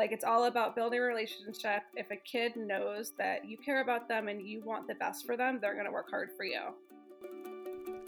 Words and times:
Like 0.00 0.12
it's 0.12 0.24
all 0.24 0.44
about 0.44 0.74
building 0.74 0.98
a 0.98 1.02
relationship. 1.02 1.82
If 1.94 2.10
a 2.10 2.16
kid 2.16 2.56
knows 2.56 3.12
that 3.18 3.44
you 3.44 3.58
care 3.58 3.82
about 3.82 4.08
them 4.08 4.28
and 4.28 4.40
you 4.40 4.62
want 4.64 4.88
the 4.88 4.94
best 4.94 5.26
for 5.26 5.36
them, 5.36 5.58
they're 5.60 5.74
going 5.74 5.84
to 5.84 5.92
work 5.92 6.08
hard 6.08 6.30
for 6.34 6.44
you. 6.44 6.60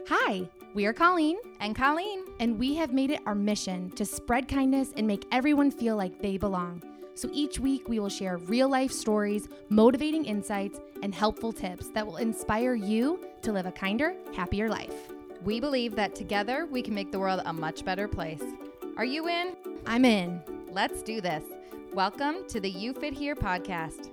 Hi, 0.08 0.48
we 0.72 0.86
are 0.86 0.94
Colleen 0.94 1.36
and 1.60 1.76
Colleen, 1.76 2.24
and 2.40 2.58
we 2.58 2.74
have 2.76 2.94
made 2.94 3.10
it 3.10 3.20
our 3.26 3.34
mission 3.34 3.90
to 3.90 4.06
spread 4.06 4.48
kindness 4.48 4.94
and 4.96 5.06
make 5.06 5.26
everyone 5.32 5.70
feel 5.70 5.94
like 5.94 6.22
they 6.22 6.38
belong. 6.38 6.82
So 7.14 7.28
each 7.30 7.58
week 7.58 7.90
we 7.90 7.98
will 7.98 8.08
share 8.08 8.38
real 8.38 8.70
life 8.70 8.90
stories, 8.90 9.50
motivating 9.68 10.24
insights, 10.24 10.80
and 11.02 11.14
helpful 11.14 11.52
tips 11.52 11.88
that 11.88 12.06
will 12.06 12.16
inspire 12.16 12.74
you 12.74 13.22
to 13.42 13.52
live 13.52 13.66
a 13.66 13.72
kinder, 13.72 14.14
happier 14.34 14.70
life. 14.70 15.12
We 15.44 15.60
believe 15.60 15.94
that 15.96 16.14
together 16.14 16.64
we 16.64 16.80
can 16.80 16.94
make 16.94 17.12
the 17.12 17.18
world 17.18 17.42
a 17.44 17.52
much 17.52 17.84
better 17.84 18.08
place. 18.08 18.42
Are 18.96 19.04
you 19.04 19.28
in? 19.28 19.56
I'm 19.84 20.06
in. 20.06 20.40
Let's 20.70 21.02
do 21.02 21.20
this. 21.20 21.44
Welcome 21.94 22.46
to 22.48 22.58
the 22.58 22.70
You 22.70 22.94
Fit 22.94 23.12
Here 23.12 23.36
podcast. 23.36 24.08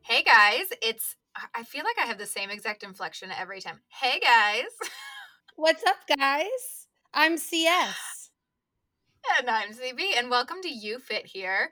Hey 0.00 0.22
guys, 0.22 0.64
it's 0.80 1.16
I 1.54 1.64
feel 1.64 1.84
like 1.84 1.98
I 2.02 2.06
have 2.06 2.16
the 2.16 2.24
same 2.24 2.48
exact 2.48 2.82
inflection 2.82 3.30
every 3.30 3.60
time. 3.60 3.80
Hey 3.88 4.18
guys. 4.20 4.70
What's 5.56 5.84
up, 5.84 5.96
guys? 6.16 6.86
I'm 7.12 7.36
CS. 7.36 8.30
And 9.38 9.50
I'm 9.50 9.74
CB, 9.74 10.18
and 10.18 10.30
welcome 10.30 10.62
to 10.62 10.70
You 10.70 10.98
Fit 10.98 11.26
Here. 11.26 11.68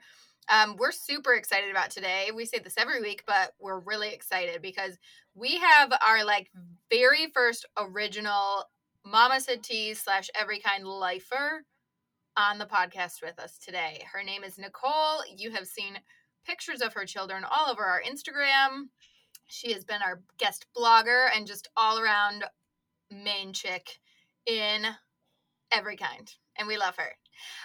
Um, 0.47 0.75
we're 0.77 0.91
super 0.91 1.33
excited 1.33 1.71
about 1.71 1.89
today. 1.89 2.29
We 2.31 2.45
say 2.45 2.59
this 2.59 2.75
every 2.77 3.01
week, 3.01 3.23
but 3.25 3.53
we're 3.59 3.79
really 3.79 4.09
excited 4.09 4.61
because 4.61 4.99
we 5.33 5.57
have 5.57 5.91
our 6.07 6.23
like 6.23 6.51
very 6.91 7.31
first 7.33 7.65
original 7.75 8.65
Mama 9.03 9.41
Said 9.41 9.63
Teas 9.63 9.97
slash 9.97 10.29
Every 10.39 10.59
Kind 10.59 10.85
Lifer 10.85 11.63
on 12.37 12.59
the 12.59 12.65
podcast 12.65 13.23
with 13.23 13.39
us 13.39 13.57
today. 13.57 14.03
Her 14.13 14.23
name 14.23 14.43
is 14.43 14.59
Nicole. 14.59 15.23
You 15.35 15.51
have 15.51 15.65
seen 15.65 15.97
pictures 16.45 16.81
of 16.81 16.93
her 16.93 17.03
children 17.03 17.43
all 17.43 17.69
over 17.69 17.83
our 17.83 18.01
Instagram. 18.01 18.89
She 19.47 19.73
has 19.73 19.83
been 19.83 20.01
our 20.05 20.21
guest 20.37 20.67
blogger 20.77 21.29
and 21.35 21.47
just 21.47 21.67
all 21.75 21.99
around 21.99 22.43
main 23.09 23.53
chick 23.53 23.99
in 24.45 24.85
every 25.71 25.97
kind. 25.97 26.31
And 26.57 26.67
we 26.67 26.77
love 26.77 26.95
her. 26.97 27.13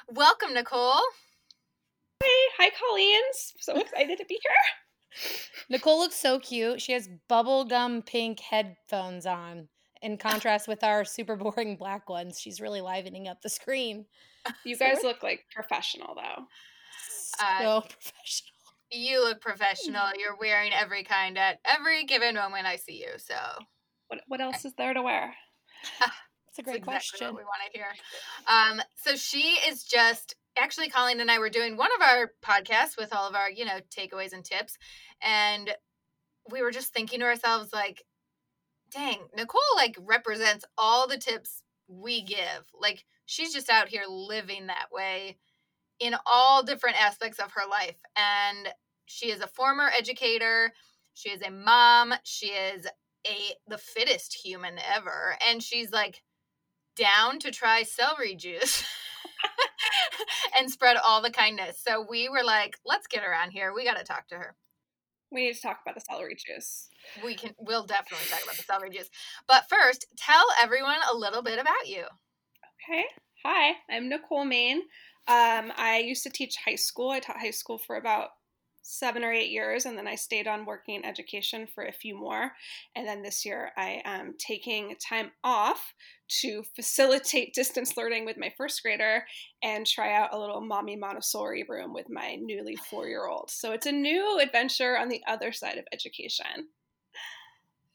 Welcome, 0.08 0.54
Nicole. 0.54 1.02
Hey, 2.22 2.28
hi, 2.56 2.70
Colleen. 2.70 3.22
So 3.58 3.76
excited 3.78 4.18
to 4.18 4.24
be 4.24 4.40
here. 4.42 5.20
Nicole 5.68 5.98
looks 5.98 6.16
so 6.16 6.38
cute. 6.38 6.80
She 6.80 6.92
has 6.92 7.10
bubblegum 7.28 8.06
pink 8.06 8.40
headphones 8.40 9.26
on 9.26 9.68
in 10.02 10.16
contrast 10.18 10.68
with 10.68 10.84
our 10.84 11.04
super 11.04 11.36
boring 11.36 11.76
black 11.76 12.08
ones. 12.08 12.38
She's 12.40 12.60
really 12.60 12.80
livening 12.80 13.28
up 13.28 13.42
the 13.42 13.50
screen. 13.50 14.06
You 14.64 14.76
guys 14.76 15.04
look 15.04 15.22
like 15.22 15.44
professional 15.54 16.16
though. 16.16 16.44
So 17.36 17.44
uh, 17.44 17.80
professional. 17.80 18.50
You 18.90 19.22
look 19.22 19.40
professional. 19.40 20.08
You're 20.18 20.36
wearing 20.36 20.72
every 20.72 21.04
kind 21.04 21.38
at 21.38 21.60
every 21.64 22.02
given 22.04 22.34
moment 22.34 22.66
I 22.66 22.74
see 22.74 22.98
you. 22.98 23.18
So 23.18 23.36
what 24.08 24.20
what 24.26 24.40
else 24.40 24.64
is 24.64 24.74
there 24.74 24.94
to 24.94 25.02
wear? 25.02 25.32
That's 26.00 26.58
a 26.58 26.62
great 26.62 26.78
exactly 26.78 27.18
question. 27.18 27.28
we 27.28 27.44
want 27.44 27.72
to 27.72 27.78
hear. 27.78 27.86
Um, 28.48 28.82
so 28.96 29.14
she 29.14 29.58
is 29.68 29.84
just 29.84 30.34
actually 30.58 30.88
Colleen 30.88 31.20
and 31.20 31.30
I 31.30 31.38
were 31.38 31.48
doing 31.48 31.76
one 31.76 31.90
of 31.96 32.02
our 32.02 32.32
podcasts 32.44 32.96
with 32.98 33.14
all 33.14 33.28
of 33.28 33.34
our, 33.34 33.50
you 33.50 33.64
know, 33.64 33.78
takeaways 33.96 34.32
and 34.32 34.44
tips. 34.44 34.76
And 35.22 35.74
we 36.50 36.62
were 36.62 36.70
just 36.70 36.92
thinking 36.92 37.20
to 37.20 37.26
ourselves, 37.26 37.72
like, 37.72 38.02
dang, 38.92 39.18
Nicole 39.36 39.60
like 39.76 39.96
represents 40.00 40.64
all 40.76 41.06
the 41.06 41.18
tips 41.18 41.62
we 41.88 42.22
give. 42.22 42.64
Like 42.78 43.04
she's 43.26 43.52
just 43.52 43.70
out 43.70 43.88
here 43.88 44.04
living 44.08 44.66
that 44.66 44.88
way 44.92 45.38
in 46.00 46.14
all 46.26 46.62
different 46.62 47.00
aspects 47.00 47.38
of 47.38 47.52
her 47.52 47.68
life. 47.68 47.96
And 48.16 48.68
she 49.06 49.30
is 49.30 49.40
a 49.40 49.46
former 49.46 49.90
educator, 49.96 50.72
she 51.14 51.30
is 51.30 51.42
a 51.42 51.50
mom, 51.50 52.14
she 52.24 52.48
is 52.48 52.86
a 53.26 53.54
the 53.68 53.78
fittest 53.78 54.34
human 54.34 54.78
ever, 54.94 55.36
and 55.46 55.62
she's 55.62 55.92
like 55.92 56.22
down 56.96 57.38
to 57.40 57.50
try 57.50 57.82
celery 57.82 58.34
juice. 58.34 58.84
and 60.58 60.70
spread 60.70 60.96
all 60.96 61.22
the 61.22 61.30
kindness. 61.30 61.80
So 61.82 62.06
we 62.08 62.28
were 62.28 62.44
like, 62.44 62.78
let's 62.84 63.06
get 63.06 63.22
her 63.22 63.34
on 63.34 63.50
here. 63.50 63.72
We 63.74 63.84
got 63.84 63.98
to 63.98 64.04
talk 64.04 64.28
to 64.28 64.36
her. 64.36 64.54
We 65.30 65.46
need 65.46 65.54
to 65.54 65.62
talk 65.62 65.80
about 65.84 65.94
the 65.94 66.04
celery 66.08 66.36
juice. 66.36 66.88
We 67.24 67.34
can 67.34 67.54
we'll 67.58 67.86
definitely 67.86 68.26
talk 68.28 68.42
about 68.42 68.82
the 68.82 68.90
juice. 68.90 69.10
But 69.48 69.64
first, 69.68 70.06
tell 70.16 70.44
everyone 70.62 70.98
a 71.10 71.16
little 71.16 71.42
bit 71.42 71.58
about 71.58 71.86
you. 71.86 72.04
Okay. 72.88 73.04
Hi, 73.44 73.74
I'm 73.90 74.08
Nicole 74.08 74.44
Main. 74.44 74.82
Um, 75.28 75.72
I 75.76 76.02
used 76.04 76.22
to 76.24 76.30
teach 76.30 76.56
high 76.64 76.76
school. 76.76 77.10
I 77.10 77.20
taught 77.20 77.38
high 77.38 77.50
school 77.50 77.78
for 77.78 77.96
about 77.96 78.30
seven 78.82 79.22
or 79.24 79.32
eight 79.32 79.50
years, 79.50 79.86
and 79.86 79.96
then 79.96 80.08
I 80.08 80.16
stayed 80.16 80.48
on 80.48 80.66
working 80.66 80.96
in 80.96 81.04
education 81.04 81.66
for 81.66 81.84
a 81.84 81.92
few 81.92 82.16
more. 82.16 82.52
And 82.94 83.06
then 83.06 83.22
this 83.22 83.44
year, 83.44 83.70
I 83.76 84.02
am 84.04 84.34
taking 84.38 84.96
time 84.96 85.30
off 85.44 85.94
to 86.40 86.64
facilitate 86.74 87.54
distance 87.54 87.96
learning 87.96 88.24
with 88.24 88.36
my 88.36 88.52
first 88.56 88.82
grader 88.82 89.24
and 89.62 89.86
try 89.86 90.14
out 90.14 90.34
a 90.34 90.38
little 90.38 90.60
mommy 90.60 90.96
Montessori 90.96 91.64
room 91.68 91.92
with 91.94 92.10
my 92.10 92.36
newly 92.40 92.76
four 92.76 93.06
year 93.06 93.26
old. 93.26 93.50
So 93.50 93.72
it's 93.72 93.86
a 93.86 93.92
new 93.92 94.40
adventure 94.40 94.98
on 94.98 95.08
the 95.08 95.22
other 95.26 95.52
side 95.52 95.78
of 95.78 95.84
education. 95.92 96.68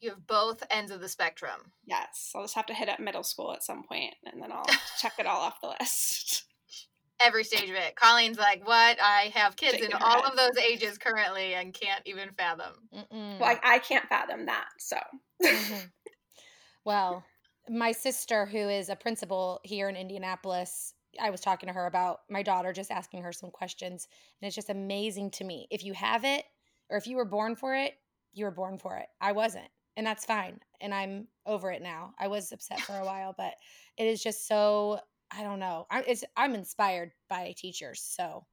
You 0.00 0.10
have 0.10 0.26
both 0.26 0.62
ends 0.70 0.90
of 0.90 1.00
the 1.00 1.08
spectrum. 1.08 1.72
Yes. 1.84 2.32
I'll 2.34 2.42
just 2.42 2.54
have 2.54 2.66
to 2.66 2.74
hit 2.74 2.88
up 2.88 3.00
middle 3.00 3.24
school 3.24 3.52
at 3.52 3.64
some 3.64 3.82
point 3.82 4.14
and 4.24 4.42
then 4.42 4.52
I'll 4.52 4.66
check 5.00 5.14
it 5.18 5.26
all 5.26 5.40
off 5.40 5.60
the 5.60 5.74
list 5.80 6.44
every 7.20 7.44
stage 7.44 7.68
of 7.68 7.76
it. 7.76 7.96
Colleen's 7.96 8.38
like, 8.38 8.66
"What? 8.66 8.98
I 9.00 9.32
have 9.34 9.56
kids 9.56 9.78
in 9.84 9.92
all 9.92 10.24
of 10.24 10.36
those 10.36 10.56
ages 10.62 10.98
currently 10.98 11.54
and 11.54 11.74
can't 11.74 12.02
even 12.06 12.30
fathom." 12.36 12.74
Mm-mm. 12.94 13.40
Well, 13.40 13.58
I, 13.62 13.74
I, 13.74 13.78
can't 13.78 14.08
fathom 14.08 14.46
that. 14.46 14.68
So, 14.78 14.98
mm-hmm. 15.42 15.86
well, 16.84 17.24
my 17.68 17.92
sister, 17.92 18.46
who 18.46 18.68
is 18.68 18.88
a 18.88 18.96
principal 18.96 19.60
here 19.64 19.88
in 19.88 19.96
Indianapolis, 19.96 20.94
I 21.20 21.30
was 21.30 21.40
talking 21.40 21.68
to 21.68 21.72
her 21.72 21.86
about 21.86 22.20
my 22.30 22.42
daughter, 22.42 22.72
just 22.72 22.90
asking 22.90 23.22
her 23.22 23.32
some 23.32 23.50
questions, 23.50 24.08
and 24.40 24.46
it's 24.46 24.56
just 24.56 24.70
amazing 24.70 25.30
to 25.32 25.44
me. 25.44 25.66
If 25.70 25.84
you 25.84 25.92
have 25.94 26.24
it, 26.24 26.44
or 26.90 26.96
if 26.96 27.06
you 27.06 27.16
were 27.16 27.24
born 27.24 27.56
for 27.56 27.74
it, 27.74 27.94
you 28.32 28.44
were 28.44 28.50
born 28.50 28.78
for 28.78 28.96
it. 28.96 29.06
I 29.20 29.32
wasn't, 29.32 29.68
and 29.98 30.06
that's 30.06 30.24
fine. 30.24 30.60
And 30.80 30.94
I'm 30.94 31.26
over 31.44 31.72
it 31.72 31.82
now. 31.82 32.14
I 32.18 32.28
was 32.28 32.52
upset 32.52 32.80
for 32.80 32.96
a 32.96 33.04
while, 33.04 33.34
but 33.36 33.54
it 33.98 34.06
is 34.06 34.22
just 34.22 34.46
so 34.46 35.00
I 35.30 35.42
don't 35.42 35.58
know. 35.58 35.86
I, 35.90 36.02
it's 36.06 36.24
I'm 36.36 36.54
inspired 36.54 37.10
by 37.28 37.52
teachers, 37.58 38.00
so. 38.00 38.46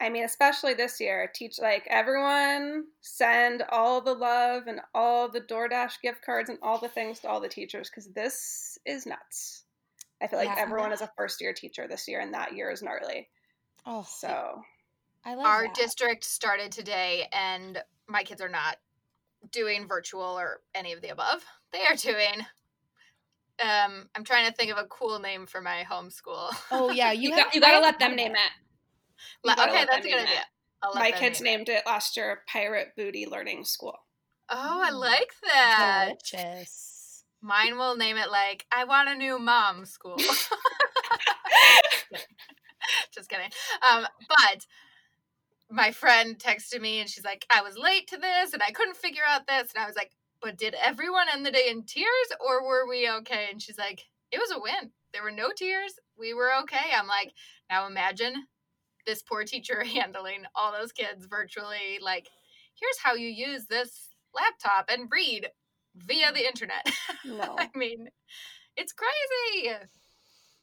I 0.00 0.08
mean, 0.08 0.24
especially 0.24 0.72
this 0.72 0.98
year, 0.98 1.30
teach 1.32 1.60
like 1.60 1.86
everyone 1.88 2.84
send 3.02 3.62
all 3.70 4.00
the 4.00 4.14
love 4.14 4.62
and 4.66 4.80
all 4.94 5.28
the 5.28 5.42
DoorDash 5.42 6.00
gift 6.02 6.24
cards 6.24 6.48
and 6.48 6.58
all 6.62 6.80
the 6.80 6.88
things 6.88 7.20
to 7.20 7.28
all 7.28 7.40
the 7.40 7.48
teachers 7.48 7.90
because 7.90 8.08
this 8.08 8.78
is 8.86 9.04
nuts. 9.04 9.64
I 10.22 10.26
feel 10.26 10.38
like 10.38 10.48
yeah, 10.48 10.56
everyone 10.58 10.92
is 10.92 11.02
a 11.02 11.12
first 11.18 11.42
year 11.42 11.52
teacher 11.52 11.86
this 11.86 12.08
year, 12.08 12.20
and 12.20 12.32
that 12.32 12.54
year 12.54 12.70
is 12.70 12.82
gnarly. 12.82 13.28
Oh, 13.84 14.06
so 14.08 14.62
I 15.22 15.34
love 15.34 15.46
our 15.46 15.64
that. 15.64 15.74
district 15.74 16.24
started 16.24 16.72
today, 16.72 17.28
and 17.30 17.82
my 18.08 18.22
kids 18.22 18.40
are 18.40 18.48
not 18.48 18.78
doing 19.50 19.88
virtual 19.88 20.38
or 20.38 20.60
any 20.74 20.92
of 20.92 21.00
the 21.02 21.08
above. 21.08 21.44
They 21.72 21.84
are 21.84 21.96
doing 21.96 22.44
um 23.62 24.08
i'm 24.14 24.24
trying 24.24 24.46
to 24.46 24.52
think 24.52 24.72
of 24.72 24.78
a 24.78 24.84
cool 24.84 25.18
name 25.18 25.46
for 25.46 25.60
my 25.60 25.84
homeschool 25.90 26.50
oh 26.70 26.90
yeah 26.90 27.12
you, 27.20 27.30
you, 27.30 27.36
got, 27.36 27.54
you 27.54 27.60
gotta 27.60 27.80
let 27.80 27.98
them 27.98 28.16
name 28.16 28.32
it. 28.32 28.50
Okay 29.46 29.84
that's 29.90 30.06
a 30.06 30.08
good 30.08 30.20
idea. 30.20 30.44
my 30.94 31.10
kids 31.10 31.40
named 31.40 31.68
it. 31.68 31.72
it 31.72 31.86
last 31.86 32.16
year 32.16 32.40
pirate 32.46 32.88
booty 32.96 33.26
learning 33.26 33.64
school. 33.64 33.98
Oh 34.48 34.80
i 34.82 34.90
like 34.90 35.32
that. 35.44 36.14
Delicious. 36.30 37.24
mine 37.42 37.76
will 37.76 37.96
name 37.96 38.16
it 38.16 38.30
like 38.30 38.66
i 38.72 38.84
want 38.84 39.08
a 39.08 39.14
new 39.14 39.38
mom 39.38 39.84
school. 39.84 40.16
Just 43.14 43.28
kidding. 43.28 43.50
Um 43.88 44.06
but 44.28 44.66
my 45.70 45.90
friend 45.90 46.38
texted 46.38 46.80
me 46.80 47.00
and 47.00 47.08
she's 47.08 47.24
like 47.24 47.46
i 47.50 47.62
was 47.62 47.78
late 47.78 48.06
to 48.08 48.16
this 48.16 48.52
and 48.52 48.62
i 48.62 48.70
couldn't 48.70 48.96
figure 48.96 49.22
out 49.28 49.46
this 49.46 49.72
and 49.74 49.82
i 49.82 49.86
was 49.86 49.96
like 49.96 50.10
but 50.40 50.56
did 50.56 50.74
everyone 50.82 51.26
end 51.32 51.44
the 51.44 51.50
day 51.50 51.68
in 51.68 51.84
tears 51.84 52.08
or 52.40 52.66
were 52.66 52.88
we 52.88 53.08
okay? 53.08 53.48
And 53.50 53.60
she's 53.60 53.78
like, 53.78 54.04
it 54.32 54.38
was 54.38 54.50
a 54.50 54.60
win. 54.60 54.92
There 55.12 55.22
were 55.22 55.30
no 55.30 55.50
tears. 55.54 55.94
We 56.18 56.34
were 56.34 56.50
okay. 56.62 56.94
I'm 56.96 57.06
like, 57.06 57.32
now 57.70 57.86
imagine 57.86 58.46
this 59.06 59.22
poor 59.22 59.44
teacher 59.44 59.84
handling 59.94 60.44
all 60.54 60.72
those 60.72 60.92
kids 60.92 61.26
virtually. 61.26 61.98
Like, 62.00 62.28
here's 62.74 62.98
how 63.02 63.14
you 63.14 63.28
use 63.28 63.66
this 63.66 64.08
laptop 64.34 64.88
and 64.90 65.10
read 65.10 65.48
via 65.96 66.32
the 66.32 66.46
internet. 66.46 66.86
No. 67.22 67.54
I 67.58 67.68
mean, 67.74 68.08
it's 68.76 68.94
crazy. 68.94 69.76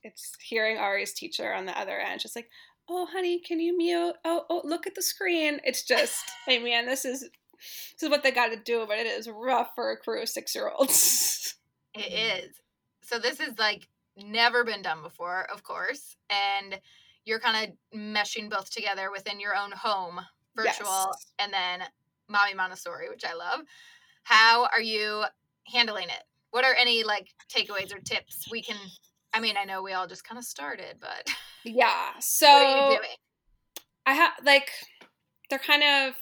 It's 0.01 0.31
hearing 0.41 0.79
Ari's 0.79 1.13
teacher 1.13 1.53
on 1.53 1.67
the 1.67 1.79
other 1.79 1.99
end, 1.99 2.19
just 2.19 2.35
like, 2.35 2.49
oh, 2.89 3.05
honey, 3.05 3.39
can 3.39 3.59
you 3.59 3.77
mute? 3.77 4.15
Oh, 4.25 4.45
oh, 4.49 4.61
look 4.63 4.87
at 4.87 4.95
the 4.95 5.01
screen. 5.01 5.59
It's 5.63 5.83
just, 5.83 6.23
hey, 6.45 6.59
man, 6.59 6.85
this 6.85 7.05
is 7.05 7.21
this 7.21 8.03
is 8.03 8.09
what 8.09 8.21
they 8.21 8.31
got 8.31 8.49
to 8.49 8.57
do, 8.57 8.85
but 8.87 8.99
it 8.99 9.07
is 9.07 9.27
rough 9.27 9.71
for 9.73 9.91
a 9.91 9.97
crew 9.97 10.21
of 10.21 10.29
six 10.29 10.53
year 10.53 10.69
olds. 10.69 11.55
It 11.95 12.11
mm. 12.11 12.45
is. 12.45 12.55
So 13.01 13.17
this 13.17 13.39
is 13.39 13.57
like 13.57 13.87
never 14.15 14.63
been 14.63 14.81
done 14.81 15.01
before, 15.01 15.47
of 15.51 15.63
course, 15.63 16.15
and 16.29 16.79
you're 17.25 17.39
kind 17.39 17.71
of 17.71 17.99
meshing 17.99 18.49
both 18.49 18.69
together 18.69 19.09
within 19.11 19.39
your 19.39 19.55
own 19.55 19.71
home, 19.71 20.19
virtual, 20.55 21.07
yes. 21.11 21.25
and 21.39 21.51
then 21.51 21.87
Mommy 22.29 22.53
Montessori, 22.53 23.09
which 23.09 23.25
I 23.25 23.33
love. 23.33 23.61
How 24.23 24.67
are 24.73 24.81
you 24.81 25.23
handling 25.65 26.09
it? 26.09 26.23
What 26.51 26.65
are 26.65 26.75
any 26.75 27.03
like 27.03 27.29
takeaways 27.49 27.95
or 27.95 27.99
tips 27.99 28.45
we 28.51 28.61
can? 28.61 28.77
I 29.33 29.39
mean, 29.39 29.55
I 29.59 29.65
know 29.65 29.81
we 29.83 29.93
all 29.93 30.07
just 30.07 30.27
kind 30.27 30.39
of 30.39 30.45
started, 30.45 30.97
but 30.99 31.29
yeah. 31.63 32.11
So 32.19 32.47
what 32.51 32.65
are 32.65 32.91
you 32.91 32.97
doing? 32.97 33.15
I 34.05 34.13
have 34.13 34.31
like 34.43 34.69
they're 35.49 35.59
kind 35.59 35.83
of 35.83 36.15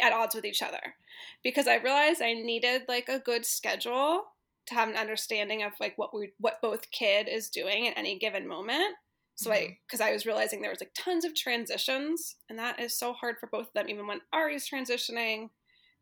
at 0.00 0.12
odds 0.12 0.34
with 0.34 0.44
each 0.44 0.62
other 0.62 0.94
because 1.42 1.66
I 1.66 1.76
realized 1.76 2.22
I 2.22 2.34
needed 2.34 2.82
like 2.88 3.08
a 3.08 3.18
good 3.18 3.44
schedule 3.44 4.24
to 4.66 4.74
have 4.74 4.88
an 4.88 4.96
understanding 4.96 5.62
of 5.62 5.72
like 5.80 5.96
what 5.96 6.14
we 6.14 6.32
what 6.38 6.62
both 6.62 6.90
kid 6.90 7.28
is 7.28 7.48
doing 7.48 7.88
at 7.88 7.98
any 7.98 8.18
given 8.18 8.46
moment. 8.46 8.94
So 9.34 9.50
mm-hmm. 9.50 9.72
I 9.72 9.78
because 9.86 10.00
I 10.00 10.12
was 10.12 10.26
realizing 10.26 10.60
there 10.60 10.70
was 10.70 10.80
like 10.80 10.94
tons 10.94 11.24
of 11.24 11.34
transitions 11.34 12.36
and 12.48 12.58
that 12.58 12.78
is 12.80 12.96
so 12.96 13.12
hard 13.12 13.36
for 13.38 13.48
both 13.48 13.68
of 13.68 13.72
them 13.74 13.88
even 13.88 14.06
when 14.06 14.20
Ari's 14.32 14.68
transitioning 14.68 15.48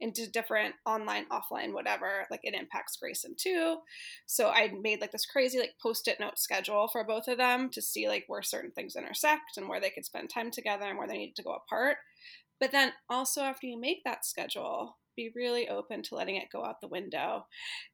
into 0.00 0.31
different 0.31 0.75
online, 0.87 1.27
offline, 1.27 1.73
whatever, 1.73 2.27
like 2.31 2.41
it 2.43 2.55
impacts 2.55 2.97
Grayson 2.97 3.35
too. 3.37 3.79
So 4.27 4.49
I 4.49 4.73
made 4.81 5.00
like 5.00 5.12
this 5.12 5.27
crazy 5.27 5.59
like 5.59 5.75
post-it 5.83 6.21
note 6.21 6.39
schedule 6.39 6.89
for 6.89 7.05
both 7.05 7.29
of 7.29 7.39
them 7.39 7.71
to 7.71 7.83
see 7.83 8.09
like 8.09 8.25
where 8.29 8.43
certain 8.43 8.71
things 8.71 8.97
intersect 8.97 9.56
and 9.56 9.69
where 9.69 9.81
they 9.81 9.91
could 9.91 10.05
spend 10.05 10.31
time 10.31 10.50
together 10.50 10.87
and 10.87 10.99
where 10.99 11.09
they 11.09 11.19
needed 11.19 11.37
to 11.37 11.43
go 11.43 11.55
apart. 11.55 11.97
But 12.61 12.73
then 12.73 12.93
also 13.09 13.43
after 13.43 13.67
you 13.67 13.81
make 13.81 14.05
that 14.05 14.25
schedule, 14.25 14.97
be 15.17 15.33
really 15.35 15.69
open 15.69 16.03
to 16.03 16.15
letting 16.15 16.37
it 16.37 16.49
go 16.53 16.65
out 16.65 16.81
the 16.81 16.89
window 16.89 17.47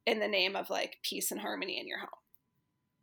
in 0.07 0.21
the 0.21 0.29
name 0.29 0.57
of 0.57 0.69
like 0.71 0.99
peace 1.03 1.31
and 1.31 1.41
harmony 1.41 1.81
in 1.81 1.89
your 1.89 1.99
home. 1.99 2.09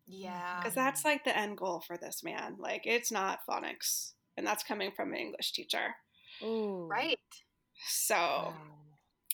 Yeah. 0.08 0.60
Because 0.60 0.76
that's 0.76 1.04
like 1.04 1.24
the 1.24 1.38
end 1.38 1.58
goal 1.58 1.84
for 1.86 1.98
this 1.98 2.22
man. 2.24 2.58
Like 2.60 2.84
it's 2.86 3.12
not 3.12 3.40
phonics. 3.50 4.14
And 4.38 4.46
that's 4.46 4.64
coming 4.64 4.92
from 4.96 5.12
an 5.12 5.20
English 5.20 5.54
teacher. 5.54 5.96
Ooh. 6.44 6.88
Right. 6.90 7.18
So 7.88 8.16
wow. 8.16 8.54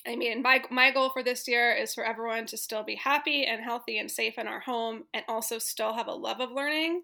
I 0.07 0.15
mean, 0.15 0.41
my 0.41 0.61
my 0.71 0.91
goal 0.91 1.09
for 1.09 1.23
this 1.23 1.47
year 1.47 1.73
is 1.73 1.93
for 1.93 2.05
everyone 2.05 2.45
to 2.47 2.57
still 2.57 2.83
be 2.83 2.95
happy 2.95 3.45
and 3.45 3.61
healthy 3.61 3.97
and 3.97 4.09
safe 4.09 4.37
in 4.37 4.47
our 4.47 4.61
home 4.61 5.03
and 5.13 5.23
also 5.27 5.57
still 5.59 5.93
have 5.93 6.07
a 6.07 6.13
love 6.13 6.39
of 6.39 6.51
learning 6.51 7.01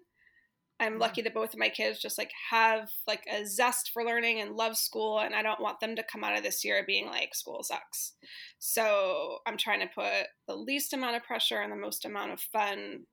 I'm 0.80 0.98
lucky 0.98 1.22
that 1.22 1.34
both 1.34 1.52
of 1.52 1.58
my 1.58 1.68
kids 1.68 2.00
just 2.00 2.18
like 2.18 2.32
have 2.50 2.90
like 3.06 3.24
a 3.32 3.46
zest 3.46 3.90
for 3.92 4.04
learning 4.04 4.40
and 4.40 4.56
love 4.56 4.76
school 4.76 5.20
and 5.20 5.34
I 5.34 5.42
don't 5.42 5.60
want 5.60 5.78
them 5.78 5.94
to 5.96 6.02
come 6.02 6.24
out 6.24 6.36
of 6.36 6.42
this 6.42 6.64
year 6.64 6.82
being 6.84 7.06
like 7.06 7.34
school 7.34 7.62
sucks. 7.62 8.14
So 8.58 9.38
I'm 9.46 9.56
trying 9.56 9.80
to 9.80 9.94
put 9.94 10.26
the 10.48 10.56
least 10.56 10.92
amount 10.92 11.16
of 11.16 11.22
pressure 11.22 11.60
and 11.60 11.70
the 11.70 11.76
most 11.76 12.04
amount 12.04 12.32
of 12.32 12.40
fun 12.40 13.04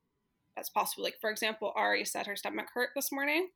as 0.57 0.69
possible. 0.69 1.03
Like 1.03 1.17
for 1.21 1.29
example, 1.29 1.71
Ari 1.75 2.05
said 2.05 2.25
her 2.25 2.35
stomach 2.35 2.67
hurt 2.73 2.89
this 2.95 3.11
morning. 3.11 3.49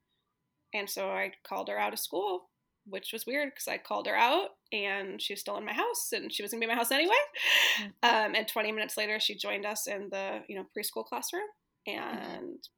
And 0.74 0.88
so 0.90 1.10
I 1.10 1.32
called 1.48 1.70
her 1.70 1.80
out 1.80 1.94
of 1.94 2.00
school, 2.00 2.50
which 2.88 3.12
was 3.12 3.26
weird 3.26 3.50
because 3.50 3.68
I 3.68 3.78
called 3.78 4.08
her 4.08 4.16
out 4.16 4.50
and 4.72 5.22
she 5.22 5.34
was 5.34 5.40
still 5.40 5.58
in 5.58 5.66
my 5.66 5.74
house 5.74 6.12
and 6.14 6.32
she 6.32 6.44
was 6.44 6.52
gonna 6.52 6.60
be 6.60 6.66
in 6.66 6.70
my 6.70 6.76
house 6.76 6.92
anyway. 6.92 7.14
Mm-hmm. 7.82 8.28
Um, 8.28 8.36
and 8.36 8.48
20 8.48 8.72
minutes 8.72 8.98
later 8.98 9.20
she 9.20 9.36
joined 9.36 9.66
us 9.66 9.88
in 9.88 10.10
the, 10.10 10.42
you 10.48 10.56
know, 10.56 10.66
preschool 10.78 11.06
classroom 11.06 11.48
mm-hmm. 11.88 12.00
and 12.00 12.70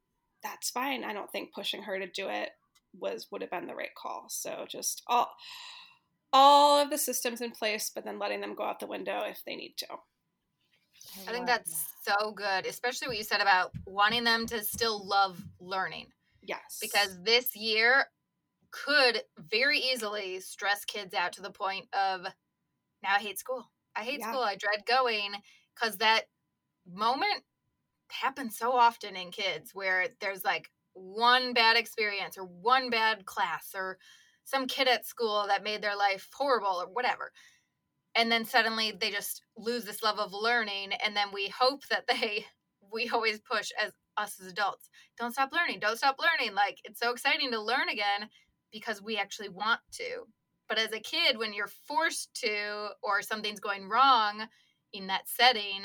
that's 0.42 0.70
fine. 0.70 1.04
I 1.04 1.12
don't 1.12 1.30
think 1.30 1.52
pushing 1.52 1.82
her 1.82 1.98
to 1.98 2.06
do 2.06 2.28
it 2.28 2.50
was 2.98 3.28
would 3.30 3.42
have 3.42 3.50
been 3.50 3.66
the 3.66 3.74
right 3.74 3.94
call. 3.96 4.26
So 4.28 4.64
just 4.68 5.02
all 5.06 5.30
all 6.32 6.82
of 6.82 6.90
the 6.90 6.98
systems 6.98 7.40
in 7.40 7.50
place, 7.50 7.90
but 7.94 8.04
then 8.04 8.18
letting 8.18 8.40
them 8.40 8.54
go 8.54 8.64
out 8.64 8.80
the 8.80 8.86
window 8.86 9.22
if 9.26 9.42
they 9.46 9.56
need 9.56 9.74
to. 9.78 9.86
I, 9.90 11.30
I 11.30 11.32
think 11.32 11.46
that's 11.46 11.72
that. 12.04 12.18
so 12.20 12.32
good, 12.32 12.66
especially 12.66 13.08
what 13.08 13.16
you 13.16 13.24
said 13.24 13.40
about 13.40 13.72
wanting 13.86 14.24
them 14.24 14.46
to 14.46 14.62
still 14.62 15.06
love 15.06 15.40
learning. 15.60 16.06
Yes. 16.42 16.78
Because 16.80 17.18
this 17.22 17.56
year 17.56 18.06
could 18.70 19.22
very 19.38 19.78
easily 19.78 20.40
stress 20.40 20.84
kids 20.84 21.14
out 21.14 21.32
to 21.32 21.42
the 21.42 21.50
point 21.50 21.86
of 21.92 22.22
now 23.02 23.14
I 23.14 23.18
hate 23.18 23.38
school. 23.38 23.70
I 23.96 24.02
hate 24.02 24.20
yeah. 24.20 24.30
school. 24.30 24.42
I 24.42 24.56
dread 24.56 24.84
going 24.86 25.32
because 25.74 25.98
that 25.98 26.22
moment 26.86 27.44
happens 28.10 28.56
so 28.56 28.72
often 28.72 29.16
in 29.16 29.30
kids 29.30 29.70
where 29.74 30.08
there's 30.20 30.44
like 30.44 30.70
one 30.94 31.52
bad 31.52 31.76
experience 31.76 32.36
or 32.36 32.44
one 32.44 32.90
bad 32.90 33.24
class 33.26 33.72
or 33.74 33.98
some 34.44 34.66
kid 34.66 34.88
at 34.88 35.06
school 35.06 35.44
that 35.48 35.62
made 35.62 35.82
their 35.82 35.96
life 35.96 36.28
horrible 36.34 36.82
or 36.82 36.86
whatever. 36.86 37.32
And 38.14 38.32
then 38.32 38.44
suddenly 38.44 38.92
they 38.98 39.10
just 39.10 39.42
lose 39.56 39.84
this 39.84 40.02
love 40.02 40.18
of 40.18 40.32
learning. 40.32 40.92
And 41.04 41.14
then 41.14 41.28
we 41.32 41.48
hope 41.48 41.86
that 41.88 42.04
they, 42.08 42.46
we 42.92 43.08
always 43.10 43.40
push 43.40 43.70
as 43.82 43.92
us 44.16 44.40
as 44.40 44.48
adults, 44.48 44.90
don't 45.16 45.32
stop 45.32 45.50
learning, 45.52 45.78
don't 45.78 45.96
stop 45.96 46.16
learning. 46.18 46.54
Like 46.54 46.78
it's 46.84 46.98
so 46.98 47.12
exciting 47.12 47.52
to 47.52 47.60
learn 47.60 47.88
again 47.88 48.28
because 48.72 49.02
we 49.02 49.16
actually 49.16 49.48
want 49.48 49.80
to. 49.92 50.24
But 50.68 50.78
as 50.78 50.92
a 50.92 51.00
kid, 51.00 51.38
when 51.38 51.54
you're 51.54 51.70
forced 51.86 52.34
to 52.42 52.88
or 53.02 53.22
something's 53.22 53.60
going 53.60 53.88
wrong 53.88 54.46
in 54.92 55.06
that 55.06 55.22
setting, 55.26 55.82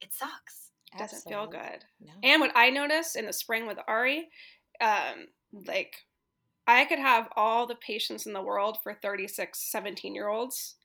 it 0.00 0.12
sucks 0.12 0.70
It 0.92 0.98
doesn't 0.98 1.30
feel 1.30 1.46
good. 1.46 1.84
No. 2.00 2.12
And 2.22 2.40
what 2.40 2.52
I 2.54 2.70
noticed 2.70 3.16
in 3.16 3.26
the 3.26 3.32
spring 3.32 3.66
with 3.66 3.78
Ari, 3.86 4.28
um, 4.80 5.26
like 5.66 5.94
I 6.66 6.84
could 6.84 6.98
have 6.98 7.28
all 7.36 7.66
the 7.66 7.76
patience 7.76 8.26
in 8.26 8.32
the 8.32 8.42
world 8.42 8.78
for 8.82 8.94
36, 8.94 9.70
17 9.70 10.14
year 10.14 10.28
olds. 10.28 10.76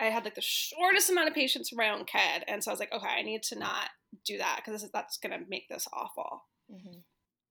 I 0.00 0.06
had 0.06 0.24
like 0.24 0.34
the 0.34 0.40
shortest 0.40 1.10
amount 1.10 1.28
of 1.28 1.34
patience 1.34 1.68
for 1.68 1.76
my 1.76 1.90
own 1.90 2.04
kid. 2.04 2.44
And 2.48 2.62
so 2.62 2.70
I 2.70 2.72
was 2.72 2.80
like, 2.80 2.92
okay, 2.92 3.06
I 3.06 3.22
need 3.22 3.42
to 3.44 3.58
not 3.58 3.90
do 4.24 4.38
that 4.38 4.62
because 4.64 4.88
that's 4.92 5.18
going 5.18 5.38
to 5.38 5.48
make 5.48 5.68
this 5.68 5.86
awful. 5.92 6.44
Mm-hmm. 6.72 6.98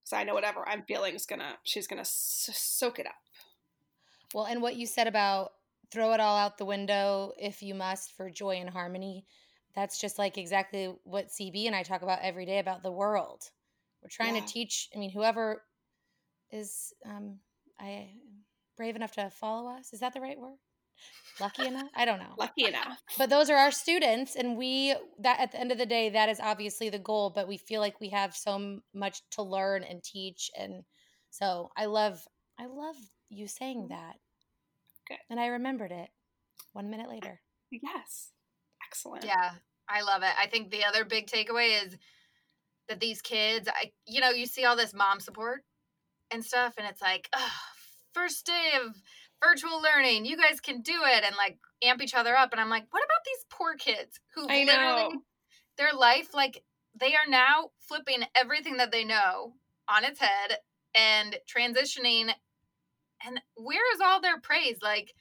So 0.04 0.16
I 0.16 0.24
know 0.24 0.34
whatever 0.34 0.68
I'm 0.68 0.82
feeling 0.82 1.14
is 1.14 1.26
going 1.26 1.40
to, 1.40 1.54
she's 1.64 1.86
going 1.86 1.98
to 1.98 2.02
s- 2.02 2.50
soak 2.52 2.98
it 2.98 3.06
up. 3.06 3.14
Well, 4.32 4.44
and 4.44 4.62
what 4.62 4.76
you 4.76 4.86
said 4.86 5.06
about 5.06 5.52
throw 5.90 6.12
it 6.12 6.20
all 6.20 6.36
out 6.36 6.58
the 6.58 6.64
window 6.64 7.32
if 7.38 7.62
you 7.62 7.74
must 7.74 8.16
for 8.16 8.30
joy 8.30 8.56
and 8.56 8.70
harmony 8.70 9.24
that's 9.74 10.00
just 10.00 10.18
like 10.18 10.38
exactly 10.38 10.94
what 11.04 11.28
CB 11.28 11.66
and 11.66 11.74
I 11.74 11.82
talk 11.82 12.02
about 12.02 12.20
every 12.22 12.46
day 12.46 12.58
about 12.58 12.82
the 12.82 12.92
world. 12.92 13.50
We're 14.02 14.08
trying 14.08 14.36
yeah. 14.36 14.42
to 14.42 14.46
teach. 14.46 14.88
I 14.94 14.98
mean, 14.98 15.10
whoever 15.10 15.62
is 16.50 16.92
um, 17.04 17.38
I 17.78 18.10
brave 18.76 18.96
enough 18.96 19.12
to 19.12 19.30
follow 19.30 19.68
us 19.70 19.92
is 19.92 20.00
that 20.00 20.14
the 20.14 20.20
right 20.20 20.38
word? 20.38 20.58
Lucky 21.40 21.66
enough? 21.66 21.88
I 21.96 22.04
don't 22.04 22.20
know. 22.20 22.34
Lucky 22.38 22.66
enough. 22.66 23.02
But 23.18 23.28
those 23.28 23.50
are 23.50 23.56
our 23.56 23.72
students, 23.72 24.36
and 24.36 24.56
we 24.56 24.94
that 25.18 25.40
at 25.40 25.52
the 25.52 25.60
end 25.60 25.72
of 25.72 25.78
the 25.78 25.86
day, 25.86 26.10
that 26.10 26.28
is 26.28 26.38
obviously 26.40 26.90
the 26.90 26.98
goal. 26.98 27.32
But 27.34 27.48
we 27.48 27.56
feel 27.56 27.80
like 27.80 28.00
we 28.00 28.10
have 28.10 28.36
so 28.36 28.80
much 28.94 29.20
to 29.32 29.42
learn 29.42 29.82
and 29.82 30.02
teach, 30.02 30.50
and 30.56 30.84
so 31.30 31.70
I 31.76 31.86
love 31.86 32.20
I 32.58 32.66
love 32.66 32.96
you 33.30 33.48
saying 33.48 33.86
mm. 33.86 33.88
that. 33.88 34.14
Good. 35.08 35.18
And 35.28 35.40
I 35.40 35.46
remembered 35.48 35.92
it 35.92 36.08
one 36.72 36.88
minute 36.90 37.08
later. 37.08 37.40
Yes. 37.70 38.30
Excellent. 38.88 39.24
Yeah, 39.24 39.50
I 39.88 40.02
love 40.02 40.22
it. 40.22 40.32
I 40.40 40.46
think 40.46 40.70
the 40.70 40.84
other 40.84 41.04
big 41.04 41.26
takeaway 41.26 41.84
is 41.84 41.96
that 42.88 43.00
these 43.00 43.20
kids, 43.20 43.68
I 43.68 43.90
you 44.06 44.20
know, 44.20 44.30
you 44.30 44.46
see 44.46 44.64
all 44.64 44.76
this 44.76 44.94
mom 44.94 45.18
support 45.18 45.62
and 46.30 46.44
stuff, 46.44 46.74
and 46.78 46.86
it's 46.86 47.02
like, 47.02 47.28
first 48.14 48.46
day 48.46 48.70
of 48.84 48.94
virtual 49.44 49.82
learning, 49.82 50.24
you 50.24 50.36
guys 50.36 50.60
can 50.60 50.80
do 50.80 51.00
it, 51.04 51.24
and 51.24 51.36
like 51.36 51.58
amp 51.82 52.02
each 52.02 52.14
other 52.14 52.36
up. 52.36 52.52
And 52.52 52.60
I'm 52.60 52.70
like, 52.70 52.86
what 52.90 53.04
about 53.04 53.24
these 53.24 53.44
poor 53.50 53.74
kids 53.76 54.20
who 54.34 54.46
I 54.48 54.64
literally 54.64 55.14
know. 55.14 55.22
their 55.78 55.92
life, 55.92 56.34
like 56.34 56.62
they 56.98 57.14
are 57.14 57.28
now 57.28 57.70
flipping 57.80 58.22
everything 58.34 58.76
that 58.76 58.92
they 58.92 59.04
know 59.04 59.54
on 59.88 60.04
its 60.04 60.20
head 60.20 60.58
and 60.94 61.36
transitioning. 61.52 62.32
And 63.26 63.40
where 63.56 63.94
is 63.94 64.00
all 64.00 64.20
their 64.20 64.40
praise? 64.40 64.78
Like 64.82 65.14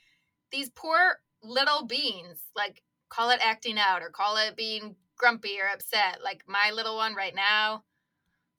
these 0.52 0.70
poor 0.70 1.20
little 1.42 1.86
beings, 1.86 2.40
like 2.56 2.84
call 3.10 3.30
it 3.30 3.40
acting 3.42 3.78
out 3.78 4.02
or 4.02 4.10
call 4.10 4.38
it 4.38 4.56
being 4.56 4.96
grumpy 5.18 5.60
or 5.60 5.74
upset. 5.74 6.20
Like 6.24 6.44
my 6.48 6.72
little 6.74 6.96
one 6.96 7.16
right 7.16 7.36
now 7.36 7.84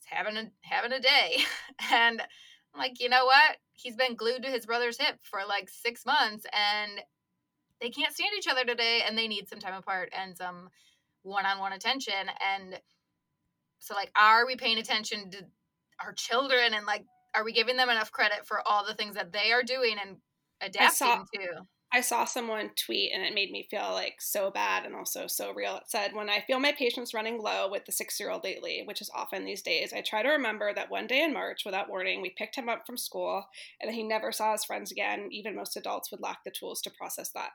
is 0.00 0.06
having 0.06 0.36
a 0.36 0.50
having 0.62 0.92
a 0.92 1.00
day. 1.00 1.38
and 1.92 2.20
I'm 2.20 2.80
like, 2.80 3.00
you 3.00 3.08
know 3.08 3.24
what? 3.24 3.56
He's 3.74 3.96
been 3.96 4.16
glued 4.16 4.42
to 4.42 4.50
his 4.50 4.66
brother's 4.66 4.98
hip 4.98 5.18
for 5.22 5.40
like 5.46 5.68
six 5.68 6.06
months 6.06 6.46
and 6.52 7.02
they 7.80 7.90
can't 7.90 8.14
stand 8.14 8.30
each 8.38 8.48
other 8.48 8.64
today 8.64 9.02
and 9.06 9.18
they 9.18 9.28
need 9.28 9.48
some 9.48 9.58
time 9.58 9.74
apart 9.74 10.12
and 10.16 10.36
some 10.36 10.70
one-on-one 11.22 11.72
attention. 11.72 12.14
And 12.40 12.80
so 13.78 13.94
like 13.94 14.10
are 14.16 14.46
we 14.46 14.56
paying 14.56 14.78
attention 14.78 15.30
to 15.30 15.44
our 16.02 16.12
children 16.12 16.74
and 16.74 16.86
like 16.86 17.04
are 17.34 17.44
we 17.44 17.52
giving 17.52 17.76
them 17.76 17.90
enough 17.90 18.12
credit 18.12 18.46
for 18.46 18.66
all 18.66 18.86
the 18.86 18.94
things 18.94 19.16
that 19.16 19.32
they 19.32 19.52
are 19.52 19.62
doing 19.62 19.96
and 20.00 20.18
adapting 20.60 20.94
saw, 20.94 21.24
to? 21.34 21.66
I 21.94 22.00
saw 22.00 22.24
someone 22.24 22.70
tweet 22.74 23.12
and 23.14 23.22
it 23.22 23.34
made 23.34 23.52
me 23.52 23.68
feel 23.70 23.92
like 23.92 24.20
so 24.20 24.50
bad 24.50 24.84
and 24.84 24.96
also 24.96 25.28
so 25.28 25.54
real. 25.54 25.76
It 25.76 25.84
said, 25.86 26.12
When 26.12 26.28
I 26.28 26.40
feel 26.40 26.58
my 26.58 26.72
patience 26.72 27.14
running 27.14 27.40
low 27.40 27.70
with 27.70 27.84
the 27.84 27.92
six 27.92 28.18
year 28.18 28.30
old 28.30 28.42
lately, 28.42 28.82
which 28.84 29.00
is 29.00 29.10
often 29.14 29.44
these 29.44 29.62
days, 29.62 29.92
I 29.92 30.00
try 30.00 30.24
to 30.24 30.30
remember 30.30 30.74
that 30.74 30.90
one 30.90 31.06
day 31.06 31.22
in 31.22 31.32
March, 31.32 31.64
without 31.64 31.88
warning, 31.88 32.20
we 32.20 32.30
picked 32.30 32.56
him 32.56 32.68
up 32.68 32.84
from 32.84 32.96
school 32.96 33.46
and 33.80 33.88
that 33.88 33.94
he 33.94 34.02
never 34.02 34.32
saw 34.32 34.50
his 34.50 34.64
friends 34.64 34.90
again. 34.90 35.28
Even 35.30 35.54
most 35.54 35.76
adults 35.76 36.10
would 36.10 36.20
lack 36.20 36.42
the 36.42 36.50
tools 36.50 36.82
to 36.82 36.90
process 36.90 37.30
that. 37.30 37.50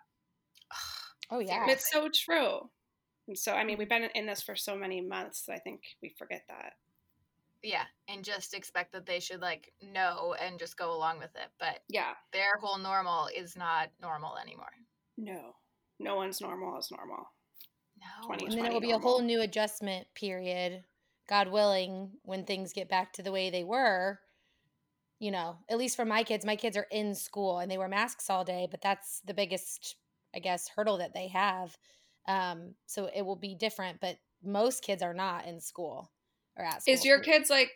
Oh, 1.31 1.39
yeah. 1.39 1.63
And 1.63 1.69
it's 1.69 1.91
so 1.91 2.09
true. 2.11 2.69
And 3.27 3.37
so, 3.37 3.53
I 3.53 3.65
mean, 3.65 3.77
we've 3.77 3.89
mm-hmm. 3.89 4.03
been 4.03 4.11
in 4.15 4.25
this 4.25 4.41
for 4.41 4.55
so 4.55 4.75
many 4.75 5.01
months 5.01 5.43
that 5.43 5.53
I 5.53 5.59
think 5.59 5.81
we 6.01 6.15
forget 6.17 6.43
that. 6.47 6.73
Yeah, 7.63 7.85
and 8.07 8.23
just 8.23 8.53
expect 8.53 8.93
that 8.93 9.05
they 9.05 9.19
should 9.19 9.41
like 9.41 9.73
know 9.81 10.35
and 10.41 10.59
just 10.59 10.77
go 10.77 10.93
along 10.93 11.19
with 11.19 11.35
it. 11.35 11.49
But 11.59 11.81
Yeah. 11.89 12.13
their 12.31 12.57
whole 12.61 12.77
normal 12.77 13.27
is 13.35 13.55
not 13.55 13.89
normal 14.01 14.37
anymore. 14.37 14.73
No. 15.17 15.55
No 15.99 16.15
one's 16.15 16.39
normal 16.41 16.77
is 16.79 16.89
normal. 16.91 17.25
No. 17.97 18.27
20. 18.27 18.45
and 18.45 18.53
then 18.57 18.65
it 18.65 18.73
will 18.73 18.79
be 18.79 18.91
a 18.91 18.99
whole 18.99 19.21
new 19.21 19.41
adjustment 19.41 20.07
period 20.15 20.85
god 21.27 21.49
willing 21.49 22.11
when 22.23 22.45
things 22.45 22.71
get 22.71 22.87
back 22.87 23.11
to 23.13 23.21
the 23.21 23.31
way 23.31 23.49
they 23.49 23.63
were 23.65 24.19
you 25.19 25.31
know 25.31 25.57
at 25.69 25.77
least 25.77 25.97
for 25.97 26.05
my 26.05 26.23
kids 26.23 26.45
my 26.45 26.55
kids 26.55 26.77
are 26.77 26.87
in 26.91 27.13
school 27.13 27.59
and 27.59 27.69
they 27.69 27.77
wear 27.77 27.89
masks 27.89 28.29
all 28.29 28.45
day 28.45 28.67
but 28.71 28.81
that's 28.81 29.19
the 29.25 29.33
biggest 29.33 29.97
i 30.33 30.39
guess 30.39 30.69
hurdle 30.69 30.97
that 30.97 31.13
they 31.13 31.27
have 31.27 31.77
um 32.27 32.73
so 32.85 33.09
it 33.13 33.25
will 33.25 33.35
be 33.35 33.53
different 33.53 33.99
but 33.99 34.17
most 34.43 34.81
kids 34.81 35.03
are 35.03 35.13
not 35.13 35.45
in 35.45 35.59
school 35.59 36.09
or 36.59 36.65
at 36.65 36.83
school 36.83 36.93
Is 36.93 37.05
your 37.05 37.19
kids 37.19 37.49
like 37.49 37.71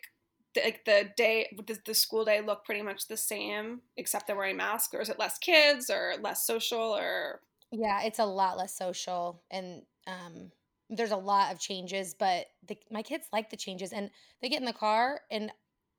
like 0.56 0.84
the 0.84 1.10
day 1.16 1.56
does 1.64 1.80
the 1.84 1.94
school 1.94 2.24
day 2.24 2.40
look 2.40 2.64
pretty 2.64 2.82
much 2.82 3.08
the 3.08 3.16
same 3.16 3.82
except 3.96 4.28
they're 4.28 4.36
wearing 4.36 4.56
masks 4.56 4.94
or 4.94 5.00
is 5.00 5.08
it 5.08 5.18
less 5.18 5.36
kids 5.38 5.90
or 5.90 6.14
less 6.20 6.46
social 6.46 6.78
or 6.96 7.40
Yeah, 7.70 8.02
it's 8.02 8.18
a 8.18 8.24
lot 8.24 8.56
less 8.56 8.76
social 8.76 9.42
and 9.50 9.82
um 10.06 10.52
there's 10.90 11.10
a 11.12 11.16
lot 11.16 11.50
of 11.52 11.58
changes, 11.58 12.14
but 12.14 12.46
the, 12.62 12.78
my 12.90 13.02
kids 13.02 13.26
like 13.32 13.50
the 13.50 13.56
changes 13.56 13.92
and 13.92 14.10
they 14.42 14.48
get 14.48 14.60
in 14.60 14.66
the 14.66 14.72
car 14.72 15.20
and 15.30 15.50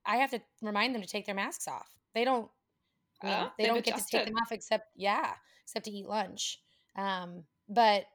I 0.06 0.18
have 0.18 0.30
to 0.32 0.42
remind 0.62 0.94
them 0.94 1.02
to 1.02 1.08
take 1.08 1.26
their 1.26 1.36
masks 1.36 1.68
off. 1.68 1.90
They 2.14 2.24
don't 2.24 2.50
I 3.24 3.28
mean, 3.28 3.38
Oh, 3.42 3.52
they 3.58 3.68
don't 3.68 3.84
get 3.84 3.96
to 3.98 4.06
take 4.06 4.26
them 4.26 4.36
off 4.38 4.52
except 4.52 4.90
yeah, 4.96 5.36
except 5.64 5.86
to 5.86 5.92
eat 5.92 6.08
lunch. 6.08 6.62
Um 6.96 7.46
but 7.70 8.06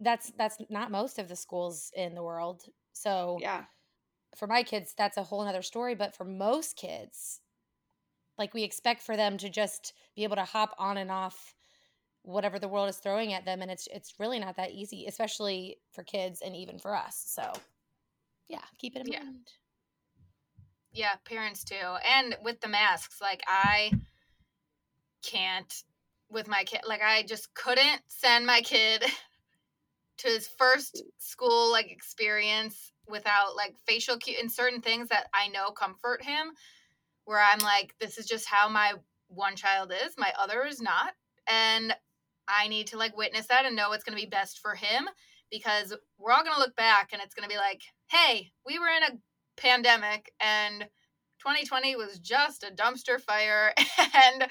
that's 0.00 0.32
that's 0.38 0.58
not 0.70 0.90
most 0.90 1.18
of 1.18 1.28
the 1.28 1.36
schools 1.36 1.92
in 1.96 2.14
the 2.14 2.22
world. 2.22 2.64
So 2.92 3.38
yeah 3.40 3.66
for 4.36 4.46
my 4.46 4.62
kids 4.62 4.94
that's 4.96 5.16
a 5.16 5.24
whole 5.24 5.44
nother 5.44 5.62
story, 5.62 5.94
but 5.94 6.14
for 6.14 6.24
most 6.24 6.76
kids 6.76 7.40
like 8.38 8.54
we 8.54 8.62
expect 8.62 9.02
for 9.02 9.16
them 9.16 9.36
to 9.36 9.50
just 9.50 9.92
be 10.14 10.24
able 10.24 10.36
to 10.36 10.44
hop 10.44 10.74
on 10.78 10.96
and 10.96 11.10
off 11.10 11.54
whatever 12.22 12.58
the 12.58 12.68
world 12.68 12.88
is 12.88 12.96
throwing 12.96 13.32
at 13.32 13.44
them 13.44 13.62
and 13.62 13.70
it's 13.70 13.88
it's 13.92 14.14
really 14.18 14.38
not 14.38 14.56
that 14.56 14.70
easy 14.70 15.06
especially 15.06 15.78
for 15.92 16.02
kids 16.04 16.40
and 16.44 16.54
even 16.54 16.78
for 16.78 16.94
us 16.94 17.24
so 17.26 17.50
yeah 18.48 18.62
keep 18.78 18.94
it 18.94 19.00
in 19.00 19.08
Yeah. 19.12 19.20
mind 19.20 19.52
Yeah, 20.92 21.14
parents 21.24 21.64
too. 21.64 21.74
And 22.04 22.36
with 22.42 22.60
the 22.60 22.68
masks, 22.68 23.20
like 23.20 23.42
I 23.46 23.92
can't 25.22 25.72
with 26.30 26.48
my 26.48 26.64
kid. 26.64 26.80
Like 26.86 27.02
I 27.02 27.22
just 27.22 27.52
couldn't 27.54 28.00
send 28.08 28.46
my 28.46 28.60
kid 28.62 29.04
to 30.18 30.28
his 30.28 30.48
first 30.48 31.02
school 31.18 31.70
like 31.70 31.90
experience 31.90 32.92
without 33.08 33.56
like 33.56 33.74
facial 33.86 34.16
cue 34.16 34.36
and 34.40 34.50
certain 34.50 34.80
things 34.80 35.08
that 35.08 35.26
I 35.32 35.48
know 35.48 35.70
comfort 35.70 36.22
him 36.22 36.52
where 37.24 37.40
I'm 37.40 37.60
like 37.60 37.94
this 38.00 38.18
is 38.18 38.26
just 38.26 38.46
how 38.46 38.68
my 38.68 38.94
one 39.28 39.56
child 39.56 39.92
is, 39.92 40.14
my 40.16 40.32
other 40.38 40.64
is 40.64 40.80
not. 40.80 41.12
And 41.46 41.94
I 42.48 42.68
need 42.68 42.88
to 42.88 42.98
like 42.98 43.16
witness 43.16 43.46
that 43.46 43.66
and 43.66 43.76
know 43.76 43.90
what's 43.90 44.04
going 44.04 44.16
to 44.16 44.22
be 44.22 44.28
best 44.28 44.60
for 44.60 44.74
him 44.74 45.08
because 45.50 45.94
we're 46.18 46.32
all 46.32 46.42
going 46.42 46.54
to 46.54 46.60
look 46.60 46.76
back 46.76 47.10
and 47.12 47.22
it's 47.22 47.34
going 47.34 47.48
to 47.48 47.54
be 47.54 47.58
like, 47.58 47.82
"Hey, 48.10 48.50
we 48.66 48.78
were 48.78 48.88
in 48.88 49.02
a 49.02 49.18
pandemic 49.58 50.32
and 50.40 50.82
2020 51.40 51.96
was 51.96 52.18
just 52.18 52.64
a 52.64 52.74
dumpster 52.74 53.20
fire 53.20 53.72
and 54.14 54.46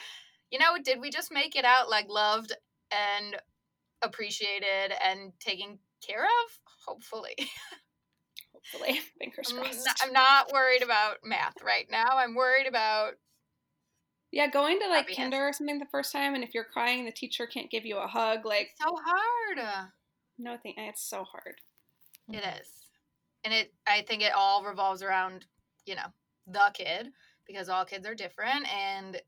you 0.51 0.59
know 0.59 0.77
did 0.83 0.99
we 0.99 1.09
just 1.09 1.31
make 1.31 1.55
it 1.55 1.65
out 1.65 1.89
like 1.89 2.07
loved 2.09 2.53
and 2.91 3.35
appreciated 4.01 4.93
and 5.03 5.31
taken 5.39 5.79
care 6.05 6.23
of 6.23 6.59
hopefully. 6.85 7.35
Hopefully. 8.53 8.99
Fingers 9.19 9.51
I'm 9.51 9.57
crossed. 9.57 9.85
Not, 9.85 9.95
I'm 10.01 10.13
not 10.13 10.53
worried 10.53 10.83
about 10.83 11.17
math 11.23 11.61
right 11.63 11.87
now. 11.91 12.17
I'm 12.17 12.35
worried 12.35 12.67
about 12.67 13.13
yeah 14.31 14.47
going 14.47 14.77
to 14.79 14.89
like 14.89 15.09
kinder 15.15 15.47
or 15.47 15.53
something 15.53 15.79
the 15.79 15.85
first 15.89 16.11
time 16.11 16.35
and 16.35 16.43
if 16.43 16.53
you're 16.53 16.65
crying 16.65 17.05
the 17.05 17.11
teacher 17.11 17.47
can't 17.47 17.71
give 17.71 17.85
you 17.85 17.97
a 17.97 18.07
hug 18.07 18.45
like 18.45 18.71
so 18.79 18.93
hard. 19.05 19.89
No 20.37 20.57
thing 20.57 20.73
it's 20.77 21.01
so 21.01 21.23
hard. 21.23 21.55
It 22.29 22.43
Mhm. 22.43 22.61
and 23.45 23.53
it 23.53 23.73
i 23.87 24.01
think 24.01 24.21
it 24.21 24.33
all 24.33 24.63
revolves 24.63 25.01
around 25.01 25.45
you 25.85 25.95
know 25.95 26.07
the 26.45 26.71
kid 26.73 27.09
because 27.45 27.69
all 27.69 27.85
kids 27.85 28.05
are 28.05 28.15
different 28.15 28.67
and 28.73 29.21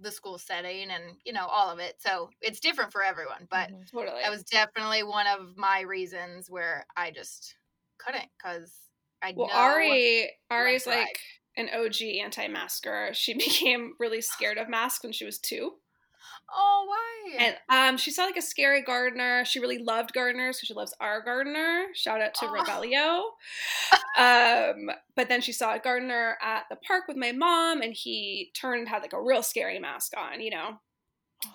the 0.00 0.10
school 0.10 0.38
setting 0.38 0.90
and 0.90 1.02
you 1.24 1.32
know 1.32 1.46
all 1.46 1.70
of 1.70 1.78
it 1.78 1.96
so 1.98 2.30
it's 2.40 2.60
different 2.60 2.92
for 2.92 3.02
everyone 3.02 3.46
but 3.50 3.70
Mhm. 3.70 3.90
totally. 3.90 4.22
that 4.22 4.30
was 4.30 4.44
definitely 4.44 5.02
one 5.02 5.26
of 5.26 5.56
my 5.56 5.80
reasons 5.82 6.48
where 6.50 6.86
I 6.96 7.10
just 7.10 7.56
couldn't 7.98 8.28
because 8.36 8.74
I 9.22 9.34
well 9.36 9.48
know 9.48 9.54
ari 9.54 10.30
ari's 10.50 10.86
like. 10.86 11.18
an 11.56 11.68
og 11.74 12.00
anti-masker. 12.02 13.10
She 13.12 13.34
became 13.46 13.94
really 13.98 14.22
scared 14.22 14.56
of 14.58 14.68
masks 14.70 15.02
when 15.04 15.12
she 15.12 15.26
was 15.26 15.38
two 15.38 15.74
oh 16.54 16.84
why 16.86 17.36
And 17.44 17.56
um, 17.68 17.96
she 17.96 18.10
saw 18.10 18.24
like 18.24 18.36
a 18.36 18.42
scary 18.42 18.82
gardener. 18.82 19.44
She 19.44 19.60
really 19.60 19.78
loved 19.78 20.12
gardeners 20.12 20.56
because 20.58 20.66
she 20.68 20.74
loves 20.74 20.94
our 21.00 21.22
gardener. 21.22 21.86
Shout 21.94 22.20
out 22.20 22.34
to 22.34 22.46
Oh. 22.46 22.52
Revelio. 22.52 23.22
Um, 24.18 24.90
but 25.16 25.30
then 25.30 25.40
she 25.40 25.52
saw 25.52 25.74
a 25.74 25.78
gardener 25.78 26.36
at 26.42 26.64
the 26.68 26.76
park 26.76 27.04
with 27.08 27.16
my 27.16 27.32
mom, 27.32 27.80
and 27.80 27.94
he 27.94 28.50
turned 28.54 28.86
had 28.88 29.00
like 29.00 29.14
a 29.14 29.22
real 29.22 29.42
scary 29.42 29.78
mask 29.78 30.12
on, 30.18 30.42
you 30.42 30.50
know. 30.50 30.80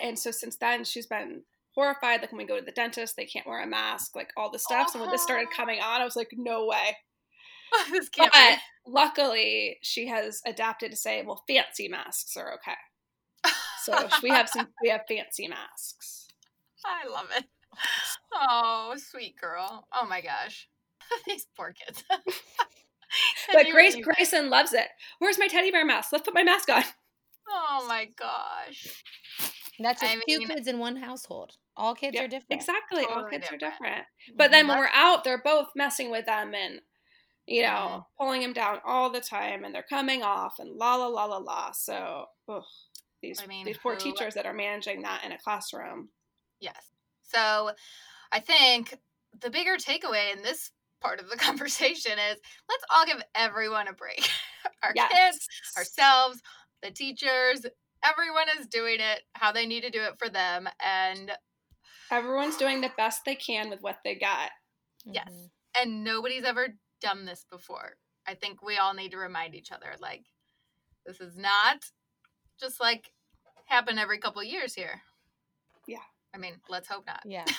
And 0.01 0.17
so 0.17 0.31
since 0.31 0.55
then, 0.57 0.83
she's 0.83 1.05
been 1.05 1.43
horrified. 1.75 2.21
Like 2.21 2.31
when 2.31 2.39
we 2.39 2.45
go 2.45 2.57
to 2.57 2.65
the 2.65 2.71
dentist, 2.71 3.15
they 3.15 3.25
can't 3.25 3.45
wear 3.45 3.61
a 3.61 3.67
mask, 3.67 4.15
like 4.15 4.31
all 4.35 4.49
the 4.49 4.57
stuff. 4.57 4.89
So 4.89 4.99
when 4.99 5.11
this 5.11 5.21
started 5.21 5.49
Oh. 5.51 5.55
coming 5.55 5.79
on, 5.79 6.01
I 6.01 6.03
was 6.03 6.15
like, 6.15 6.29
no 6.33 6.65
way. 6.65 6.97
this 7.91 8.09
can't 8.09 8.31
But 8.33 8.55
be. 8.55 8.91
luckily, 8.91 9.77
she 9.83 10.07
has 10.07 10.41
adapted 10.45 10.89
to 10.91 10.97
say, 10.97 11.21
well, 11.23 11.43
fancy 11.47 11.87
masks 11.87 12.35
are 12.35 12.55
okay. 12.55 12.77
So 13.87 14.07
we 14.23 14.29
have 14.29 14.49
some, 14.49 14.67
we 14.83 14.89
have 14.89 15.01
fancy 15.07 15.47
masks. 15.47 16.27
I 16.85 17.07
love 17.09 17.27
it. 17.37 17.45
Oh, 18.33 18.93
sweet 18.97 19.35
girl. 19.39 19.87
Oh 19.93 20.05
my 20.07 20.21
gosh. 20.21 20.67
These 21.27 21.47
poor 21.55 21.73
kids. 21.73 22.03
But 23.53 23.67
Grace 23.71 23.95
you- 23.95 24.03
Grayson 24.03 24.49
loves 24.49 24.73
it. 24.73 24.87
Where's 25.19 25.39
my 25.39 25.47
teddy 25.47 25.71
bear 25.71 25.85
mask? 25.85 26.09
Let's 26.11 26.25
put 26.25 26.33
my 26.33 26.43
mask 26.43 26.69
on. 26.69 26.83
Oh 27.49 27.85
my 27.87 28.05
gosh. 28.19 28.85
that's 29.79 30.01
just 30.01 30.13
I 30.17 30.19
two 30.27 30.39
mean- 30.39 30.47
kids 30.49 30.67
in 30.67 30.77
one 30.79 30.97
household 30.97 31.53
all 31.77 31.95
kids 31.95 32.15
Yeah, 32.15 32.23
are 32.25 32.27
different 32.27 32.51
Exactly. 32.61 33.03
All 33.05 33.21
Totally 33.21 33.31
kids 33.31 33.47
are 33.51 33.57
different. 33.57 33.93
different. 33.95 34.37
But 34.37 34.51
then 34.51 34.67
when 34.67 34.79
we're 34.79 34.89
out, 34.93 35.23
they're 35.23 35.41
both 35.41 35.67
messing 35.75 36.09
with 36.11 36.25
them 36.25 36.53
and, 36.55 36.81
you 37.45 37.61
know, 37.61 37.67
Mhm. 37.69 38.05
pulling 38.19 38.41
them 38.41 38.53
down 38.53 38.81
all 38.83 39.09
the 39.11 39.21
time 39.21 39.63
and 39.63 39.73
they're 39.73 39.83
coming 39.83 40.23
off 40.23 40.57
and 40.59 40.75
la 40.75 40.95
la 40.95 41.07
la 41.07 41.25
la 41.25 41.37
la. 41.37 41.71
So, 41.71 42.25
ugh, 42.49 42.63
these, 43.21 43.41
I 43.41 43.47
mean, 43.47 43.65
these 43.65 43.77
poor 43.77 43.93
who- 43.93 43.99
teachers 43.99 44.33
that 44.35 44.45
are 44.45 44.53
managing 44.53 45.01
that 45.03 45.23
in 45.23 45.31
a 45.31 45.37
classroom. 45.37 46.09
Yes. 46.59 46.85
So 47.23 47.71
I 48.31 48.39
think 48.39 48.97
the 49.41 49.49
bigger 49.49 49.75
takeaway 49.77 50.33
in 50.35 50.41
this 50.43 50.71
part 51.01 51.19
of 51.19 51.29
the 51.29 51.35
conversation 51.37 52.13
is 52.13 52.37
let's 52.69 52.83
all 52.89 53.05
give 53.05 53.21
everyone 53.35 53.87
a 53.87 53.93
break. 53.93 54.29
Our 54.83 54.91
Yes. 54.95 55.11
kids, 55.11 55.47
ourselves, 55.77 56.41
the 56.83 56.91
teachers, 56.91 57.65
everyone 58.03 58.47
is 58.59 58.67
doing 58.67 58.97
it 58.99 59.21
how 59.33 59.51
they 59.51 59.65
need 59.65 59.81
to 59.81 59.89
do 59.89 60.01
it 60.03 60.13
for 60.19 60.29
them. 60.29 60.67
And 60.83 61.31
Everyone's 62.11 62.55
doing 62.57 62.79
the 62.81 62.91
best 62.97 63.21
they 63.25 63.35
can 63.35 63.69
with 63.69 63.81
what 63.81 63.97
they 64.03 64.15
got. 64.15 64.51
Yes. 65.05 65.27
Mhm. 65.29 65.49
and 65.79 66.03
nobody's 66.03 66.43
ever 66.43 66.67
done 67.01 67.25
this 67.25 67.45
before. 67.49 67.97
I 68.25 68.33
think 68.33 68.61
we 68.61 68.77
all 68.77 68.93
need 68.93 69.11
to 69.11 69.17
remind 69.17 69.55
each 69.55 69.71
other 69.71 69.93
like 69.99 70.25
this 71.05 71.21
is 71.21 71.37
not 71.37 71.85
just 72.59 72.79
like 72.79 73.11
happen 73.65 73.97
every 73.97 74.19
couple 74.19 74.43
years 74.43 74.73
here. 74.73 75.01
Yeah. 75.87 75.97
I 76.33 76.37
mean, 76.37 76.53
let's 76.69 76.87
hope 76.87 77.05
not. 77.05 77.21
yeah 77.25 77.45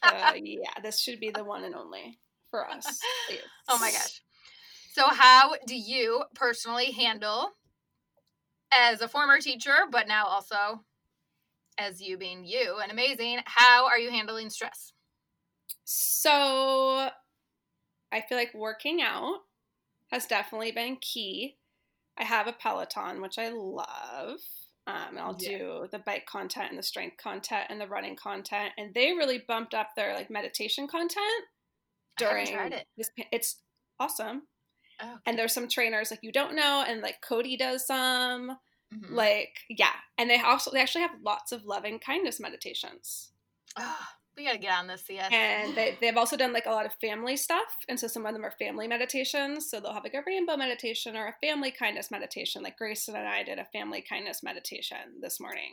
Uh, 0.00 0.34
yeah, 0.36 0.70
this 0.80 1.00
should 1.00 1.18
be 1.18 1.30
the 1.30 1.42
one 1.42 1.64
and 1.64 1.74
only 1.74 2.20
for 2.52 2.70
us. 2.70 3.00
please. 3.28 3.40
Oh 3.68 3.80
my 3.80 3.90
gosh. 3.90 4.22
So, 4.92 5.08
how 5.08 5.54
do 5.66 5.76
you 5.76 6.22
personally 6.36 6.92
handle, 6.92 7.50
as 8.72 9.00
a 9.00 9.08
former 9.08 9.40
teacher, 9.40 9.74
but 9.90 10.08
now 10.08 10.26
also 10.26 10.84
as 11.78 12.00
you 12.00 12.18
being 12.18 12.44
you 12.44 12.78
and 12.82 12.90
amazing, 12.90 13.40
how 13.44 13.86
are 13.86 13.98
you 13.98 14.10
handling 14.10 14.50
stress? 14.50 14.92
So 15.84 17.08
I 18.12 18.20
feel 18.28 18.36
like 18.38 18.54
working 18.54 19.00
out 19.00 19.38
has 20.10 20.26
definitely 20.26 20.72
been 20.72 20.96
key. 21.00 21.56
I 22.18 22.24
have 22.24 22.46
a 22.46 22.52
Peloton, 22.52 23.20
which 23.20 23.38
I 23.38 23.50
love. 23.50 24.40
Um, 24.86 25.08
and 25.10 25.18
I'll 25.18 25.36
Yeah. 25.38 25.58
do 25.58 25.88
the 25.92 25.98
bike 25.98 26.24
content 26.26 26.70
and 26.70 26.78
the 26.78 26.82
strength 26.82 27.18
content 27.18 27.66
and 27.68 27.80
the 27.80 27.86
running 27.86 28.16
content. 28.16 28.72
And 28.78 28.94
they 28.94 29.12
really 29.12 29.38
bumped 29.46 29.74
up 29.74 29.90
their 29.94 30.14
like 30.14 30.30
meditation 30.30 30.88
content 30.88 31.44
during 32.16 32.46
it. 32.48 32.86
this. 32.96 33.10
It's 33.30 33.60
awesome. 34.00 34.48
Oh, 35.00 35.18
And 35.26 35.38
there's 35.38 35.52
some 35.52 35.68
trainers 35.68 36.10
like 36.10 36.20
you 36.22 36.32
don't 36.32 36.56
know, 36.56 36.84
and 36.86 37.02
like 37.02 37.20
Cody 37.20 37.56
does 37.56 37.86
some. 37.86 38.56
mhm. 38.92 39.10
Like 39.10 39.60
yeah, 39.68 39.92
and 40.16 40.28
they 40.30 40.40
also 40.40 40.70
they 40.72 40.80
actually 40.80 41.02
have 41.02 41.20
lots 41.22 41.52
of 41.52 41.64
loving 41.64 41.98
kindness 42.00 42.40
meditations. 42.40 43.30
Ah, 43.76 44.16
We 44.38 44.44
got 44.44 44.52
to 44.52 44.58
get 44.58 44.72
on 44.78 44.86
this, 44.86 45.04
CS. 45.04 45.30
And 45.32 45.74
they, 45.76 45.98
they've 46.00 46.16
also 46.16 46.36
done 46.36 46.52
like 46.52 46.66
a 46.66 46.70
lot 46.70 46.86
of 46.86 46.94
family 47.00 47.36
stuff. 47.36 47.66
And 47.88 47.98
so 47.98 48.06
some 48.06 48.24
of 48.24 48.32
them 48.32 48.44
are 48.44 48.52
family 48.52 48.86
meditations. 48.86 49.68
So 49.68 49.80
they'll 49.80 49.92
have 49.92 50.04
like 50.04 50.14
a 50.14 50.22
rainbow 50.24 50.56
meditation 50.56 51.16
or 51.16 51.26
a 51.26 51.34
family 51.44 51.72
kindness 51.72 52.10
meditation. 52.12 52.62
Like 52.62 52.78
Grayson 52.78 53.16
and 53.16 53.26
I 53.26 53.42
did 53.42 53.58
a 53.58 53.64
family 53.66 54.00
kindness 54.08 54.42
meditation 54.44 54.96
this 55.20 55.40
morning. 55.40 55.72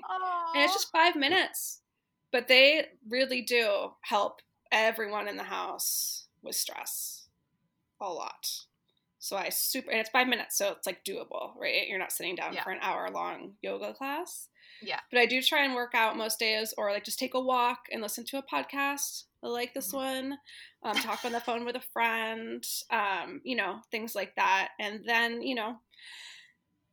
And 0.56 0.64
it's 0.64 0.74
just 0.74 0.92
five 0.92 1.16
minutes. 1.16 1.82
But 2.32 2.48
they 2.48 2.88
really 3.08 3.42
do 3.44 3.92
help 4.02 4.42
everyone 4.72 5.28
in 5.28 5.38
the 5.38 5.44
house 5.44 6.26
with 6.42 6.56
stress 6.56 7.28
a 8.02 8.10
lot. 8.10 8.50
So 9.20 9.38
I 9.38 9.50
super, 9.50 9.90
and 9.90 10.00
it's 10.00 10.10
five 10.10 10.28
minutes, 10.28 10.58
so 10.58 10.72
it's 10.74 10.86
like 10.86 11.04
doable, 11.04 11.52
right? 11.60 11.88
You're 11.88 11.98
not 11.98 12.12
sitting 12.12 12.36
down 12.36 12.54
Yeah. 12.54 12.64
for 12.64 12.72
an 12.72 12.80
hour 12.82 13.10
long 13.10 13.54
yoga 13.62 13.94
class. 13.94 14.50
Yeah. 14.82 15.00
But 15.12 15.20
I 15.20 15.26
do 15.26 15.42
try 15.42 15.64
and 15.64 15.76
work 15.76 15.94
out 15.96 16.18
most 16.18 16.40
days 16.40 16.74
or 16.78 16.92
like 16.92 17.04
just 17.06 17.20
take 17.20 17.34
a 17.34 17.40
walk 17.40 17.86
and 17.92 18.02
listen 18.02 18.26
to 18.26 18.38
a 18.38 18.44
podcast. 18.44 19.24
Like 19.42 19.74
this 19.74 19.92
Mhm. 19.92 19.94
one. 19.94 20.38
Um, 20.84 20.96
talk 20.96 21.24
on 21.26 21.32
the 21.32 21.40
phone 21.48 21.66
with 21.66 21.76
a 21.76 21.82
friend, 21.94 22.64
um, 22.92 23.42
you 23.44 23.56
know, 23.56 23.82
things 23.92 24.16
like 24.16 24.36
that. 24.36 24.70
And 24.80 25.04
then, 25.06 25.42
you 25.42 25.56
know, 25.56 25.80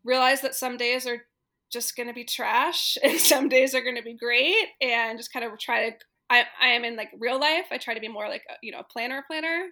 realize 0.05 0.41
that 0.43 0.55
some 0.55 0.77
days 0.77 1.07
are 1.07 1.27
just 1.71 1.97
going 1.97 2.09
to 2.09 2.13
be 2.15 2.25
trash 2.25 2.99
and 3.03 3.19
some 3.19 3.49
days 3.49 3.75
are 3.75 3.83
going 3.83 3.97
to 3.97 4.03
be 4.03 4.15
great 4.15 4.67
and 4.81 5.19
just 5.19 5.33
kind 5.33 5.45
of 5.45 5.59
try 5.59 5.91
to 5.91 5.97
I, 6.29 6.45
I 6.61 6.69
am 6.69 6.85
in 6.85 6.97
like 6.97 7.11
real 7.19 7.39
life 7.39 7.67
i 7.71 7.79
try 7.79 7.95
to 7.95 8.01
be 8.01 8.09
more 8.09 8.29
like 8.29 8.43
a, 8.51 8.55
you 8.63 8.73
know 8.73 8.81
a 8.81 8.85
planner 8.85 9.23
planner 9.27 9.67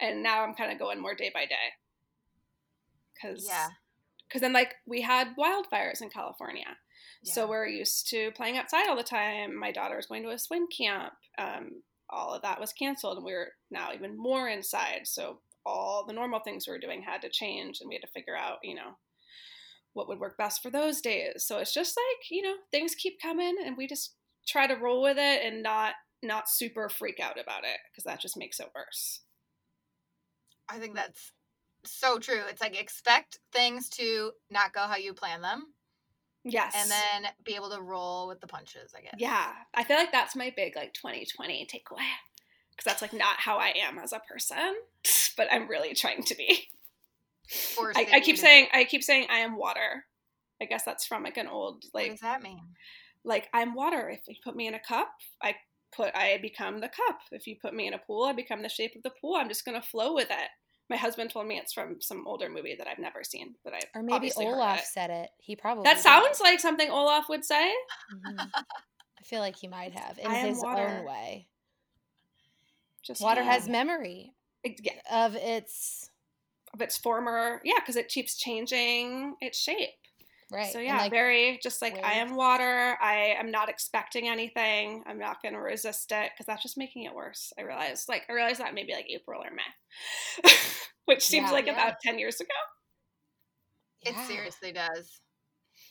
and 0.00 0.22
now 0.22 0.42
i'm 0.44 0.54
kind 0.54 0.72
of 0.72 0.78
going 0.78 1.00
more 1.00 1.14
day 1.14 1.30
by 1.32 1.46
day 1.46 1.54
because 3.14 3.46
Yeah. 3.48 3.68
because 4.28 4.40
then 4.40 4.52
like 4.52 4.74
we 4.86 5.00
had 5.02 5.34
wildfires 5.38 6.02
in 6.02 6.10
california 6.10 6.76
so 7.26 7.48
we're 7.48 7.66
used 7.66 8.08
to 8.10 8.30
playing 8.32 8.56
outside 8.56 8.88
all 8.88 8.96
the 8.96 9.02
time. 9.02 9.58
My 9.58 9.72
daughter's 9.72 10.06
going 10.06 10.22
to 10.22 10.30
a 10.30 10.38
swim 10.38 10.66
camp 10.76 11.12
um, 11.38 11.82
all 12.08 12.32
of 12.32 12.42
that 12.42 12.60
was 12.60 12.72
canceled 12.72 13.16
and 13.16 13.24
we 13.24 13.32
are 13.32 13.48
now 13.70 13.90
even 13.92 14.16
more 14.16 14.48
inside. 14.48 15.00
So 15.04 15.40
all 15.64 16.04
the 16.06 16.12
normal 16.12 16.40
things 16.40 16.66
we 16.66 16.72
were 16.72 16.78
doing 16.78 17.02
had 17.02 17.22
to 17.22 17.30
change 17.30 17.78
and 17.80 17.88
we 17.88 17.94
had 17.94 18.02
to 18.02 18.12
figure 18.12 18.36
out 18.36 18.58
you 18.62 18.74
know 18.74 18.96
what 19.94 20.08
would 20.08 20.20
work 20.20 20.36
best 20.36 20.62
for 20.62 20.70
those 20.70 21.00
days. 21.00 21.44
So 21.46 21.58
it's 21.58 21.74
just 21.74 21.96
like 21.96 22.30
you 22.30 22.42
know 22.42 22.54
things 22.70 22.94
keep 22.94 23.20
coming 23.20 23.56
and 23.64 23.76
we 23.76 23.86
just 23.86 24.14
try 24.46 24.66
to 24.66 24.76
roll 24.76 25.02
with 25.02 25.18
it 25.18 25.44
and 25.44 25.62
not 25.62 25.94
not 26.22 26.48
super 26.48 26.88
freak 26.88 27.20
out 27.20 27.40
about 27.40 27.64
it 27.64 27.78
because 27.90 28.04
that 28.04 28.20
just 28.20 28.36
makes 28.36 28.60
it 28.60 28.70
worse. 28.74 29.20
I 30.68 30.78
think 30.78 30.94
that's 30.94 31.32
so 31.84 32.18
true. 32.18 32.42
It's 32.48 32.60
like 32.60 32.80
expect 32.80 33.38
things 33.52 33.88
to 33.90 34.32
not 34.50 34.72
go 34.72 34.80
how 34.80 34.96
you 34.96 35.12
plan 35.12 35.40
them 35.40 35.64
yes 36.48 36.74
and 36.76 36.90
then 36.90 37.30
be 37.44 37.54
able 37.54 37.70
to 37.70 37.80
roll 37.80 38.28
with 38.28 38.40
the 38.40 38.46
punches, 38.46 38.94
I 38.96 39.02
guess. 39.02 39.14
yeah 39.18 39.48
i 39.74 39.84
feel 39.84 39.96
like 39.96 40.12
that's 40.12 40.34
my 40.36 40.52
big 40.56 40.76
like 40.76 40.94
2020 40.94 41.66
takeaway 41.66 42.06
because 42.70 42.84
that's 42.84 43.02
like 43.02 43.12
not 43.12 43.36
how 43.38 43.58
i 43.58 43.72
am 43.76 43.98
as 43.98 44.12
a 44.12 44.20
person 44.20 44.74
but 45.36 45.48
i'm 45.52 45.68
really 45.68 45.92
trying 45.94 46.22
to 46.22 46.34
be 46.34 46.68
I, 47.78 48.06
I 48.14 48.20
keep 48.20 48.36
to 48.36 48.40
saying 48.42 48.68
i 48.72 48.84
keep 48.84 49.02
saying 49.02 49.26
i 49.30 49.38
am 49.38 49.56
water 49.56 50.04
i 50.62 50.64
guess 50.64 50.84
that's 50.84 51.04
from 51.06 51.24
like 51.24 51.36
an 51.36 51.46
old 51.48 51.84
like 51.92 52.06
What 52.06 52.12
does 52.12 52.20
that 52.20 52.42
mean? 52.42 52.60
like 53.26 53.48
I'm 53.52 53.74
water. 53.74 54.08
If 54.08 54.20
you 54.28 54.36
put 54.42 54.54
me 54.56 54.68
in 54.68 54.74
a 54.74 54.78
cup, 54.78 55.08
I 55.42 55.56
put 55.94 56.14
I 56.14 56.38
become 56.40 56.80
the 56.80 56.88
cup. 56.88 57.18
If 57.32 57.46
you 57.46 57.56
put 57.60 57.74
me 57.74 57.88
in 57.88 57.94
a 57.94 57.98
pool, 57.98 58.24
I 58.24 58.32
become 58.32 58.62
the 58.62 58.68
shape 58.68 58.92
of 58.96 59.02
the 59.02 59.10
pool. 59.20 59.34
I'm 59.34 59.48
just 59.48 59.64
gonna 59.64 59.82
flow 59.82 60.14
with 60.14 60.28
it. 60.30 60.48
My 60.88 60.96
husband 60.96 61.30
told 61.30 61.46
me 61.48 61.58
it's 61.58 61.72
from 61.72 62.00
some 62.00 62.26
older 62.26 62.48
movie 62.48 62.76
that 62.78 62.86
I've 62.86 62.98
never 63.00 63.24
seen, 63.24 63.56
but 63.64 63.74
I 63.74 63.80
Or 63.94 64.02
maybe 64.02 64.30
Olaf 64.36 64.84
said 64.84 65.10
it. 65.10 65.30
He 65.38 65.56
probably 65.56 65.82
That 65.84 65.94
did. 65.94 66.02
sounds 66.02 66.40
like 66.40 66.60
something 66.60 66.90
Olaf 66.90 67.28
would 67.28 67.44
say. 67.44 67.74
Mhm. 68.12 68.50
I 68.54 69.22
feel 69.24 69.40
like 69.40 69.56
he 69.56 69.66
might 69.66 69.92
have 69.98 70.18
in 70.18 70.30
his 70.30 70.62
water. 70.62 70.86
own 70.86 71.04
way. 71.04 71.48
Just 73.02 73.20
Water 73.20 73.42
yeah. 73.42 73.52
has 73.52 73.68
memory 73.68 74.34
It- 74.62 74.80
yeah, 74.82 75.24
of 75.26 75.34
its 75.36 76.10
of 76.74 76.80
its 76.82 76.96
former 76.98 77.60
yeah, 77.64 77.78
because 77.80 77.96
it 77.96 78.08
keeps 78.08 78.36
changing 78.36 79.36
its 79.40 79.58
shape. 79.58 79.94
Right. 80.50 80.72
So 80.72 80.78
yeah, 80.78 80.98
like, 80.98 81.10
very 81.12 81.58
just 81.62 81.80
like 81.82 82.02
I 82.04 82.14
am 82.14 82.34
water. 82.36 82.96
I 83.00 83.34
am 83.38 83.50
not 83.50 83.68
expecting 83.68 84.28
anything. 84.28 85.02
I'm 85.06 85.18
not 85.18 85.42
going 85.42 85.54
to 85.54 85.60
resist 85.60 86.12
it 86.12 86.30
because 86.32 86.46
that's 86.46 86.62
just 86.62 86.76
making 86.78 87.04
it 87.04 87.14
worse. 87.14 87.52
I 87.58 87.62
realized 87.62 88.08
like 88.08 88.22
I 88.28 88.32
realized 88.32 88.60
that 88.60 88.74
maybe 88.74 88.92
like 88.94 89.06
April 89.08 89.42
or 89.42 89.50
May, 89.50 90.50
which 91.06 91.22
seems 91.26 91.48
Yeah. 91.48 91.52
like 91.52 91.66
Yeah. 91.66 91.72
about 91.72 92.00
ten 92.02 92.18
years 92.18 92.40
ago. 92.40 92.48
It 94.02 94.12
yeah. 94.14 94.26
seriously 94.26 94.72
does. 94.72 95.20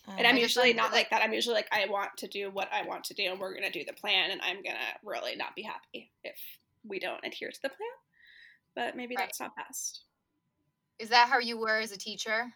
And 0.07 0.27
I'm 0.27 0.35
Um, 0.35 0.37
I 0.37 0.39
usually 0.39 0.73
not 0.73 0.91
like- 0.91 0.93
like 0.93 1.09
that. 1.09 1.21
I'm 1.23 1.33
usually 1.33 1.55
like 1.55 1.67
I 1.71 1.87
want 1.87 2.15
to 2.17 2.27
do 2.27 2.49
what 2.51 2.71
I 2.71 2.83
want 2.83 3.03
to 3.05 3.13
do, 3.15 3.23
and 3.31 3.39
we're 3.39 3.53
going 3.53 3.69
to 3.69 3.71
do 3.79 3.83
the 3.85 3.93
plan, 3.93 4.31
and 4.31 4.41
I'm 4.41 4.61
going 4.61 4.75
to 4.75 4.99
really 5.03 5.35
not 5.35 5.55
be 5.55 5.63
happy 5.63 6.11
if 6.23 6.37
we 6.83 6.99
don't 6.99 7.23
adhere 7.25 7.49
to 7.51 7.61
the 7.63 7.69
plan. 7.69 7.89
But 8.75 8.95
maybe 8.95 9.15
Right. 9.15 9.25
that's 9.25 9.39
not 9.39 9.55
best. 9.55 10.03
Is 10.99 11.09
that 11.09 11.27
how 11.27 11.39
you 11.39 11.57
were 11.57 11.77
as 11.79 11.91
a 11.91 11.97
teacher? 11.97 12.53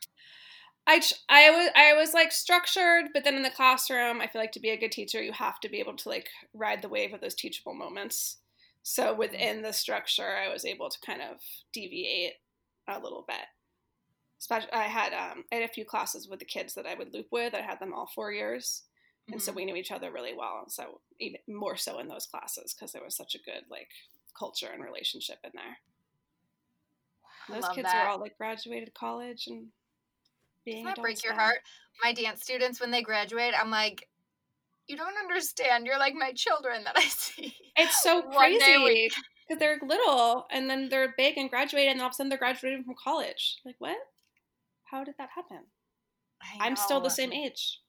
I, 0.88 1.02
I 1.30 1.50
was 1.52 1.70
I 1.76 1.94
was 1.94 2.14
like 2.14 2.32
structured, 2.32 3.06
but 3.14 3.24
then 3.24 3.36
in 3.36 3.44
the 3.44 3.50
classroom, 3.52 4.22
I 4.22 4.28
feel 4.28 4.42
like 4.42 4.52
to 4.54 4.60
be 4.60 4.70
a 4.72 4.78
good 4.78 4.92
teacher, 4.92 5.22
you 5.22 5.32
have 5.34 5.60
to 5.62 5.70
be 5.70 5.80
able 5.80 5.96
to 5.98 6.10
like 6.10 6.30
ride 6.54 6.82
the 6.82 6.90
wave 6.90 7.14
of 7.14 7.22
those 7.22 7.36
teachable 7.36 7.76
moments. 7.76 8.38
So 8.82 9.14
within 9.14 9.62
the 9.62 9.74
structure, 9.74 10.36
I 10.38 10.52
was 10.52 10.66
able 10.66 10.90
to 10.90 11.00
kind 11.06 11.22
of 11.22 11.38
deviate 11.74 12.34
a 12.88 13.00
little 13.00 13.24
bit. 13.28 13.46
Especially, 14.40 14.72
I 14.74 14.84
had 14.84 15.14
um, 15.14 15.44
I 15.52 15.56
had 15.56 15.70
a 15.70 15.74
few 15.74 15.86
classes 15.86 16.28
with 16.28 16.40
the 16.40 16.46
kids 16.46 16.74
that 16.76 16.88
I 16.88 16.96
would 16.96 17.14
loop 17.14 17.28
with. 17.32 17.54
I 17.54 17.62
had 17.62 17.80
them 17.80 17.94
all 17.94 18.08
four 18.16 18.32
years, 18.32 18.84
and 19.32 19.42
so 19.42 19.52
Mhm. 19.52 19.56
we 19.56 19.66
knew 19.66 19.76
each 19.76 19.92
other 19.92 20.12
really 20.12 20.34
well. 20.36 20.60
And 20.64 20.72
so 20.72 21.02
even 21.20 21.40
more 21.48 21.76
so 21.78 22.00
in 22.00 22.08
those 22.08 22.26
classes 22.26 22.74
because 22.74 22.94
there 22.94 23.04
was 23.04 23.16
such 23.16 23.36
a 23.36 23.40
good 23.44 23.66
like 23.70 23.90
culture 24.38 24.70
and 24.74 24.84
relationship 24.84 25.40
in 25.44 25.52
there. 25.54 25.78
Those 27.50 27.68
kids 27.70 27.92
that. 27.92 28.04
were 28.04 28.08
all 28.08 28.20
like 28.20 28.38
graduated 28.38 28.94
college 28.94 29.48
and 29.48 29.68
being 30.66 30.84
Doesn't 30.84 30.96
that 30.98 31.02
break 31.02 31.24
your 31.24 31.34
now. 31.34 31.40
heart? 31.42 31.60
My 32.04 32.14
dance 32.14 32.42
students, 32.44 32.80
when 32.80 32.92
they 32.92 33.02
graduate, 33.02 33.54
I'm 33.60 33.72
like, 33.72 34.08
you 34.88 34.96
don't 34.98 35.18
understand. 35.18 35.86
You're 35.86 36.00
like 36.00 36.14
my 36.16 36.32
children 36.34 36.84
that 36.86 36.98
I 36.98 37.02
see. 37.08 37.56
It's 37.76 38.02
so 38.02 38.22
One 38.22 38.58
day 38.58 38.78
we- 38.78 38.84
crazy 38.86 39.12
because 39.48 39.60
they're 39.60 39.80
little 39.86 40.46
and 40.52 40.70
then 40.70 40.90
they're 40.90 41.14
big 41.18 41.38
and 41.38 41.50
graduate, 41.50 41.88
and 41.88 42.00
all 42.02 42.08
of 42.08 42.12
a 42.12 42.16
sudden 42.16 42.30
they're 42.30 42.38
graduating 42.38 42.84
from 42.84 42.96
college. 43.04 43.58
Like, 43.66 43.76
what? 43.80 43.98
How 44.86 45.04
did 45.04 45.16
that 45.18 45.30
happen? 45.36 45.60
I 46.42 46.66
I'm 46.68 46.76
still 46.76 47.02
the 47.02 47.10
same 47.10 47.34
age. 47.34 47.80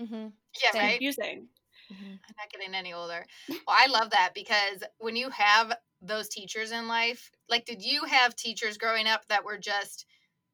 Mm-hmm. 0.00 0.14
Yeah, 0.14 0.28
It's 0.68 0.74
right. 0.74 0.90
confusing. 0.92 1.48
mhm. 1.92 2.12
I'm 2.12 2.34
not 2.38 2.50
getting 2.52 2.74
any 2.74 2.92
older. 2.92 3.24
Well, 3.48 3.58
I 3.68 3.86
love 3.88 4.10
that 4.10 4.30
because 4.34 4.82
when 4.98 5.16
you 5.16 5.28
have 5.30 5.76
those 6.00 6.28
teachers 6.28 6.70
in 6.70 6.86
life, 6.88 7.30
like, 7.48 7.64
did 7.64 7.82
you 7.82 8.04
have 8.04 8.34
teachers 8.36 8.78
growing 8.78 9.06
up 9.06 9.26
that 9.28 9.44
were 9.44 9.58
just 9.58 10.06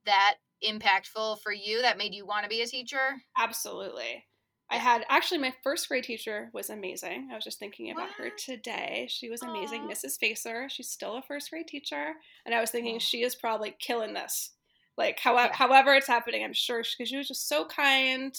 that 0.07 0.37
impactful 0.63 1.41
for 1.43 1.53
you 1.53 1.83
that 1.83 1.99
made 1.99 2.15
you 2.15 2.27
want 2.27 2.45
to 2.45 2.49
be 2.49 2.63
a 2.63 2.67
teacher? 2.67 3.23
Absolutely. 3.37 4.25
I 4.71 4.77
had 4.77 5.05
actually 5.09 5.39
my 5.39 5.55
first 5.63 5.89
grade 5.89 6.05
teacher 6.05 6.51
was 6.55 6.71
amazing. 6.71 7.29
I 7.31 7.35
was 7.35 7.45
just 7.45 7.59
thinking 7.59 7.91
about 7.91 8.11
her 8.19 8.31
today. 8.31 9.07
She 9.11 9.29
was 9.29 9.43
amazing, 9.43 9.83
Aw. 9.83 9.89
Mrs. 9.89 10.19
Facer. 10.19 10.69
She's 10.71 10.89
still 10.89 11.17
a 11.17 11.23
first 11.23 11.51
grade 11.51 11.69
teacher, 11.69 12.15
and 12.47 12.55
I 12.55 12.61
was 12.61 12.71
thinking 12.71 12.97
Aw. 12.97 12.99
she 13.01 13.23
is 13.23 13.35
probably 13.37 13.77
killing 13.79 14.15
this. 14.15 14.53
Like, 14.97 15.19
however, 15.21 15.49
Yeah. 15.51 15.57
however 15.57 15.95
it's 15.95 16.07
happening, 16.07 16.43
I'm 16.45 16.55
sure 16.55 16.79
because 16.83 17.09
she 17.09 17.17
was 17.17 17.29
just 17.29 17.47
so 17.49 17.67
kind. 17.67 18.35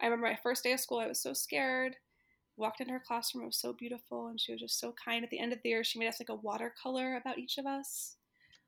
I 0.00 0.06
remember 0.06 0.26
my 0.26 0.38
first 0.42 0.64
day 0.64 0.72
of 0.72 0.80
school, 0.80 0.98
I 0.98 1.06
was 1.06 1.22
so 1.22 1.32
scared. 1.34 1.96
Walked 2.56 2.80
into 2.80 2.92
her 2.92 3.00
classroom, 3.06 3.44
it 3.44 3.46
was 3.46 3.60
so 3.60 3.72
beautiful, 3.72 4.26
and 4.26 4.40
she 4.40 4.52
was 4.52 4.60
just 4.60 4.78
so 4.80 4.92
kind. 5.02 5.24
At 5.24 5.30
the 5.30 5.38
end 5.38 5.52
of 5.52 5.60
the 5.62 5.68
year, 5.68 5.84
she 5.84 5.98
made 5.98 6.08
us 6.08 6.20
like 6.20 6.30
a 6.30 6.34
watercolor 6.34 7.16
about 7.16 7.38
each 7.38 7.58
of 7.58 7.64
us. 7.66 8.16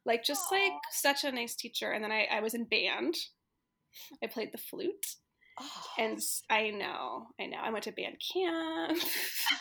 Like, 0.05 0.25
just 0.25 0.51
like 0.51 0.73
such 0.91 1.25
a 1.25 1.33
nice 1.33 1.55
teacher. 1.55 1.93
And 1.93 2.03
then 2.03 2.13
I, 2.13 2.27
I 2.31 2.41
was 2.41 2.55
in 2.55 2.65
band. 2.65 3.15
I 4.23 4.27
played 4.27 4.51
the 4.53 4.59
flute. 4.59 5.07
Oh, 5.61 5.83
And 5.99 6.19
I 6.49 6.71
know, 6.71 7.27
I 7.39 7.47
know. 7.47 7.59
I 7.63 7.71
went 7.71 7.85
to 7.85 7.93
band 7.93 8.17
camp. 8.33 8.99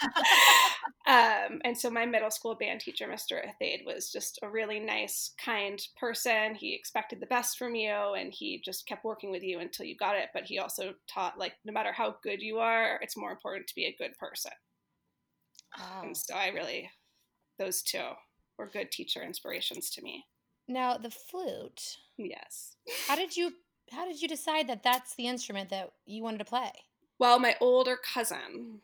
um, 1.08 1.60
and 1.66 1.78
so 1.78 1.90
my 1.90 2.06
middle 2.06 2.32
school 2.32 2.56
band 2.56 2.80
teacher, 2.80 3.08
Mr. 3.08 3.42
Athade, 3.46 3.86
was 3.86 4.10
just 4.10 4.40
a 4.42 4.50
really 4.50 4.80
nice, 4.80 5.34
kind 5.44 5.82
person. 6.00 6.56
He 6.56 6.74
expected 6.74 7.20
the 7.20 7.26
best 7.26 7.58
from 7.58 7.76
you 7.76 7.92
and 7.92 8.34
he 8.34 8.62
just 8.64 8.88
kept 8.88 9.04
working 9.04 9.32
with 9.32 9.44
you 9.44 9.60
until 9.60 9.86
you 9.86 9.98
got 9.98 10.16
it. 10.16 10.30
But 10.34 10.46
he 10.46 10.60
also 10.60 10.94
taught, 11.08 11.38
like, 11.38 11.54
no 11.66 11.74
matter 11.74 11.92
how 11.92 12.16
good 12.24 12.42
you 12.42 12.60
are, 12.60 12.98
it's 13.02 13.18
more 13.18 13.32
important 13.32 13.68
to 13.68 13.76
be 13.76 13.86
a 13.86 13.96
good 13.98 14.18
person. 14.18 14.52
wow. 15.78 16.04
And 16.04 16.16
so 16.16 16.36
I 16.36 16.48
really, 16.50 16.90
those 17.60 17.82
two 17.82 18.12
were 18.58 18.70
good 18.70 18.92
teacher 18.92 19.22
inspirations 19.24 19.90
to 19.92 20.02
me. 20.02 20.26
Now 20.72 20.98
the 20.98 21.12
flute. 21.12 21.98
Yes. 22.18 22.76
How 23.08 23.16
did 23.16 23.36
you 23.36 23.54
how 23.92 24.06
did 24.06 24.22
you 24.22 24.28
decide 24.28 24.70
that 24.70 24.84
that's 24.84 25.16
the 25.16 25.28
instrument 25.28 25.70
that 25.70 25.92
you 26.06 26.24
wanted 26.24 26.38
to 26.40 26.46
play? 26.46 26.72
Well, 27.20 27.40
my 27.40 27.56
older 27.60 27.98
cousin 27.98 28.80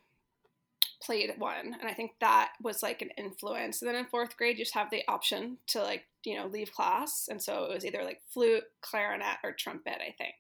played 1.02 1.32
one, 1.38 1.76
and 1.80 1.88
I 1.90 1.94
think 1.94 2.12
that 2.20 2.52
was 2.62 2.84
like 2.84 3.02
an 3.02 3.10
influence. 3.18 3.82
And 3.82 3.88
then 3.88 3.96
in 3.96 4.06
fourth 4.06 4.36
grade, 4.36 4.58
you 4.58 4.66
just 4.66 4.76
have 4.76 4.90
the 4.92 5.04
option 5.08 5.58
to 5.68 5.82
like 5.82 6.04
you 6.26 6.36
know 6.36 6.48
leave 6.48 6.74
class, 6.74 7.28
and 7.30 7.42
so 7.42 7.64
it 7.66 7.74
was 7.74 7.86
either 7.86 8.04
like 8.04 8.20
flute, 8.30 8.64
clarinet, 8.82 9.38
or 9.44 9.54
trumpet, 9.54 10.00
I 10.02 10.14
think. 10.18 10.36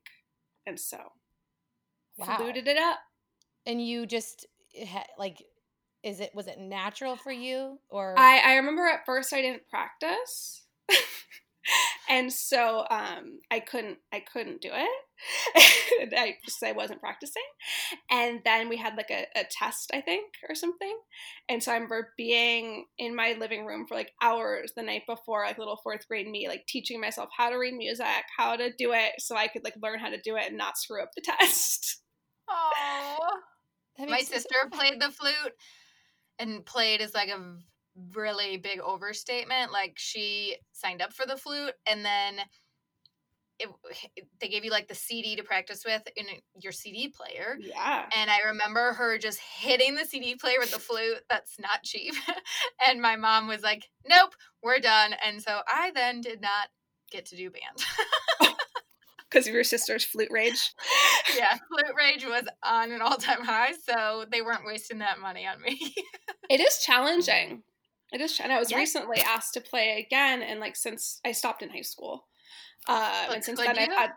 And 0.65 0.79
so 0.79 0.97
Wow. 2.17 2.37
fluted 2.37 2.67
it 2.67 2.77
up. 2.77 2.97
And 3.65 3.85
you 3.85 4.05
just 4.05 4.47
like 5.17 5.43
is 6.03 6.19
it 6.19 6.31
was 6.33 6.47
it 6.47 6.59
natural 6.59 7.15
for 7.15 7.31
you 7.31 7.79
or 7.89 8.17
I, 8.17 8.39
I 8.39 8.55
remember 8.55 8.85
at 8.85 9.05
first 9.05 9.33
I 9.33 9.41
didn't 9.41 9.67
practice. 9.69 10.63
and 12.09 12.31
so 12.31 12.85
um, 12.89 13.39
I 13.51 13.59
couldn't 13.59 13.97
I 14.13 14.21
couldn't 14.21 14.61
do 14.61 14.69
it. 14.71 16.13
I 16.17 16.35
just 16.45 16.63
I 16.63 16.71
wasn't 16.71 17.01
practicing. 17.01 17.43
And 18.11 18.41
then 18.45 18.69
we 18.69 18.77
had 18.77 18.95
like 18.95 19.09
a, 19.11 19.25
a 19.35 19.43
test, 19.49 19.91
I 19.93 20.01
think, 20.01 20.33
or 20.47 20.55
something. 20.55 20.97
And 21.49 21.61
so 21.61 21.71
I 21.71 21.75
remember 21.75 22.13
being 22.17 22.85
in 22.97 23.15
my 23.15 23.35
living 23.39 23.65
room 23.65 23.85
for 23.87 23.95
like 23.95 24.11
hours 24.21 24.73
the 24.75 24.83
night 24.83 25.03
before, 25.07 25.45
like 25.45 25.57
little 25.57 25.79
fourth 25.83 26.07
grade 26.07 26.27
me, 26.27 26.47
like 26.47 26.65
teaching 26.67 27.01
myself 27.01 27.29
how 27.35 27.49
to 27.49 27.57
read 27.57 27.73
music, 27.73 28.05
how 28.37 28.55
to 28.55 28.71
do 28.77 28.93
it, 28.93 29.13
so 29.19 29.35
I 29.35 29.47
could 29.47 29.63
like 29.63 29.75
learn 29.81 29.99
how 29.99 30.09
to 30.09 30.21
do 30.21 30.35
it 30.35 30.47
and 30.47 30.57
not 30.57 30.77
screw 30.77 31.01
up 31.01 31.09
the 31.15 31.21
test. 31.39 32.01
Oh, 32.49 33.39
my 33.99 34.21
sister 34.21 34.55
played 34.71 35.01
the 35.01 35.09
flute 35.09 35.53
and 36.39 36.65
played 36.65 37.01
as 37.01 37.13
like 37.13 37.29
a 37.29 37.57
really 38.13 38.57
big 38.57 38.79
overstatement. 38.79 39.71
Like 39.71 39.93
she 39.97 40.57
signed 40.71 41.01
up 41.01 41.13
for 41.13 41.25
the 41.25 41.37
flute 41.37 41.73
and 41.89 42.03
then 42.05 42.39
it, 43.59 43.69
they 44.39 44.47
gave 44.47 44.63
you 44.63 44.71
like 44.71 44.87
the 44.87 44.95
CD 44.95 45.35
to 45.35 45.43
practice 45.43 45.83
with 45.85 46.03
in 46.15 46.25
your 46.61 46.71
CD 46.71 47.09
player. 47.09 47.57
Yeah. 47.59 48.05
And 48.15 48.29
I 48.29 48.49
remember 48.49 48.93
her 48.93 49.17
just 49.17 49.39
hitting 49.39 49.95
the 49.95 50.05
CD 50.05 50.35
player 50.35 50.57
with 50.59 50.71
the 50.71 50.79
flute. 50.79 51.21
That's 51.29 51.59
not 51.59 51.83
cheap. 51.83 52.13
and 52.87 53.01
my 53.01 53.15
mom 53.15 53.47
was 53.47 53.63
like, 53.63 53.87
nope, 54.07 54.33
we're 54.61 54.79
done. 54.79 55.15
And 55.25 55.41
so 55.41 55.61
I 55.67 55.91
then 55.95 56.21
did 56.21 56.41
not 56.41 56.69
get 57.11 57.25
to 57.27 57.35
do 57.35 57.49
band. 57.49 58.53
Because 59.29 59.45
of 59.45 59.53
your 59.53 59.65
sister's 59.65 60.05
flute 60.05 60.29
rage? 60.31 60.73
yeah, 61.37 61.57
flute 61.67 61.95
rage 61.97 62.25
was 62.25 62.45
on 62.63 62.91
an 62.91 63.01
all 63.01 63.17
time 63.17 63.43
high. 63.43 63.73
So 63.73 64.25
they 64.31 64.41
weren't 64.41 64.65
wasting 64.65 64.99
that 64.99 65.19
money 65.19 65.45
on 65.45 65.61
me. 65.61 65.93
it 66.49 66.61
is 66.61 66.79
challenging. 66.79 67.63
And 68.13 68.51
I 68.51 68.59
was 68.59 68.73
recently 68.73 69.19
asked 69.19 69.53
to 69.55 69.61
play 69.61 70.03
again, 70.05 70.41
and 70.41 70.59
like 70.59 70.75
since 70.75 71.19
I 71.25 71.31
stopped 71.31 71.61
in 71.61 71.69
high 71.69 71.81
school, 71.81 72.27
uh, 72.87 73.27
and 73.33 73.43
since 73.43 73.59
then 73.59 73.77
I've 73.77 73.91
had. 73.91 74.11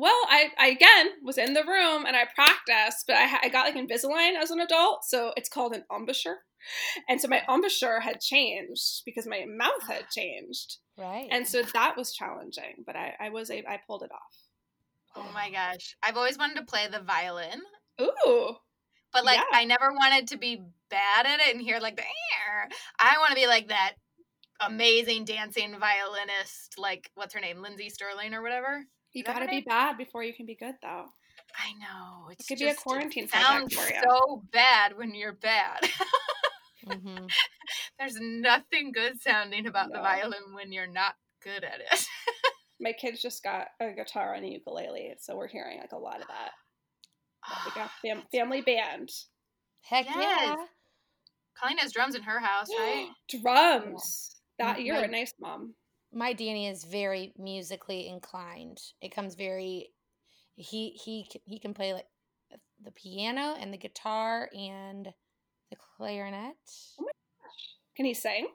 Well, 0.00 0.20
I, 0.28 0.52
I 0.60 0.68
again 0.68 1.08
was 1.24 1.38
in 1.38 1.54
the 1.54 1.64
room 1.64 2.06
and 2.06 2.14
I 2.14 2.24
practiced, 2.32 3.04
but 3.08 3.16
I, 3.16 3.38
I 3.42 3.48
got 3.48 3.66
like 3.66 3.74
Invisalign 3.74 4.40
as 4.40 4.52
an 4.52 4.60
adult, 4.60 5.04
so 5.04 5.32
it's 5.36 5.48
called 5.48 5.74
an 5.74 5.82
embouchure, 5.92 6.38
and 7.08 7.20
so 7.20 7.26
my 7.26 7.42
embouchure 7.48 8.00
had 8.00 8.20
changed 8.20 9.02
because 9.04 9.26
my 9.26 9.44
mouth 9.48 9.88
had 9.88 10.08
changed, 10.14 10.76
right? 10.96 11.26
And 11.30 11.46
so 11.48 11.62
that 11.74 11.96
was 11.96 12.12
challenging, 12.12 12.84
but 12.86 12.94
I, 12.94 13.14
I 13.18 13.30
was 13.30 13.50
a 13.50 13.58
I 13.68 13.80
pulled 13.86 14.04
it 14.04 14.12
off. 14.12 14.38
Oh 15.16 15.30
my 15.34 15.50
gosh, 15.50 15.96
I've 16.02 16.16
always 16.16 16.38
wanted 16.38 16.56
to 16.58 16.64
play 16.64 16.86
the 16.88 17.00
violin. 17.00 17.60
Ooh, 18.00 18.56
but 19.12 19.24
like 19.24 19.38
yeah. 19.38 19.58
I 19.58 19.64
never 19.64 19.92
wanted 19.92 20.28
to 20.28 20.38
be 20.38 20.62
bad 20.90 21.26
at 21.26 21.40
it 21.40 21.54
and 21.54 21.62
hear 21.62 21.78
like 21.80 21.96
the 21.96 22.02
air. 22.02 22.68
I 22.98 23.16
want 23.18 23.30
to 23.30 23.36
be 23.36 23.46
like 23.46 23.68
that 23.68 23.94
amazing 24.60 25.24
dancing 25.24 25.76
violinist, 25.78 26.74
like 26.78 27.10
what's 27.14 27.34
her 27.34 27.40
name, 27.40 27.62
Lindsey 27.62 27.88
Stirling 27.88 28.34
or 28.34 28.42
whatever. 28.42 28.84
You 29.12 29.24
got 29.24 29.40
to 29.40 29.48
be 29.48 29.60
bad 29.60 29.96
before 29.96 30.22
you 30.22 30.34
can 30.34 30.46
be 30.46 30.54
good, 30.54 30.74
though. 30.82 31.06
I 31.56 31.72
know 31.80 32.28
it's 32.30 32.44
it 32.44 32.48
could 32.48 32.58
just, 32.58 32.76
be 32.76 32.80
a 32.80 32.82
quarantine. 32.82 33.24
It 33.24 33.30
sounds 33.30 33.74
for 33.74 33.92
you. 33.92 34.00
so 34.02 34.42
bad 34.52 34.96
when 34.96 35.14
you're 35.14 35.32
bad. 35.32 35.88
mm-hmm. 36.86 37.26
There's 37.98 38.18
nothing 38.20 38.92
good 38.92 39.20
sounding 39.20 39.66
about 39.66 39.88
no. 39.88 39.96
the 39.96 40.02
violin 40.02 40.54
when 40.54 40.72
you're 40.72 40.86
not 40.86 41.14
good 41.42 41.64
at 41.64 41.80
it. 41.80 42.06
My 42.80 42.92
kids 42.92 43.20
just 43.20 43.42
got 43.42 43.68
a 43.80 43.92
guitar 43.92 44.34
and 44.34 44.44
a 44.44 44.48
ukulele, 44.48 45.14
so 45.18 45.36
we're 45.36 45.48
hearing 45.48 45.78
like 45.80 45.92
a 45.92 45.98
lot 45.98 46.20
of 46.20 46.28
that. 46.28 46.50
We 47.64 47.72
got 47.72 47.90
fam- 48.02 48.24
family 48.32 48.60
band. 48.60 49.08
Heck 49.82 50.06
yes. 50.06 50.16
yeah. 50.18 50.56
Colleen 51.58 51.78
has 51.78 51.92
drums 51.92 52.14
in 52.14 52.22
her 52.22 52.40
house, 52.40 52.68
right? 52.78 53.08
drums. 53.40 54.36
That 54.58 54.82
you're 54.82 54.96
my, 54.96 55.04
a 55.04 55.08
nice 55.08 55.32
mom. 55.40 55.74
My 56.12 56.32
Danny 56.32 56.66
is 56.66 56.84
very 56.84 57.32
musically 57.38 58.08
inclined. 58.08 58.78
It 59.00 59.14
comes 59.14 59.34
very 59.34 59.90
he 60.56 60.98
he 61.04 61.28
he 61.44 61.58
can 61.60 61.74
play 61.74 61.92
like 61.92 62.06
the 62.82 62.90
piano 62.90 63.56
and 63.58 63.72
the 63.72 63.78
guitar 63.78 64.48
and 64.52 65.08
the 65.70 65.76
clarinet. 65.76 66.56
Oh 66.98 67.04
my 67.04 67.12
gosh. 67.42 67.76
Can 67.96 68.06
he 68.06 68.14
sing? 68.14 68.48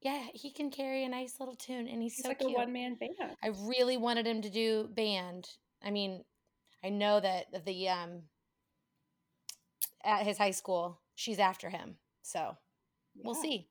Yeah, 0.00 0.26
he 0.34 0.52
can 0.52 0.70
carry 0.70 1.04
a 1.04 1.08
nice 1.08 1.36
little 1.38 1.54
tune 1.54 1.86
and 1.86 2.02
he's, 2.02 2.14
he's 2.14 2.24
so 2.24 2.28
like 2.30 2.40
cute. 2.40 2.50
a 2.50 2.54
one 2.54 2.72
man 2.72 2.96
band. 2.96 3.36
I 3.42 3.50
really 3.68 3.96
wanted 3.96 4.26
him 4.26 4.42
to 4.42 4.50
do 4.50 4.88
band. 4.92 5.46
I 5.84 5.90
mean, 5.90 6.24
I 6.84 6.88
know 6.88 7.20
that 7.20 7.64
the 7.64 7.88
um 7.88 8.22
at 10.04 10.24
his 10.24 10.38
high 10.38 10.50
school, 10.50 11.00
she's 11.14 11.38
after 11.38 11.70
him. 11.70 11.96
So 12.22 12.56
yeah. 13.14 13.22
we'll 13.24 13.34
see. 13.34 13.68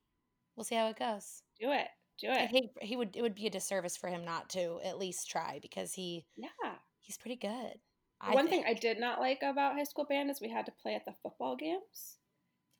We'll 0.56 0.64
see 0.64 0.74
how 0.74 0.88
it 0.88 0.98
goes. 0.98 1.42
Do 1.60 1.72
it. 1.72 1.88
Do 2.20 2.28
it. 2.28 2.50
I 2.80 2.84
he 2.84 2.96
would 2.96 3.16
it 3.16 3.22
would 3.22 3.34
be 3.34 3.46
a 3.46 3.50
disservice 3.50 3.96
for 3.96 4.08
him 4.08 4.24
not 4.24 4.50
to 4.50 4.80
at 4.84 4.98
least 4.98 5.30
try 5.30 5.58
because 5.60 5.94
he 5.94 6.24
Yeah. 6.36 6.48
He's 7.00 7.18
pretty 7.18 7.36
good. 7.36 7.80
One 8.24 8.48
think. 8.48 8.64
thing 8.64 8.64
I 8.66 8.78
did 8.78 9.00
not 9.00 9.18
like 9.18 9.42
about 9.42 9.74
high 9.74 9.84
school 9.84 10.04
band 10.04 10.30
is 10.30 10.40
we 10.40 10.48
had 10.48 10.66
to 10.66 10.72
play 10.72 10.94
at 10.94 11.04
the 11.04 11.12
football 11.22 11.56
games. 11.56 12.18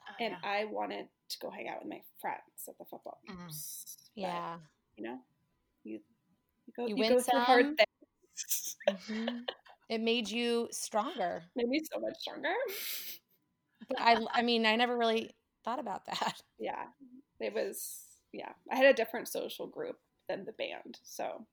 Oh, 0.08 0.24
and 0.24 0.36
yeah. 0.40 0.48
I 0.48 0.64
wanted 0.66 1.06
to 1.30 1.38
go 1.40 1.50
hang 1.50 1.68
out 1.68 1.82
with 1.82 1.90
my 1.90 2.00
friends 2.20 2.68
at 2.68 2.78
the 2.78 2.84
football 2.84 3.18
mm-hmm. 3.28 3.40
games. 3.40 3.84
Mm. 4.16 4.22
Yeah. 4.22 4.56
you 4.96 5.04
know, 5.04 5.18
you, 5.82 6.00
you 6.66 6.72
go, 6.76 6.86
you, 6.86 6.96
you 6.96 7.08
go 7.08 7.20
through 7.20 7.40
hard 7.40 7.76
things. 7.76 8.76
Mm-hmm. 8.88 9.38
It 9.92 10.00
made 10.00 10.31
you 10.31 10.68
stronger. 10.70 11.42
Made 11.55 11.68
me 11.68 11.83
so 11.92 12.00
much 12.00 12.14
stronger. 12.18 12.55
but 13.88 14.00
I, 14.00 14.16
I 14.33 14.40
mean, 14.40 14.64
I 14.64 14.74
never 14.74 14.96
really 14.96 15.33
thought 15.66 15.78
about 15.78 16.07
that. 16.07 16.40
Yeah, 16.59 16.85
it 17.40 17.52
was. 17.52 18.05
Yeah, 18.33 18.52
I 18.70 18.76
had 18.76 18.87
a 18.87 18.92
different 18.92 19.26
social 19.26 19.66
group 19.66 19.96
than 20.28 20.44
the 20.44 20.52
band, 20.52 21.00
so. 21.02 21.44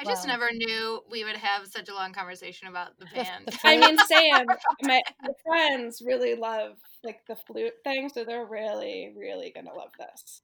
I 0.00 0.04
just 0.04 0.26
well, 0.26 0.36
never 0.36 0.50
knew 0.52 1.00
we 1.08 1.22
would 1.22 1.36
have 1.36 1.68
such 1.68 1.88
a 1.88 1.94
long 1.94 2.12
conversation 2.12 2.66
about 2.66 2.98
the 2.98 3.06
band. 3.14 3.46
The, 3.46 3.52
the 3.52 3.58
I 3.64 3.76
mean, 3.76 3.96
Sam, 3.98 4.46
my, 4.82 5.00
my 5.22 5.28
friends 5.46 6.02
really 6.04 6.34
love 6.34 6.72
like 7.04 7.20
the 7.28 7.36
flute 7.36 7.74
thing, 7.84 8.08
so 8.08 8.24
they're 8.24 8.44
really, 8.44 9.14
really 9.16 9.52
gonna 9.54 9.72
love 9.72 9.92
this. 9.98 10.42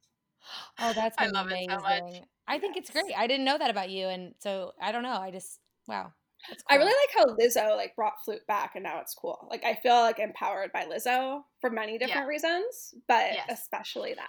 Oh, 0.79 0.93
that's 0.95 1.17
I 1.19 1.27
amazing. 1.27 1.35
love 1.35 1.51
it 1.51 1.69
so 1.69 1.77
much. 1.81 2.23
I 2.47 2.59
think 2.61 2.77
yes. 2.77 2.85
it's 2.85 2.91
great. 2.93 3.19
I 3.19 3.27
didn't 3.27 3.45
know 3.45 3.59
that 3.59 3.71
about 3.71 3.91
you, 3.91 4.07
and 4.07 4.35
so 4.39 4.73
I 4.81 4.93
don't 4.93 5.03
know. 5.03 5.19
I 5.21 5.33
just 5.33 5.59
wow. 5.89 6.13
Cool. 6.47 6.57
I 6.69 6.77
really 6.77 6.87
like 6.87 7.27
how 7.27 7.35
Lizzo 7.37 7.77
like 7.77 7.97
brought 7.97 8.23
flute 8.25 8.47
back 8.47 8.73
and 8.75 8.85
now 8.85 9.01
it's 9.01 9.15
cool. 9.15 9.47
Like 9.51 9.65
I 9.65 9.75
feel 9.75 9.95
like 9.95 10.19
empowered 10.19 10.73
by 10.73 10.85
Lizzo 10.85 11.43
for 11.61 11.71
many 11.71 11.99
different 11.99 12.23
yeah. 12.23 12.27
reasons, 12.27 12.95
but 13.09 13.33
yes. 13.33 13.47
especially 13.51 14.15
that. 14.15 14.29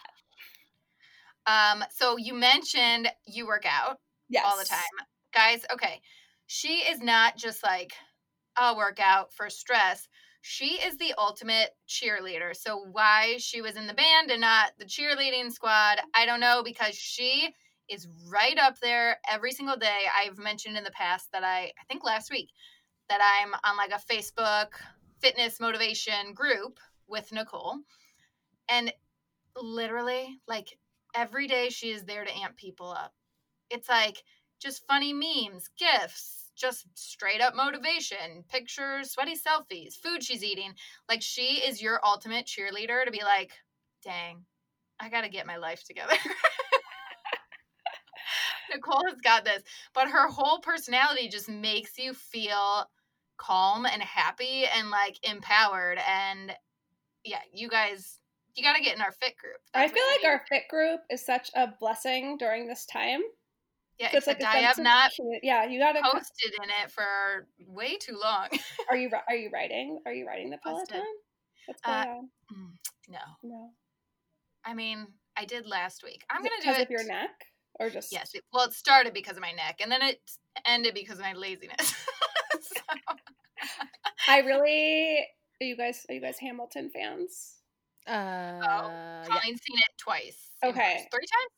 Um, 1.47 1.83
so 1.91 2.17
you 2.17 2.33
mentioned 2.33 3.09
you 3.27 3.45
work 3.45 3.65
out 3.67 3.99
yes. 4.29 4.43
all 4.45 4.57
the 4.57 4.65
time. 4.65 4.79
Guys, 5.33 5.63
okay. 5.71 6.01
She 6.47 6.77
is 6.77 7.01
not 7.01 7.37
just 7.37 7.63
like 7.63 7.93
a 8.57 8.75
workout 8.75 9.33
for 9.33 9.49
stress. 9.49 10.07
She 10.41 10.75
is 10.75 10.97
the 10.97 11.13
ultimate 11.17 11.71
cheerleader. 11.87 12.55
So 12.55 12.85
why 12.91 13.37
she 13.39 13.61
was 13.61 13.75
in 13.75 13.87
the 13.87 13.93
band 13.93 14.31
and 14.31 14.41
not 14.41 14.71
the 14.77 14.85
cheerleading 14.85 15.51
squad, 15.51 15.99
I 16.13 16.25
don't 16.25 16.39
know 16.39 16.61
because 16.63 16.95
she 16.95 17.53
is 17.89 18.07
right 18.27 18.57
up 18.57 18.79
there 18.79 19.19
every 19.31 19.51
single 19.51 19.77
day. 19.77 20.01
I've 20.17 20.37
mentioned 20.37 20.77
in 20.77 20.83
the 20.83 20.91
past 20.91 21.31
that 21.31 21.43
I, 21.43 21.71
I 21.79 21.83
think 21.87 22.03
last 22.03 22.31
week, 22.31 22.49
that 23.09 23.21
I'm 23.21 23.53
on 23.63 23.77
like 23.77 23.91
a 23.91 24.13
Facebook 24.13 24.73
fitness 25.21 25.59
motivation 25.59 26.33
group 26.33 26.79
with 27.07 27.31
Nicole. 27.31 27.79
And 28.69 28.91
literally, 29.61 30.39
like 30.47 30.77
every 31.13 31.47
day, 31.47 31.69
she 31.69 31.91
is 31.91 32.03
there 32.03 32.25
to 32.25 32.37
amp 32.37 32.57
people 32.57 32.89
up. 32.91 33.13
It's 33.69 33.89
like 33.89 34.23
just 34.59 34.87
funny 34.87 35.13
memes, 35.13 35.69
gifts, 35.77 36.51
just 36.55 36.85
straight 36.95 37.41
up 37.41 37.55
motivation, 37.55 38.43
pictures, 38.49 39.11
sweaty 39.11 39.35
selfies, 39.35 39.95
food 39.95 40.23
she's 40.23 40.43
eating. 40.43 40.73
Like 41.09 41.21
she 41.21 41.61
is 41.67 41.81
your 41.81 41.99
ultimate 42.03 42.45
cheerleader 42.45 43.05
to 43.05 43.11
be 43.11 43.21
like, 43.23 43.51
dang, 44.03 44.45
I 44.99 45.09
got 45.09 45.21
to 45.21 45.29
get 45.29 45.47
my 45.47 45.57
life 45.57 45.83
together. 45.83 46.13
Nicole 48.73 49.03
has 49.07 49.19
got 49.21 49.45
this. 49.45 49.63
But 49.93 50.09
her 50.09 50.27
whole 50.27 50.59
personality 50.59 51.29
just 51.29 51.49
makes 51.49 51.97
you 51.97 52.13
feel 52.13 52.89
calm 53.37 53.85
and 53.85 54.01
happy 54.01 54.65
and 54.65 54.89
like 54.89 55.17
empowered. 55.27 55.99
And 56.07 56.53
yeah, 57.23 57.41
you 57.53 57.69
guys, 57.69 58.19
you 58.55 58.63
got 58.63 58.75
to 58.75 58.83
get 58.83 58.95
in 58.95 59.01
our 59.01 59.11
fit 59.11 59.37
group. 59.37 59.57
That's 59.73 59.91
I 59.91 59.93
feel 59.93 60.03
like 60.15 60.25
our 60.25 60.41
fit 60.47 60.63
group 60.69 61.01
is 61.09 61.25
such 61.25 61.51
a 61.55 61.73
blessing 61.79 62.37
during 62.37 62.67
this 62.67 62.85
time. 62.85 63.21
Yeah, 63.99 64.11
so 64.11 64.17
except 64.17 64.41
like 64.41 64.55
I 64.55 64.59
have 64.59 64.77
not. 64.77 65.11
Yeah, 65.41 65.65
you 65.65 65.79
got 65.79 65.93
to 65.93 66.01
posted 66.01 66.53
in 66.61 66.69
it 66.83 66.91
for 66.91 67.47
way 67.65 67.95
too 67.95 68.19
long. 68.21 68.49
are 68.89 68.97
you 68.97 69.09
are 69.29 69.35
you 69.35 69.49
riding? 69.53 69.99
Are 70.05 70.11
you 70.11 70.27
riding 70.27 70.49
the 70.49 70.57
Peloton? 70.57 71.01
What's 71.65 71.81
going 71.81 71.97
uh, 71.97 72.11
on? 72.11 72.29
Mm, 72.53 72.71
no. 73.09 73.19
No. 73.41 73.69
I 74.65 74.73
mean, 74.73 75.07
I 75.37 75.45
did 75.45 75.65
last 75.65 76.03
week. 76.03 76.23
I'm 76.29 76.43
Is 76.43 76.49
gonna 76.49 76.55
it 76.57 76.63
do 76.63 76.67
because 76.67 76.81
it. 76.81 76.83
of 76.83 76.89
your 76.89 77.07
neck 77.07 77.31
or 77.79 77.89
just 77.89 78.11
yes. 78.11 78.31
It, 78.33 78.43
well, 78.53 78.65
it 78.65 78.73
started 78.73 79.13
because 79.13 79.35
of 79.35 79.41
my 79.41 79.51
neck, 79.51 79.79
and 79.81 79.91
then 79.91 80.01
it 80.01 80.19
ended 80.65 80.93
because 80.93 81.17
of 81.17 81.23
my 81.23 81.33
laziness. 81.33 81.93
I 84.27 84.39
really. 84.39 85.25
Are 85.61 85.65
you 85.65 85.77
guys? 85.77 86.05
Are 86.09 86.13
you 86.13 86.21
guys 86.21 86.37
Hamilton 86.39 86.89
fans? 86.89 87.55
Uh, 88.07 88.11
yeah, 88.11 89.23
Colleen's 89.25 89.61
seen 89.63 89.77
it 89.77 89.97
twice. 89.97 90.49
Okay. 90.63 90.79
person. 90.79 91.07
Three 91.11 91.19
times? 91.19 91.51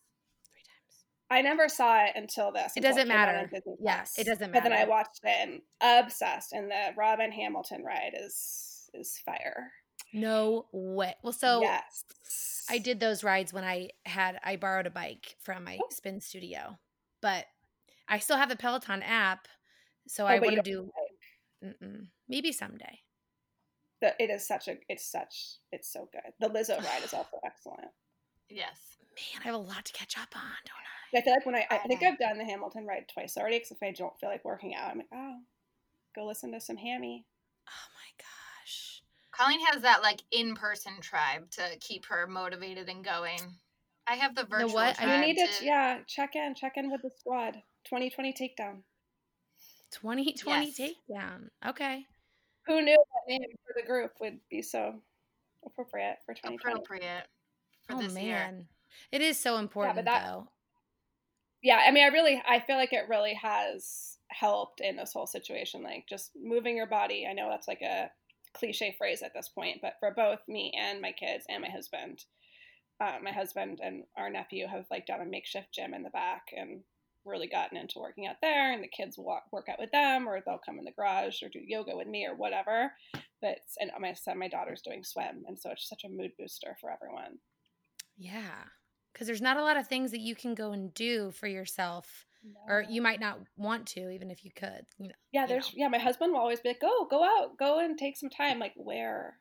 three 0.45 0.63
times. 0.63 1.06
I 1.30 1.41
never 1.41 1.67
saw 1.67 2.06
it 2.06 2.12
until 2.15 2.51
this. 2.51 2.73
It 2.75 2.77
until 2.77 2.91
doesn't 2.91 3.08
came 3.08 3.17
matter. 3.17 3.49
Yes, 3.82 4.17
it 4.17 4.25
doesn't 4.25 4.51
matter. 4.51 4.63
But 4.63 4.69
then 4.69 4.80
I 4.80 4.86
watched 4.86 5.19
it 5.23 5.36
and 5.41 5.62
obsessed, 5.82 6.53
and 6.53 6.71
the 6.71 6.93
Robin 6.97 7.32
Hamilton 7.32 7.84
ride 7.84 8.13
is 8.17 8.89
is 8.93 9.19
fire. 9.25 9.71
No 10.13 10.67
way. 10.71 11.15
Well, 11.21 11.33
so 11.33 11.61
yes, 11.61 12.03
I 12.69 12.77
did 12.79 12.99
those 12.99 13.23
rides 13.23 13.53
when 13.53 13.63
I 13.63 13.89
had 14.05 14.39
I 14.43 14.55
borrowed 14.55 14.87
a 14.87 14.91
bike 14.91 15.35
from 15.41 15.63
my 15.63 15.77
Oh. 15.81 15.87
spin 15.91 16.19
studio, 16.21 16.77
but 17.21 17.45
I 18.07 18.19
still 18.19 18.37
have 18.37 18.49
the 18.49 18.55
Peloton 18.55 19.03
app, 19.03 19.47
so 20.07 20.23
Oh, 20.23 20.27
I 20.27 20.39
but 20.39 20.45
want 20.47 20.63
to 20.63 20.71
don't 20.71 20.91
do 21.71 22.07
maybe 22.27 22.51
someday. 22.51 22.99
the, 24.01 24.15
it 24.19 24.29
is 24.29 24.47
such 24.47 24.67
a 24.67 24.77
it's 24.89 25.05
such 25.05 25.57
it's 25.71 25.91
so 25.91 26.07
good. 26.11 26.33
The 26.39 26.49
Lizzo 26.49 26.81
ride 26.83 27.03
is 27.03 27.13
also 27.13 27.39
excellent. 27.45 27.89
Yes. 28.49 28.97
Man, 29.15 29.41
I 29.43 29.45
have 29.47 29.55
a 29.55 29.57
lot 29.57 29.83
to 29.85 29.93
catch 29.93 30.17
up 30.17 30.29
on, 30.35 30.41
don't 30.65 30.75
I? 30.75 31.17
I 31.17 31.21
feel 31.21 31.33
like 31.33 31.45
when 31.45 31.55
I 31.55 31.65
I 31.71 31.77
think 31.79 32.01
Okay. 32.01 32.07
I've 32.11 32.19
done 32.19 32.37
the 32.37 32.45
Hamilton 32.45 32.85
ride 32.85 33.07
twice 33.11 33.37
already. 33.37 33.57
Because 33.57 33.71
if 33.71 33.81
I 33.83 33.91
don't 33.91 34.17
feel 34.19 34.29
like 34.29 34.45
working 34.45 34.75
out, 34.75 34.91
I'm 34.91 34.97
like, 34.99 35.07
oh, 35.13 35.37
go 36.15 36.25
listen 36.25 36.51
to 36.51 36.61
some 36.61 36.77
Hammy. 36.77 37.25
Oh 37.67 37.87
my 37.95 38.11
gosh. 38.17 38.27
Colleen 39.38 39.60
has 39.71 39.82
that 39.84 40.02
like 40.02 40.21
in 40.32 40.56
person 40.56 40.93
tribe 41.02 41.50
to 41.52 41.62
keep 41.80 42.06
her 42.08 42.26
motivated 42.28 42.89
and 42.89 43.04
going. 43.04 43.39
I 44.08 44.15
have 44.15 44.36
the 44.36 44.45
virtual 44.45 44.73
what? 44.73 45.00
I 45.00 45.04
tribe. 45.04 45.21
You 45.21 45.28
need 45.34 45.38
to 45.45 45.47
to- 45.60 45.65
yeah 45.65 46.00
check 46.08 46.36
in 46.36 46.56
check 46.56 46.73
in 46.78 46.89
with 46.91 47.02
the 47.02 47.12
squad. 47.19 47.54
2020 47.86 48.34
takedown. 48.34 48.82
2020 49.91 50.73
Yes. 50.78 50.80
takedown. 50.80 51.50
Okay. 51.65 52.06
Who 52.65 52.82
knew 52.82 52.97
that 52.97 53.32
name 53.32 53.41
for 53.65 53.73
the 53.80 53.86
group 53.88 54.12
would 54.19 54.39
be 54.50 54.62
so 54.62 55.02
appropriate 55.65 56.17
for 56.26 56.34
2020? 56.34 56.56
appropriate 56.82 57.23
for 57.88 57.95
oh 57.95 58.02
this 58.02 58.13
man. 58.13 58.23
year. 58.56 58.65
It 59.12 59.21
is 59.21 59.39
so 59.39 59.58
important 59.58 59.97
yeah, 59.97 60.02
that- 60.04 60.26
though. 60.26 60.47
yeah 61.62 61.82
i 61.86 61.91
mean 61.91 62.04
i 62.04 62.08
really 62.08 62.41
i 62.47 62.60
feel 62.60 62.76
like 62.78 62.93
it 62.93 63.08
really 63.10 63.34
has 63.36 64.17
helped 64.30 64.82
in 64.82 64.95
this 64.95 65.13
whole 65.13 65.28
situation 65.28 65.84
like 65.84 66.06
just 66.08 66.32
moving 66.36 66.76
your 66.76 66.88
body 66.88 67.26
i 67.30 67.34
know 67.34 67.50
that's 67.50 67.67
like 67.67 67.82
a 67.82 68.10
cliche 68.57 68.95
phrase 68.97 69.21
at 69.21 69.33
this 69.33 69.49
point 69.49 69.79
but 69.81 69.93
for 69.99 70.13
both 70.15 70.39
me 70.47 70.73
and 70.77 71.01
my 71.01 71.11
kids 71.11 71.45
and 71.49 71.61
my 71.61 71.69
husband 71.69 72.25
uh, 72.99 73.17
my 73.23 73.31
husband 73.31 73.79
and 73.83 74.03
our 74.17 74.29
nephew 74.29 74.65
have 74.67 74.85
like 74.89 75.05
done 75.05 75.21
a 75.21 75.25
makeshift 75.25 75.71
gym 75.73 75.93
in 75.93 76.03
the 76.03 76.09
back 76.09 76.43
and 76.55 76.81
really 77.25 77.47
gotten 77.47 77.77
into 77.77 77.99
working 77.99 78.25
out 78.25 78.37
there 78.41 78.71
and 78.71 78.81
the 78.81 78.87
kids 78.87 79.17
walk, 79.17 79.43
work 79.51 79.67
out 79.69 79.79
with 79.79 79.91
them 79.91 80.27
or 80.27 80.41
they'll 80.41 80.61
come 80.65 80.79
in 80.79 80.85
the 80.85 80.91
garage 80.91 81.43
or 81.43 81.49
do 81.49 81.59
yoga 81.59 81.95
with 81.95 82.07
me 82.07 82.25
or 82.25 82.35
whatever 82.35 82.91
but 83.41 83.57
and 83.79 83.91
my 83.99 84.13
son 84.13 84.39
my 84.39 84.47
daughter's 84.47 84.81
doing 84.81 85.03
swim 85.03 85.43
and 85.47 85.59
so 85.59 85.69
it's 85.71 85.89
such 85.89 86.05
a 86.05 86.09
mood 86.09 86.31
booster 86.39 86.75
for 86.79 86.89
everyone 86.89 87.37
Yeah. 88.17 88.63
Cuz 89.13 89.27
there's 89.27 89.41
not 89.41 89.57
a 89.57 89.63
lot 89.63 89.77
of 89.77 89.87
things 89.87 90.11
that 90.11 90.21
you 90.21 90.35
can 90.35 90.55
go 90.55 90.71
and 90.71 90.93
do 90.93 91.31
for 91.31 91.47
yourself 91.47 92.26
or 92.67 92.86
you 92.89 93.02
might 93.02 93.19
not 93.19 93.39
want 93.58 93.86
to 93.88 94.10
even 94.10 94.32
if 94.32 94.45
you 94.45 94.52
could, 94.56 94.86
you 94.97 95.08
know. 95.08 95.13
yeah 95.32 95.41
you 95.43 95.47
there's 95.47 95.67
know. 95.67 95.84
yeah 95.84 95.88
my 95.88 95.97
husband 95.97 96.32
will 96.32 96.39
always 96.39 96.60
be 96.60 96.69
like 96.69 96.80
go 96.80 97.06
go 97.10 97.23
out 97.23 97.58
go 97.58 97.80
and 97.80 97.97
take 97.97 98.17
some 98.17 98.30
time 98.30 98.60
like 98.60 98.73
where 98.76 99.38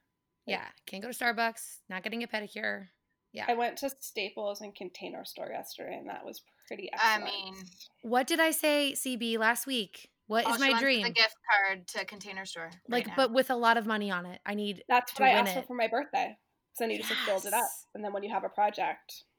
Like- 0.47 0.59
Yeah, 0.59 0.67
can't 0.87 1.03
go 1.03 1.11
to 1.11 1.17
Starbucks, 1.17 1.81
not 1.89 2.03
getting 2.03 2.23
a 2.23 2.27
pedicure. 2.27 2.89
Yeah. 3.33 3.45
I 3.49 3.55
went 3.55 3.77
to 3.79 3.91
Staples 4.01 4.63
and 4.63 4.75
Container 4.75 5.25
Store 5.27 5.51
yesterday, 5.51 5.97
and 5.99 6.09
that 6.09 6.25
was 6.25 6.41
pretty 6.67 6.89
I 6.99 7.19
mean, 7.19 7.55
What 8.03 8.27
did 8.27 8.41
I 8.41 8.51
say, 8.51 8.95
CB, 8.97 9.39
last 9.39 9.67
week? 9.67 10.09
What 10.27 10.47
oh, 10.47 10.51
is 10.51 10.57
she 10.57 10.61
my 10.63 10.69
wants 10.71 10.83
dream? 10.83 11.03
The 11.03 11.11
gift 11.11 11.37
card 11.51 11.87
to 11.89 12.05
Container 12.07 12.47
Store. 12.47 12.65
right 12.65 12.73
like, 12.89 13.07
now. 13.09 13.13
but 13.17 13.33
with 13.33 13.51
a 13.51 13.55
lot 13.55 13.77
of 13.77 13.87
money 13.87 14.11
on 14.11 14.25
it. 14.27 14.41
I 14.47 14.55
need. 14.55 14.83
that's 14.89 15.13
to 15.15 15.23
what 15.23 15.31
I 15.31 15.35
win 15.35 15.47
asked 15.47 15.55
for 15.55 15.61
it. 15.61 15.67
for 15.67 15.75
my 15.75 15.87
birthday. 15.87 16.37
So 16.73 16.85
then 16.85 16.91
you 16.93 16.99
just 16.99 17.11
like 17.11 17.19
build 17.27 17.45
it 17.45 17.53
up, 17.53 17.69
and 17.95 18.03
then 18.03 18.13
when 18.13 18.23
you 18.23 18.31
have 18.31 18.45
a 18.45 18.49
project, 18.49 19.13
you 19.13 19.36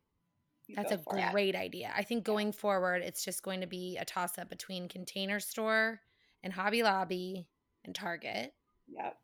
That's 0.75 0.91
a 0.91 0.97
for 0.97 1.17
it. 1.17 1.31
great 1.31 1.55
idea. 1.55 1.91
I 1.95 2.03
think 2.03 2.23
going 2.23 2.51
forward, 2.51 3.01
it's 3.03 3.23
just 3.23 3.41
going 3.43 3.61
to 3.61 3.67
be 3.67 3.97
a 3.99 4.05
toss 4.05 4.37
up 4.37 4.49
between 4.49 4.89
Container 4.89 5.39
Store 5.39 6.01
and 6.43 6.51
Hobby 6.53 6.83
Lobby 6.83 7.47
and 7.85 7.95
Target. 7.95 8.53
Yep. 8.89 9.17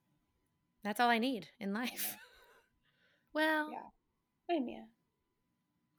That's 0.84 1.00
all 1.00 1.10
I 1.10 1.18
need 1.20 1.48
in 1.60 1.74
life. 1.74 2.16
Well, 3.34 3.72
Yeah. 3.72 4.56
I 4.56 4.60
mean, 4.60 4.86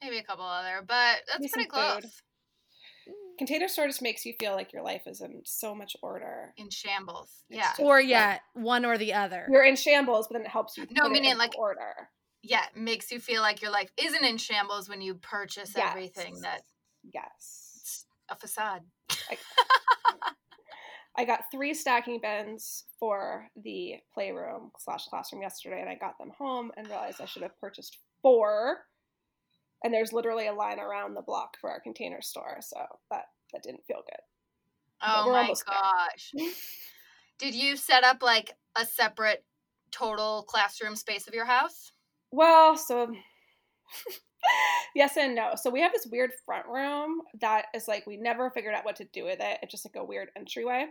maybe 0.01 0.19
a 0.19 0.23
couple 0.23 0.45
other, 0.45 0.85
but 0.87 1.17
that's 1.27 1.41
Maybe 1.41 1.49
pretty 1.53 1.69
some 1.69 1.95
food. 1.97 2.03
close. 2.03 2.23
Container 3.39 3.67
Store 3.67 3.89
just 3.89 4.03
makes 4.03 4.25
you 4.25 4.35
feel 4.39 4.53
like 4.53 4.73
your 4.73 4.83
life 4.85 5.03
is 5.07 5.21
in 5.21 5.43
so 5.45 5.75
much 5.75 5.97
order. 6.01 6.55
In 6.57 6.71
shambles. 6.71 7.43
It's 7.51 7.57
Yeah. 7.59 7.63
just- 7.71 7.81
or 7.81 7.97
like, 7.99 8.07
yeah, 8.09 8.39
one 8.53 8.85
or 8.85 8.97
the 8.97 9.15
other. 9.15 9.49
You're 9.51 9.65
in 9.65 9.75
shambles, 9.75 10.29
but 10.29 10.35
then 10.39 10.47
it 10.47 10.51
helps 10.51 10.77
you. 10.77 10.87
No, 10.93 11.09
meaning, 11.09 11.37
like- 11.37 11.59
order. 11.59 12.09
Yeah. 12.45 12.65
Makes 12.77 13.11
you 13.11 13.19
feel 13.19 13.41
like 13.43 13.63
your 13.63 13.71
life 13.71 13.91
isn't 13.97 14.25
in 14.25 14.37
shambles 14.37 14.89
when 14.89 15.01
you 15.01 15.15
purchase 15.15 15.75
everything 15.77 16.41
that 16.43 16.63
Yes. 17.13 18.05
a 18.29 18.37
facade. 18.37 18.83
I 21.17 21.25
got 21.25 21.45
three 21.53 21.75
stacking 21.75 22.19
bins 22.21 22.85
for 22.99 23.49
the 23.57 23.95
playroom 24.13 24.73
slash 24.79 25.07
classroom 25.07 25.43
yesterday, 25.43 25.81
and 25.81 25.89
I 25.89 25.95
got 25.95 26.19
them 26.19 26.33
home 26.37 26.73
and 26.77 26.89
realized 26.89 27.21
I 27.21 27.25
should 27.25 27.43
have 27.43 27.59
purchased 27.61 27.99
four. 28.21 28.79
And 29.85 29.95
there's 29.95 30.13
literally 30.13 30.49
a 30.49 30.53
line 30.53 30.81
around 30.81 31.15
the 31.15 31.23
block 31.23 31.57
for 31.61 31.71
our 31.71 31.81
container 31.81 32.21
store, 32.21 32.59
so 32.61 32.85
that 33.11 33.27
that 33.53 33.63
didn't 33.63 33.87
feel 33.87 34.03
good. 34.05 34.21
Oh 35.03 35.31
my 35.31 35.55
gosh. 35.67 36.33
Did 37.39 37.55
you 37.55 37.77
set 37.77 38.05
up 38.05 38.23
like 38.23 38.53
a 38.77 38.85
separate 38.85 39.45
total 39.91 40.43
classroom 40.49 40.97
space 40.97 41.29
of 41.29 41.35
your 41.35 41.45
house? 41.45 41.93
Well, 42.35 42.77
so 42.77 43.15
yes 44.95 45.17
and 45.17 45.35
no. 45.35 45.53
So 45.57 45.71
we 45.71 45.81
have 45.81 45.93
this 45.93 46.07
weird 46.11 46.33
front 46.45 46.67
room 46.67 47.21
that 47.41 47.67
is 47.75 47.87
like 47.89 48.07
we 48.07 48.17
never 48.17 48.51
figured 48.51 48.75
out 48.75 48.85
what 48.85 48.97
to 48.97 49.05
do 49.13 49.25
with 49.25 49.39
it. 49.41 49.59
It's 49.63 49.71
just 49.71 49.85
like 49.87 49.97
a 49.97 50.05
weird 50.05 50.31
entryway. 50.37 50.87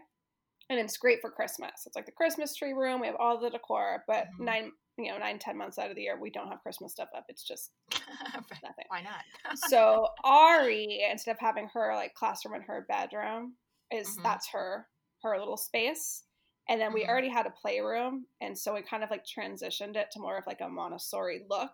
And 0.69 0.79
it's 0.79 0.95
great 0.97 1.19
for 1.19 1.29
Christmas. 1.29 1.83
It's 1.85 1.95
like 1.97 2.05
the 2.05 2.11
Christmas 2.13 2.55
tree 2.55 2.71
room. 2.71 3.01
We 3.01 3.07
have 3.07 3.17
all 3.19 3.37
the 3.37 3.49
decor, 3.49 4.05
but 4.07 4.27
Mhm. 4.39 4.45
nine, 4.45 4.71
you 4.97 5.11
know, 5.11 5.17
nine, 5.17 5.37
ten 5.37 5.57
months 5.57 5.77
out 5.77 5.89
of 5.89 5.97
the 5.97 6.03
year, 6.03 6.17
we 6.17 6.29
don't 6.29 6.47
have 6.47 6.61
Christmas 6.63 6.93
stuff 6.93 7.09
up. 7.15 7.25
It's 7.27 7.43
just 7.43 7.71
nothing. 8.63 8.85
Why 8.87 9.01
not? 9.01 9.23
so 9.57 10.07
Ari, 10.23 11.05
instead 11.11 11.31
of 11.31 11.39
having 11.39 11.67
her 11.73 11.93
like 11.95 12.13
classroom 12.13 12.55
in 12.55 12.61
her 12.61 12.85
bedroom, 12.87 13.55
is 13.91 14.17
Mhm. 14.17 14.23
that's 14.23 14.49
her 14.51 14.87
her 15.23 15.37
little 15.37 15.57
space. 15.57 16.23
And 16.69 16.79
then 16.79 16.93
we 16.93 17.03
Mhm. 17.03 17.09
already 17.09 17.29
had 17.29 17.45
a 17.45 17.51
playroom, 17.51 18.27
and 18.41 18.57
so 18.57 18.73
we 18.73 18.81
kind 18.81 19.03
of 19.03 19.11
like 19.11 19.25
transitioned 19.25 19.95
it 19.97 20.11
to 20.11 20.19
more 20.19 20.37
of 20.37 20.47
like 20.47 20.61
a 20.61 20.69
Montessori 20.69 21.45
look. 21.49 21.71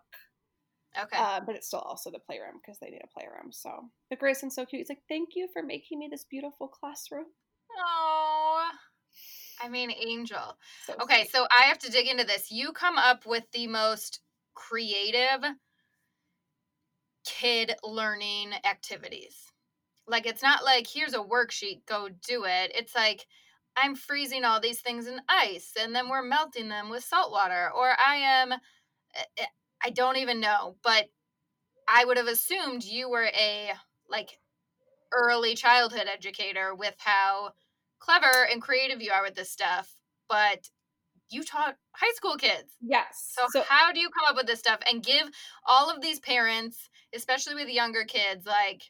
okay. 0.98 1.16
Uh, 1.18 1.40
but 1.40 1.54
it's 1.56 1.66
still 1.68 1.80
also 1.80 2.10
the 2.10 2.18
playroom 2.18 2.58
because 2.60 2.78
they 2.78 2.90
need 2.90 3.02
a 3.04 3.06
playroom. 3.06 3.52
So, 3.52 3.90
but 4.08 4.18
Grayson's 4.18 4.54
so 4.54 4.66
cute. 4.66 4.80
He's 4.80 4.88
like, 4.88 5.02
"Thank 5.08 5.36
you 5.36 5.48
for 5.52 5.62
making 5.62 5.98
me 5.98 6.08
this 6.08 6.24
beautiful 6.24 6.68
classroom." 6.68 7.26
oh, 7.76 8.70
I 9.60 9.68
mean, 9.68 9.90
Angel. 9.90 10.58
So 10.86 10.94
Okay, 11.00 11.26
so 11.28 11.46
I 11.50 11.64
have 11.64 11.78
to 11.80 11.90
dig 11.90 12.06
into 12.08 12.24
this. 12.24 12.50
You 12.50 12.72
come 12.72 12.98
up 12.98 13.26
with 13.26 13.44
the 13.52 13.66
most 13.66 14.20
creative 14.54 15.44
kid 17.24 17.74
learning 17.82 18.52
activities. 18.64 19.46
Like, 20.06 20.26
it's 20.26 20.42
not 20.42 20.64
like, 20.64 20.86
here's 20.86 21.14
a 21.14 21.18
worksheet, 21.18 21.86
go 21.86 22.08
do 22.08 22.44
it. 22.44 22.72
It's 22.74 22.94
like, 22.94 23.26
I'm 23.76 23.94
freezing 23.94 24.44
all 24.44 24.60
these 24.60 24.80
things 24.80 25.06
in 25.06 25.20
ice 25.28 25.72
and 25.80 25.94
then 25.94 26.08
we're 26.08 26.22
melting 26.22 26.68
them 26.68 26.90
with 26.90 27.04
salt 27.04 27.32
water. 27.32 27.70
Or 27.74 27.88
I 27.88 28.16
am, 28.16 28.52
eh, 28.52 29.24
eh, 29.38 29.46
I 29.82 29.90
don't 29.90 30.16
even 30.18 30.40
know, 30.40 30.76
but 30.82 31.06
I 31.88 32.04
would 32.04 32.16
have 32.16 32.28
assumed 32.28 32.84
you 32.84 33.10
were 33.10 33.30
a 33.34 33.72
like 34.08 34.38
early 35.12 35.54
childhood 35.54 36.06
educator 36.12 36.74
with 36.74 36.94
how 36.98 37.52
clever 37.98 38.46
and 38.50 38.62
creative 38.62 39.02
you 39.02 39.12
are 39.12 39.22
with 39.22 39.34
this 39.34 39.50
stuff. 39.50 39.96
But 40.28 40.68
you 41.30 41.44
taught 41.44 41.76
high 41.92 42.12
school 42.14 42.36
kids. 42.36 42.76
yes. 42.80 43.32
So, 43.36 43.46
So, 43.52 43.62
how 43.62 43.92
do 43.92 44.00
you 44.00 44.10
come 44.10 44.26
up 44.28 44.36
with 44.36 44.46
this 44.46 44.58
stuff 44.60 44.80
and 44.88 45.02
give 45.02 45.28
all 45.66 45.90
of 45.90 46.00
these 46.00 46.20
parents, 46.20 46.88
especially 47.14 47.54
with 47.54 47.68
younger 47.68 48.04
kids, 48.04 48.46
like 48.46 48.82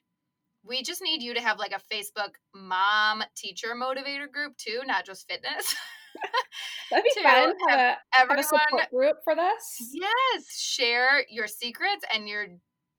we 0.65 0.83
just 0.83 1.03
need 1.03 1.23
you 1.23 1.35
to 1.35 1.41
have 1.41 1.59
like 1.59 1.73
a 1.73 1.95
Facebook 1.95 2.33
mom 2.55 3.23
teacher 3.37 3.75
motivator 3.75 4.31
group 4.31 4.57
too, 4.57 4.81
not 4.87 5.07
just 5.07 5.27
fitness. 5.29 5.75
that'd 6.91 7.05
be 7.05 7.23
fun. 7.23 7.55
Have 7.69 7.79
a, 7.79 7.97
have 8.11 8.29
a 8.29 8.33
Everyone, 8.33 8.45
support 8.45 8.91
group 8.91 9.17
for 9.25 9.35
this. 9.35 9.91
yes, 9.93 10.59
share 10.59 11.25
your 11.31 11.47
secrets 11.47 12.05
and 12.15 12.29
your 12.29 12.47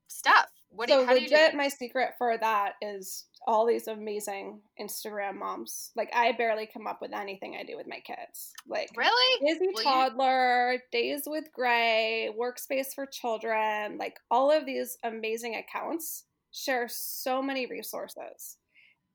stuff. 0.07 0.47
What 0.69 0.87
do 0.87 0.93
so 0.93 0.99
you, 1.01 1.05
how 1.05 1.13
do 1.13 1.21
you 1.21 1.27
do? 1.27 1.35
legit, 1.35 1.55
my 1.55 1.67
secret 1.67 2.11
for 2.17 2.37
that 2.37 2.73
is 2.81 3.25
all 3.45 3.65
these 3.67 3.87
amazing 3.87 4.61
Instagram 4.79 5.35
moms. 5.37 5.91
Like 5.97 6.11
I 6.15 6.31
barely 6.31 6.65
come 6.71 6.87
up 6.87 6.99
with 7.01 7.13
anything 7.13 7.57
I 7.59 7.63
do 7.63 7.75
with 7.75 7.87
my 7.87 7.99
kids. 7.99 8.53
Like 8.67 8.89
Really? 8.95 9.45
Busy 9.45 9.67
Will 9.73 9.81
you- 9.81 9.83
Toddler, 9.83 10.77
Days 10.91 11.23
with 11.27 11.45
Gray, 11.53 12.29
Workspace 12.39 12.93
for 12.95 13.05
Children, 13.05 13.97
like 13.97 14.15
all 14.29 14.49
of 14.51 14.65
these 14.65 14.97
amazing 15.03 15.55
accounts 15.55 16.23
share 16.51 16.87
so 16.89 17.41
many 17.41 17.65
resources. 17.65 18.57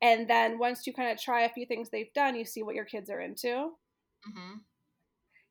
And 0.03 0.29
then 0.29 0.59
once 0.59 0.87
you 0.87 0.93
kind 0.93 1.11
of 1.11 1.23
try 1.23 1.43
a 1.43 1.53
few 1.53 1.67
things 1.67 1.91
they've 1.91 2.13
done, 2.15 2.37
you 2.37 2.45
see 2.45 2.63
what 2.63 2.75
your 2.75 2.85
kids 2.85 3.11
are 3.11 3.21
into. 3.21 3.73
hmm 4.25 4.67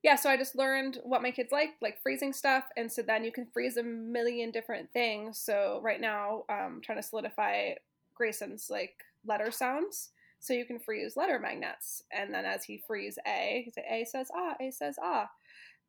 yeah, 0.03 0.15
so 0.15 0.29
I 0.29 0.37
just 0.37 0.55
learned 0.55 0.99
what 1.03 1.23
my 1.23 1.31
kids 1.31 1.51
like, 1.51 1.71
like 1.81 1.99
freezing 2.01 2.31
stuff, 2.31 2.65
and 2.77 2.91
so 2.91 3.01
then 3.01 3.23
you 3.23 3.31
can 3.31 3.47
freeze 3.51 3.77
a 3.77 3.83
million 3.83 4.51
different 4.51 4.91
things. 4.93 5.39
So 5.39 5.79
right 5.83 5.99
now, 5.99 6.43
um, 6.47 6.75
I'm 6.75 6.81
trying 6.81 6.99
to 6.99 7.07
solidify 7.07 7.71
Grayson's 8.13 8.69
like 8.69 8.93
letter 9.25 9.49
sounds. 9.51 10.11
So 10.39 10.53
you 10.53 10.65
can 10.65 10.79
freeze 10.79 11.17
letter 11.17 11.39
magnets, 11.39 12.03
and 12.11 12.31
then 12.31 12.45
as 12.45 12.63
he 12.63 12.83
frees 12.85 13.17
A, 13.25 13.63
he 13.65 13.71
say 13.71 13.83
A 13.89 14.05
says 14.05 14.29
ah, 14.35 14.55
A 14.61 14.69
says 14.69 14.97
ah. 15.01 15.27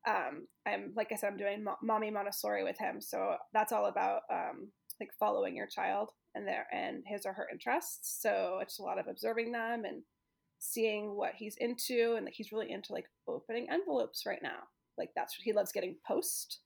Um, 0.09 0.46
I'm 0.66 0.92
like 0.96 1.12
I 1.12 1.16
said, 1.16 1.32
I'm 1.32 1.37
doing 1.37 1.64
mo- 1.64 1.78
mommy 1.82 2.11
Montessori 2.11 2.64
with 2.64 2.78
him, 2.78 3.00
so 3.02 3.37
that's 3.52 3.72
all 3.72 3.87
about 3.87 4.22
um, 4.30 4.68
like 5.00 5.11
following 5.18 5.56
your 5.56 5.66
child 5.66 6.11
and 6.35 6.46
their 6.46 6.66
and 6.72 7.02
his 7.06 7.26
or 7.26 7.32
her 7.32 7.48
interests. 7.50 8.20
So 8.20 8.59
it's 8.62 8.78
a 8.78 8.82
lot 8.82 8.98
of 8.98 9.06
observing 9.09 9.52
them 9.52 9.85
and 9.85 10.02
seeing 10.59 11.16
what 11.16 11.35
he's 11.35 11.56
into, 11.59 12.14
and 12.16 12.24
like 12.24 12.35
he's 12.35 12.52
really 12.52 12.70
into 12.70 12.92
like 12.92 13.06
opening 13.28 13.68
envelopes 13.70 14.24
right 14.26 14.42
now. 14.42 14.59
Like 14.98 15.11
that's 15.14 15.38
what 15.38 15.44
he 15.44 15.52
loves 15.52 15.72
getting 15.72 15.96
post. 16.06 16.61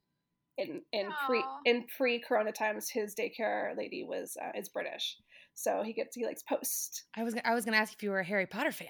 In 0.58 0.82
in 0.92 1.08
pre 1.26 1.42
in 1.64 1.84
pre 1.96 2.20
Corona 2.20 2.52
times, 2.52 2.90
his 2.90 3.14
daycare 3.14 3.76
lady 3.76 4.04
was 4.04 4.36
uh, 4.42 4.58
is 4.58 4.68
British, 4.68 5.16
so 5.54 5.82
he 5.82 5.92
gets 5.92 6.16
he 6.16 6.26
likes 6.26 6.42
post. 6.42 7.04
I 7.16 7.22
was 7.22 7.34
I 7.44 7.54
was 7.54 7.64
gonna 7.64 7.78
ask 7.78 7.92
if 7.92 8.02
you 8.02 8.10
were 8.10 8.20
a 8.20 8.24
Harry 8.24 8.46
Potter 8.46 8.72
fan. 8.72 8.88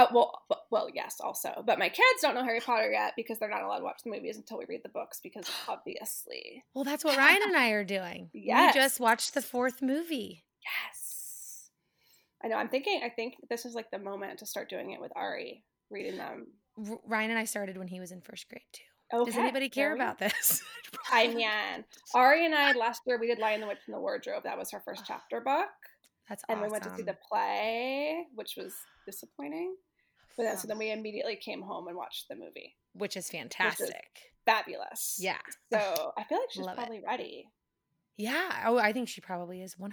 Oh 0.00 0.08
well, 0.48 0.60
well, 0.70 0.88
yes, 0.94 1.16
also, 1.20 1.62
but 1.66 1.78
my 1.78 1.88
kids 1.88 2.22
don't 2.22 2.34
know 2.34 2.44
Harry 2.44 2.60
Potter 2.60 2.90
yet 2.90 3.12
because 3.16 3.38
they're 3.38 3.50
not 3.50 3.62
allowed 3.62 3.78
to 3.78 3.84
watch 3.84 4.00
the 4.04 4.10
movies 4.10 4.36
until 4.36 4.58
we 4.58 4.64
read 4.68 4.80
the 4.82 4.88
books 4.88 5.20
because 5.22 5.44
obviously, 5.68 6.64
Well, 6.74 6.84
that's 6.84 7.04
what 7.04 7.16
Ryan 7.18 7.42
and 7.42 7.56
I 7.56 7.70
are 7.70 7.84
doing. 7.84 8.30
Yes. 8.32 8.74
We 8.74 8.80
just 8.80 9.00
watched 9.00 9.34
the 9.34 9.42
fourth 9.42 9.82
movie. 9.82 10.44
yes, 10.64 11.70
I 12.42 12.48
know. 12.48 12.56
I'm 12.56 12.68
thinking. 12.68 13.02
I 13.04 13.10
think 13.10 13.34
this 13.50 13.66
is 13.66 13.74
like 13.74 13.90
the 13.90 13.98
moment 13.98 14.38
to 14.38 14.46
start 14.46 14.70
doing 14.70 14.92
it 14.92 15.00
with 15.00 15.12
Ari, 15.14 15.64
reading 15.90 16.16
them. 16.16 16.46
R- 16.88 17.00
Ryan 17.04 17.30
and 17.30 17.38
I 17.38 17.44
started 17.44 17.76
when 17.76 17.88
he 17.88 18.00
was 18.00 18.12
in 18.12 18.20
first 18.22 18.48
grade 18.48 18.62
too. 18.72 19.24
Does 19.26 19.36
anybody 19.36 19.68
care 19.68 19.92
about 19.94 20.18
this? 20.18 20.62
I 21.12 21.26
mean, 21.28 21.48
Ari 22.14 22.46
and 22.46 22.54
I 22.54 22.72
last 22.78 23.02
year 23.06 23.18
we 23.20 23.26
did 23.26 23.38
Lion 23.40 23.60
the 23.60 23.66
Witch 23.66 23.78
and 23.86 23.94
the 23.94 24.00
Wardrobe. 24.00 24.44
That 24.44 24.56
was 24.56 24.70
her 24.70 24.80
first 24.84 25.02
chapter 25.06 25.40
book, 25.40 25.66
That's 26.28 26.44
and 26.48 26.60
awesome. 26.60 26.62
And 26.64 26.70
we 26.70 26.72
went 26.72 26.84
to 26.84 26.96
see 26.96 27.02
the 27.02 27.18
play, 27.28 28.24
which 28.36 28.54
was 28.56 28.72
disappointing. 29.04 29.74
But 30.40 30.46
then, 30.46 30.56
so 30.56 30.68
then 30.68 30.78
we 30.78 30.90
immediately 30.90 31.36
came 31.36 31.60
home 31.60 31.86
and 31.88 31.96
watched 31.98 32.28
the 32.28 32.34
movie. 32.34 32.76
which 32.94 33.14
is 33.16 33.28
fantastic. 33.28 34.06
Fabulous. 34.46 35.18
Yeah. 35.20 35.36
So 35.70 36.12
I 36.16 36.24
feel 36.24 36.38
like 36.38 36.50
she's 36.50 36.64
Love 36.64 36.74
it. 36.74 36.76
probably 36.78 37.02
ready. 37.06 37.46
Yeah. 38.16 38.64
Oh, 38.66 38.78
I 38.78 38.92
think 38.94 39.08
she 39.08 39.20
probably 39.20 39.60
is 39.60 39.74
100%. 39.76 39.92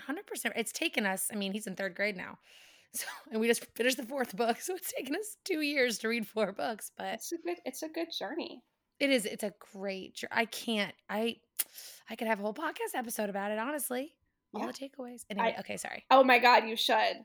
It's 0.56 0.72
taken 0.72 1.06
us, 1.06 1.28
I 1.32 1.36
mean, 1.36 1.52
he's 1.52 1.68
in 1.68 1.76
third 1.76 1.96
grade 1.96 2.16
now. 2.18 2.38
So, 2.94 3.06
and 3.32 3.42
we 3.42 3.48
just 3.48 3.66
finished 3.76 3.98
the 3.98 4.06
fourth 4.06 4.36
book. 4.38 4.58
So 4.62 4.74
it's 4.74 4.94
taken 4.94 5.14
us 5.16 5.36
two 5.44 5.60
years 5.60 5.98
to 6.00 6.08
read 6.08 6.26
four 6.26 6.54
books, 6.54 6.90
but 6.98 7.08
It's 7.16 7.32
a 7.34 7.38
good. 7.46 7.58
It's 7.66 7.84
a 7.84 7.90
good 7.90 8.08
journey. 8.18 8.64
it 9.02 9.10
is, 9.10 9.26
it's 9.26 9.44
a 9.44 9.54
great, 9.74 10.24
I 10.32 10.46
can't, 10.46 10.94
I, 11.10 11.36
I 12.10 12.16
could 12.16 12.28
have 12.30 12.40
a 12.40 12.42
whole 12.42 12.54
podcast 12.54 12.96
episode 12.96 13.30
about 13.30 13.52
it, 13.52 13.60
honestly. 13.60 14.14
All 14.54 14.62
Yeah. 14.62 14.68
the 14.68 14.74
takeaways. 14.74 15.24
Anyway, 15.30 15.54
I- 15.56 15.60
okay, 15.60 15.76
sorry. 15.76 16.06
Oh 16.10 16.24
my 16.24 16.40
God, 16.40 16.64
you 16.68 16.78
should. 16.78 17.18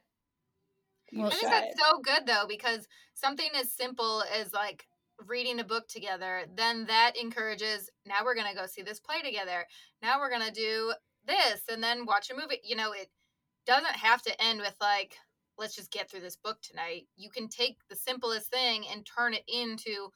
You 1.12 1.24
Well, 1.24 1.28
I 1.28 1.34
think 1.34 1.50
that's 1.50 1.78
so 1.78 1.98
good 1.98 2.26
though 2.26 2.46
because 2.48 2.88
something 3.14 3.48
as 3.54 3.70
simple 3.70 4.24
as 4.34 4.52
like 4.52 4.86
reading 5.26 5.60
a 5.60 5.64
book 5.64 5.86
together, 5.86 6.44
then 6.56 6.86
that 6.86 7.12
encourages. 7.20 7.90
Now 8.06 8.24
we're 8.24 8.34
gonna 8.34 8.54
go 8.54 8.66
see 8.66 8.82
this 8.82 8.98
play 8.98 9.20
together. 9.22 9.66
Now 10.00 10.18
we're 10.18 10.30
gonna 10.30 10.50
do 10.50 10.94
this, 11.26 11.62
and 11.70 11.82
then 11.82 12.06
watch 12.06 12.30
a 12.30 12.34
movie. 12.34 12.60
You 12.64 12.76
know, 12.76 12.92
it 12.92 13.08
doesn't 13.66 13.94
have 13.94 14.22
to 14.22 14.42
end 14.42 14.60
with 14.60 14.74
like, 14.80 15.16
let's 15.58 15.76
just 15.76 15.92
get 15.92 16.10
through 16.10 16.20
this 16.20 16.36
book 16.36 16.58
tonight. 16.62 17.06
You 17.16 17.30
can 17.30 17.48
take 17.48 17.76
the 17.88 17.96
simplest 17.96 18.50
thing 18.50 18.84
and 18.90 19.06
turn 19.06 19.34
it 19.34 19.44
into 19.46 20.08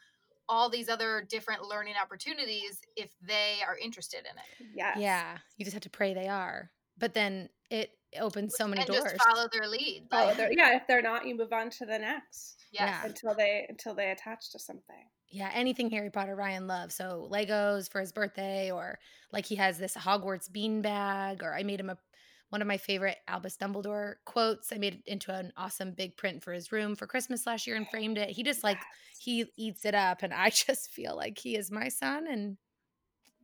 all 0.49 0.71
these 0.71 0.89
other 0.89 1.27
different 1.29 1.63
learning 1.63 1.95
opportunities 2.01 2.81
if 2.97 3.11
they 3.21 3.57
are 3.67 3.77
interested 3.77 4.21
in 4.21 4.39
it. 4.39 4.71
yes. 4.75 4.97
Yeah. 4.99 5.39
You 5.57 5.65
just 5.65 5.75
have 5.75 5.83
to 5.83 5.91
pray 5.91 6.15
they 6.15 6.29
are. 6.29 6.71
But 6.99 7.15
then 7.15 7.49
it 7.71 7.91
opens 8.21 8.55
so 8.57 8.67
many 8.67 8.81
and 8.83 8.89
doors. 8.89 9.13
just 9.13 9.25
follow 9.25 9.49
their 9.53 9.69
lead. 9.69 10.07
Follow 10.11 10.35
their- 10.35 10.53
yeah. 10.53 10.77
If 10.77 10.87
they're 10.87 11.03
not, 11.03 11.27
you 11.27 11.37
move 11.37 11.53
on 11.53 11.71
to 11.71 11.87
the 11.87 11.99
next 11.99 12.65
yes. 12.73 12.89
Yeah. 13.03 13.07
until 13.09 13.35
they 13.35 13.67
until 13.69 13.95
they 13.95 14.11
attach 14.11 14.51
to 14.53 14.59
something. 14.59 15.05
Yeah, 15.29 15.51
anything 15.53 15.91
Harry 15.91 16.11
Potter 16.11 16.37
Ryan 16.37 16.67
loves. 16.67 16.95
So 16.95 17.29
Legos 17.31 17.91
for 17.91 18.01
his 18.01 18.13
birthday, 18.13 18.71
or 18.71 18.99
like 19.33 19.45
he 19.47 19.57
has 19.57 19.79
this 19.79 19.95
Hogwarts 19.95 20.51
bean 20.51 20.83
bag, 20.83 21.43
or 21.43 21.55
I 21.55 21.63
made 21.63 21.81
him 21.81 21.91
a 21.91 21.99
one 22.51 22.63
of 22.63 22.69
my 22.69 22.77
favorite 22.77 23.19
Albus 23.27 23.57
Dumbledore 23.57 24.15
quotes. 24.25 24.73
I 24.73 24.79
made 24.79 24.95
it 24.95 25.03
into 25.07 25.35
an 25.35 25.53
awesome 25.57 25.93
big 25.93 26.17
print 26.17 26.45
for 26.45 26.53
his 26.53 26.71
room 26.71 26.95
for 26.95 27.09
Christmas 27.09 27.45
last 27.45 27.67
year 27.67 27.75
and 27.77 27.89
framed 27.89 28.19
it. 28.19 28.31
He 28.31 28.45
just 28.45 28.63
like 28.63 28.79
he 29.19 29.47
eats 29.57 29.85
it 29.85 29.95
up, 29.95 30.23
and 30.23 30.33
I 30.33 30.51
just 30.67 30.91
feel 30.91 31.17
like 31.17 31.39
he 31.39 31.57
is 31.57 31.71
my 31.71 31.89
son, 31.89 32.27
and 32.29 32.57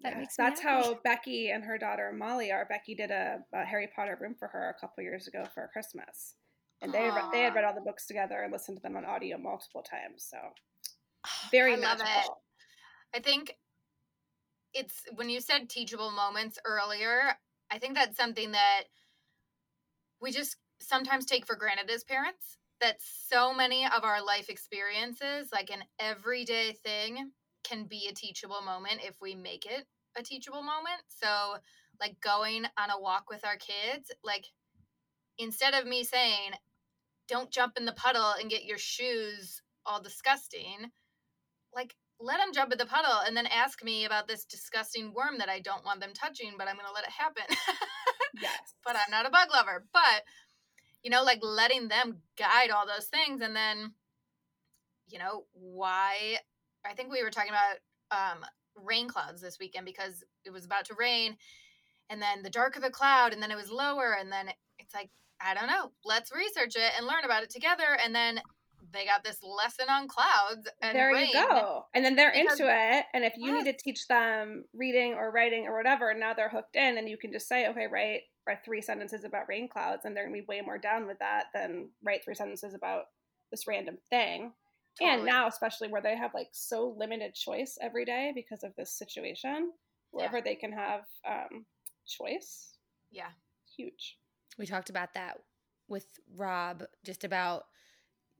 that 0.02 0.12
Yes, 0.12 0.20
makes 0.20 0.36
that's 0.36 0.60
happy. 0.60 0.84
how 0.84 0.94
Becky 1.04 1.50
and 1.50 1.64
her 1.64 1.78
daughter 1.78 2.12
Molly 2.12 2.50
are. 2.52 2.66
Becky 2.68 2.94
did 2.94 3.10
a, 3.10 3.38
a 3.54 3.64
Harry 3.64 3.88
Potter 3.94 4.18
room 4.20 4.34
for 4.38 4.48
her 4.48 4.74
a 4.76 4.80
couple 4.80 5.02
years 5.02 5.26
ago 5.26 5.44
for 5.54 5.70
Christmas, 5.72 6.34
and 6.80 6.92
they 6.92 7.00
re- 7.00 7.22
they 7.32 7.40
had 7.40 7.54
read 7.54 7.64
all 7.64 7.74
the 7.74 7.80
books 7.80 8.06
together 8.06 8.42
and 8.42 8.52
listened 8.52 8.78
to 8.78 8.82
them 8.82 8.96
on 8.96 9.04
audio 9.04 9.38
multiple 9.38 9.82
times. 9.82 10.26
So 10.28 10.38
oh, 11.26 11.48
very 11.50 11.72
I 11.72 11.76
love 11.76 12.00
it. 12.00 12.06
magical. 12.06 12.42
I 13.14 13.20
think 13.20 13.56
it's 14.74 15.04
when 15.14 15.28
you 15.28 15.40
said 15.40 15.68
teachable 15.68 16.10
moments 16.10 16.58
earlier, 16.64 17.34
I 17.70 17.78
think 17.78 17.94
that's 17.94 18.16
something 18.16 18.52
that 18.52 18.84
we 20.20 20.30
just 20.30 20.56
sometimes 20.80 21.26
take 21.26 21.46
for 21.46 21.56
granted 21.56 21.90
as 21.90 22.04
parents. 22.04 22.58
That 22.80 22.96
so 23.00 23.54
many 23.54 23.86
of 23.86 24.02
our 24.02 24.24
life 24.24 24.48
experiences, 24.48 25.50
like 25.52 25.70
an 25.70 25.84
everyday 26.00 26.72
thing, 26.72 27.30
can 27.64 27.84
be 27.84 28.08
a 28.08 28.14
teachable 28.14 28.62
moment 28.62 29.00
if 29.02 29.14
we 29.20 29.34
make 29.34 29.66
it 29.66 29.86
a 30.16 30.22
teachable 30.22 30.62
moment. 30.62 31.02
So, 31.08 31.56
like 32.00 32.20
going 32.20 32.64
on 32.78 32.90
a 32.90 33.00
walk 33.00 33.30
with 33.30 33.44
our 33.44 33.56
kids, 33.56 34.10
like 34.24 34.46
instead 35.38 35.74
of 35.74 35.86
me 35.86 36.04
saying, 36.04 36.52
don't 37.28 37.50
jump 37.50 37.74
in 37.76 37.84
the 37.84 37.92
puddle 37.92 38.34
and 38.38 38.50
get 38.50 38.64
your 38.64 38.78
shoes 38.78 39.62
all 39.86 40.02
disgusting, 40.02 40.90
like 41.74 41.94
let 42.20 42.38
them 42.38 42.52
jump 42.52 42.72
in 42.72 42.78
the 42.78 42.86
puddle 42.86 43.20
and 43.26 43.36
then 43.36 43.46
ask 43.46 43.82
me 43.82 44.04
about 44.04 44.28
this 44.28 44.44
disgusting 44.44 45.12
worm 45.12 45.38
that 45.38 45.48
I 45.48 45.60
don't 45.60 45.84
want 45.84 46.00
them 46.00 46.12
touching, 46.14 46.52
but 46.56 46.68
I'm 46.68 46.76
going 46.76 46.86
to 46.86 46.92
let 46.92 47.04
it 47.04 47.10
happen. 47.10 47.44
Yes, 48.40 48.74
but 48.84 48.96
I'm 48.96 49.10
not 49.10 49.26
a 49.26 49.30
bug 49.30 49.48
lover. 49.52 49.84
But, 49.92 50.22
you 51.02 51.10
know, 51.10 51.22
like 51.24 51.40
letting 51.42 51.88
them 51.88 52.18
guide 52.38 52.70
all 52.70 52.86
those 52.86 53.06
things. 53.06 53.40
And 53.40 53.56
then, 53.56 53.92
you 55.08 55.18
know, 55.18 55.46
why? 55.52 56.38
I 56.86 56.94
think 56.94 57.10
we 57.12 57.22
were 57.22 57.30
talking 57.30 57.50
about 57.52 57.78
um, 58.10 58.44
rain 58.76 59.08
clouds 59.08 59.40
this 59.40 59.58
weekend 59.60 59.86
because 59.86 60.24
it 60.44 60.50
was 60.50 60.64
about 60.64 60.86
to 60.86 60.94
rain. 60.98 61.36
And 62.10 62.20
then 62.20 62.42
the 62.42 62.50
darker 62.50 62.80
the 62.80 62.90
cloud, 62.90 63.32
and 63.32 63.42
then 63.42 63.50
it 63.50 63.56
was 63.56 63.70
lower. 63.70 64.16
And 64.18 64.30
then 64.30 64.50
it's 64.78 64.94
like, 64.94 65.10
I 65.40 65.54
don't 65.54 65.66
know. 65.68 65.92
Let's 66.04 66.32
research 66.34 66.76
it 66.76 66.92
and 66.96 67.06
learn 67.06 67.24
about 67.24 67.42
it 67.42 67.50
together. 67.50 67.96
And 68.04 68.14
then 68.14 68.40
they 68.92 69.06
got 69.06 69.24
this 69.24 69.38
lesson 69.42 69.86
on 69.88 70.06
clouds 70.08 70.68
and 70.82 70.94
there 70.96 71.12
rain. 71.12 71.28
you 71.28 71.32
go. 71.32 71.86
And 71.94 72.04
then 72.04 72.14
they're 72.16 72.32
Because- 72.32 72.60
into 72.60 72.70
it. 72.70 73.06
And 73.14 73.24
if 73.24 73.32
you 73.36 73.52
need 73.54 73.64
to 73.64 73.72
teach 73.72 74.06
them 74.08 74.64
reading 74.74 75.14
or 75.14 75.30
writing 75.30 75.66
or 75.66 75.76
whatever, 75.76 76.12
now 76.12 76.34
they're 76.34 76.50
hooked 76.50 76.76
in, 76.76 76.98
and 76.98 77.08
you 77.08 77.16
can 77.16 77.32
just 77.32 77.48
say, 77.48 77.68
okay, 77.68 77.86
write 77.86 78.22
write 78.44 78.64
three 78.64 78.82
sentences 78.82 79.22
about 79.22 79.48
rain 79.48 79.68
clouds, 79.68 80.04
and 80.04 80.16
they're 80.16 80.24
gonna 80.24 80.34
be 80.36 80.44
way 80.48 80.60
more 80.60 80.76
down 80.76 81.06
with 81.06 81.16
that 81.20 81.46
than 81.54 81.88
write 82.02 82.24
three 82.24 82.34
sentences 82.34 82.74
about 82.74 83.04
this 83.52 83.68
random 83.68 83.98
thing. 84.10 84.52
And 85.00 85.24
now, 85.24 85.46
especially 85.48 85.88
where 85.88 86.02
they 86.02 86.16
have 86.16 86.34
like 86.34 86.48
so 86.52 86.94
limited 86.96 87.34
choice 87.34 87.78
every 87.80 88.04
day 88.04 88.32
because 88.34 88.62
of 88.62 88.74
this 88.76 88.92
situation, 88.92 89.72
wherever 90.10 90.40
they 90.40 90.54
can 90.54 90.72
have 90.72 91.02
um, 91.28 91.64
choice, 92.06 92.76
Yeah. 93.10 93.30
huge. 93.76 94.18
we 94.58 94.66
talked 94.66 94.90
about 94.90 95.14
that 95.14 95.38
with 95.88 96.06
Rob, 96.36 96.84
just 97.04 97.24
about 97.24 97.64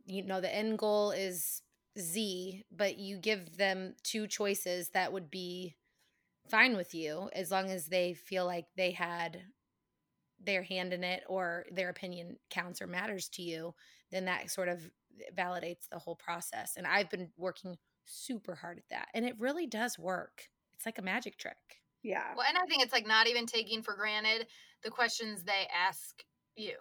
you 0.06 0.22
know 0.22 0.40
the 0.40 0.54
end 0.54 0.78
goal 0.78 1.10
is 1.12 1.62
Z, 1.98 2.64
but 2.70 2.98
you 2.98 3.18
give 3.18 3.56
them 3.56 3.94
two 4.02 4.26
choices 4.26 4.90
that 4.90 5.12
would 5.12 5.30
be 5.30 5.76
fine 6.48 6.76
with 6.76 6.94
you 6.94 7.30
as 7.34 7.50
long 7.50 7.70
as 7.70 7.86
they 7.86 8.14
feel 8.14 8.44
like 8.46 8.66
they 8.76 8.90
had 8.92 9.42
their 10.44 10.62
hand 10.62 10.92
in 10.92 11.04
it 11.04 11.22
or 11.28 11.64
their 11.70 11.88
opinion 11.88 12.36
counts 12.50 12.82
or 12.82 12.86
matters 12.86 13.28
to 13.28 13.42
you, 13.42 13.74
then 14.10 14.24
that 14.24 14.50
sort 14.50 14.68
of 14.68 14.90
validates 15.36 15.88
the 15.90 15.98
whole 15.98 16.16
process. 16.16 16.74
And 16.76 16.86
I've 16.86 17.10
been 17.10 17.30
working 17.36 17.76
super 18.04 18.54
hard 18.54 18.78
at 18.78 18.88
that. 18.90 19.08
And 19.14 19.24
it 19.24 19.38
really 19.38 19.66
does 19.66 19.98
work. 19.98 20.48
It's 20.74 20.86
like 20.86 20.98
a 20.98 21.02
magic 21.02 21.36
trick. 21.36 21.56
Yeah. 22.02 22.34
Well, 22.36 22.46
and 22.48 22.58
I 22.58 22.66
think 22.66 22.82
it's 22.82 22.92
like 22.92 23.06
not 23.06 23.28
even 23.28 23.46
taking 23.46 23.82
for 23.82 23.94
granted 23.94 24.46
the 24.82 24.90
questions 24.90 25.44
they 25.44 25.68
ask 25.72 26.22
you. 26.56 26.76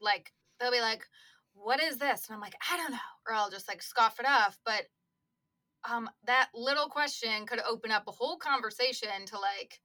Like 0.00 0.32
they'll 0.60 0.70
be 0.70 0.80
like, 0.80 1.06
"What 1.54 1.82
is 1.82 1.96
this?" 1.96 2.26
And 2.26 2.34
I'm 2.34 2.42
like, 2.42 2.56
"I 2.70 2.76
don't 2.76 2.90
know," 2.90 2.98
or 3.26 3.32
I'll 3.32 3.50
just 3.50 3.68
like 3.68 3.82
scoff 3.82 4.20
it 4.20 4.26
off. 4.26 4.58
But 4.66 4.82
um, 5.90 6.10
that 6.24 6.50
little 6.54 6.88
question 6.88 7.46
could 7.46 7.60
open 7.60 7.90
up 7.90 8.04
a 8.06 8.12
whole 8.12 8.36
conversation 8.36 9.24
to 9.26 9.38
like 9.38 9.80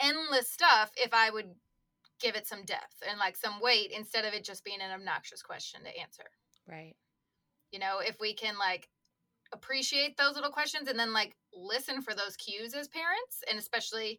endless 0.00 0.50
stuff 0.50 0.92
if 0.96 1.12
I 1.12 1.30
would 1.30 1.54
give 2.20 2.34
it 2.34 2.46
some 2.46 2.64
depth 2.64 3.02
and 3.08 3.18
like 3.18 3.36
some 3.36 3.60
weight 3.60 3.92
instead 3.94 4.24
of 4.24 4.34
it 4.34 4.44
just 4.44 4.64
being 4.64 4.80
an 4.80 4.90
obnoxious 4.90 5.42
question 5.42 5.80
to 5.84 5.98
answer. 5.98 6.24
Right. 6.68 6.94
You 7.72 7.78
know, 7.78 7.98
if 8.00 8.16
we 8.20 8.34
can 8.34 8.58
like 8.58 8.88
appreciate 9.52 10.16
those 10.16 10.34
little 10.34 10.50
questions 10.50 10.88
and 10.88 10.98
then 10.98 11.12
like 11.12 11.34
listen 11.54 12.02
for 12.02 12.14
those 12.14 12.36
cues 12.36 12.74
as 12.74 12.88
parents 12.88 13.42
and 13.48 13.58
especially 13.58 14.18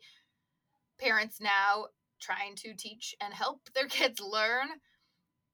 parents 0.99 1.39
now 1.39 1.85
trying 2.19 2.55
to 2.55 2.73
teach 2.73 3.15
and 3.21 3.33
help 3.33 3.61
their 3.75 3.87
kids 3.87 4.19
learn 4.19 4.67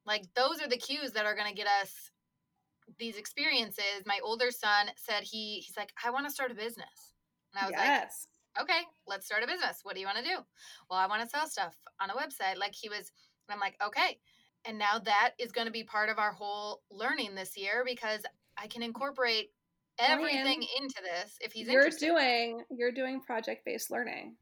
like 0.05 0.23
those 0.35 0.61
are 0.61 0.69
the 0.69 0.77
cues 0.77 1.11
that 1.11 1.25
are 1.25 1.35
going 1.35 1.49
to 1.49 1.55
get 1.55 1.67
us 1.81 2.11
these 2.99 3.17
experiences. 3.17 4.05
My 4.05 4.19
older 4.23 4.51
son 4.51 4.87
said 4.95 5.23
he 5.23 5.63
he's 5.65 5.75
like 5.75 5.91
i 6.03 6.09
want 6.09 6.27
to 6.27 6.31
start 6.33 6.51
a 6.51 6.55
business. 6.55 7.15
And 7.53 7.63
i 7.63 7.65
was 7.65 7.73
yes. 7.73 8.27
like 8.55 8.63
okay 8.63 8.81
let's 9.07 9.25
start 9.25 9.43
a 9.43 9.47
business. 9.47 9.79
What 9.83 9.95
do 9.95 10.01
you 10.01 10.07
want 10.07 10.19
to 10.19 10.23
do? 10.23 10.37
Well 10.89 10.99
i 10.99 11.07
want 11.07 11.23
to 11.23 11.29
sell 11.29 11.47
stuff 11.47 11.75
on 11.99 12.09
a 12.09 12.13
website. 12.13 12.57
Like 12.57 12.75
he 12.75 12.89
was 12.89 13.11
and 13.47 13.53
i'm 13.53 13.59
like 13.59 13.75
okay 13.85 14.19
and 14.67 14.77
now 14.77 14.99
that 14.99 15.31
is 15.39 15.51
going 15.51 15.67
to 15.67 15.71
be 15.71 15.83
part 15.83 16.09
of 16.09 16.17
our 16.19 16.31
whole 16.31 16.81
learning 16.91 17.35
this 17.35 17.55
year 17.57 17.83
because 17.85 18.21
i 18.57 18.67
can 18.67 18.81
incorporate 18.83 19.51
everything 19.99 20.45
Ryan, 20.45 20.67
into 20.81 21.01
this 21.03 21.37
if 21.41 21.51
he's 21.53 21.67
you're 21.67 21.81
interested. 21.83 22.05
doing 22.07 22.63
you're 22.71 22.91
doing 22.91 23.21
project 23.21 23.63
based 23.65 23.91
learning 23.91 24.35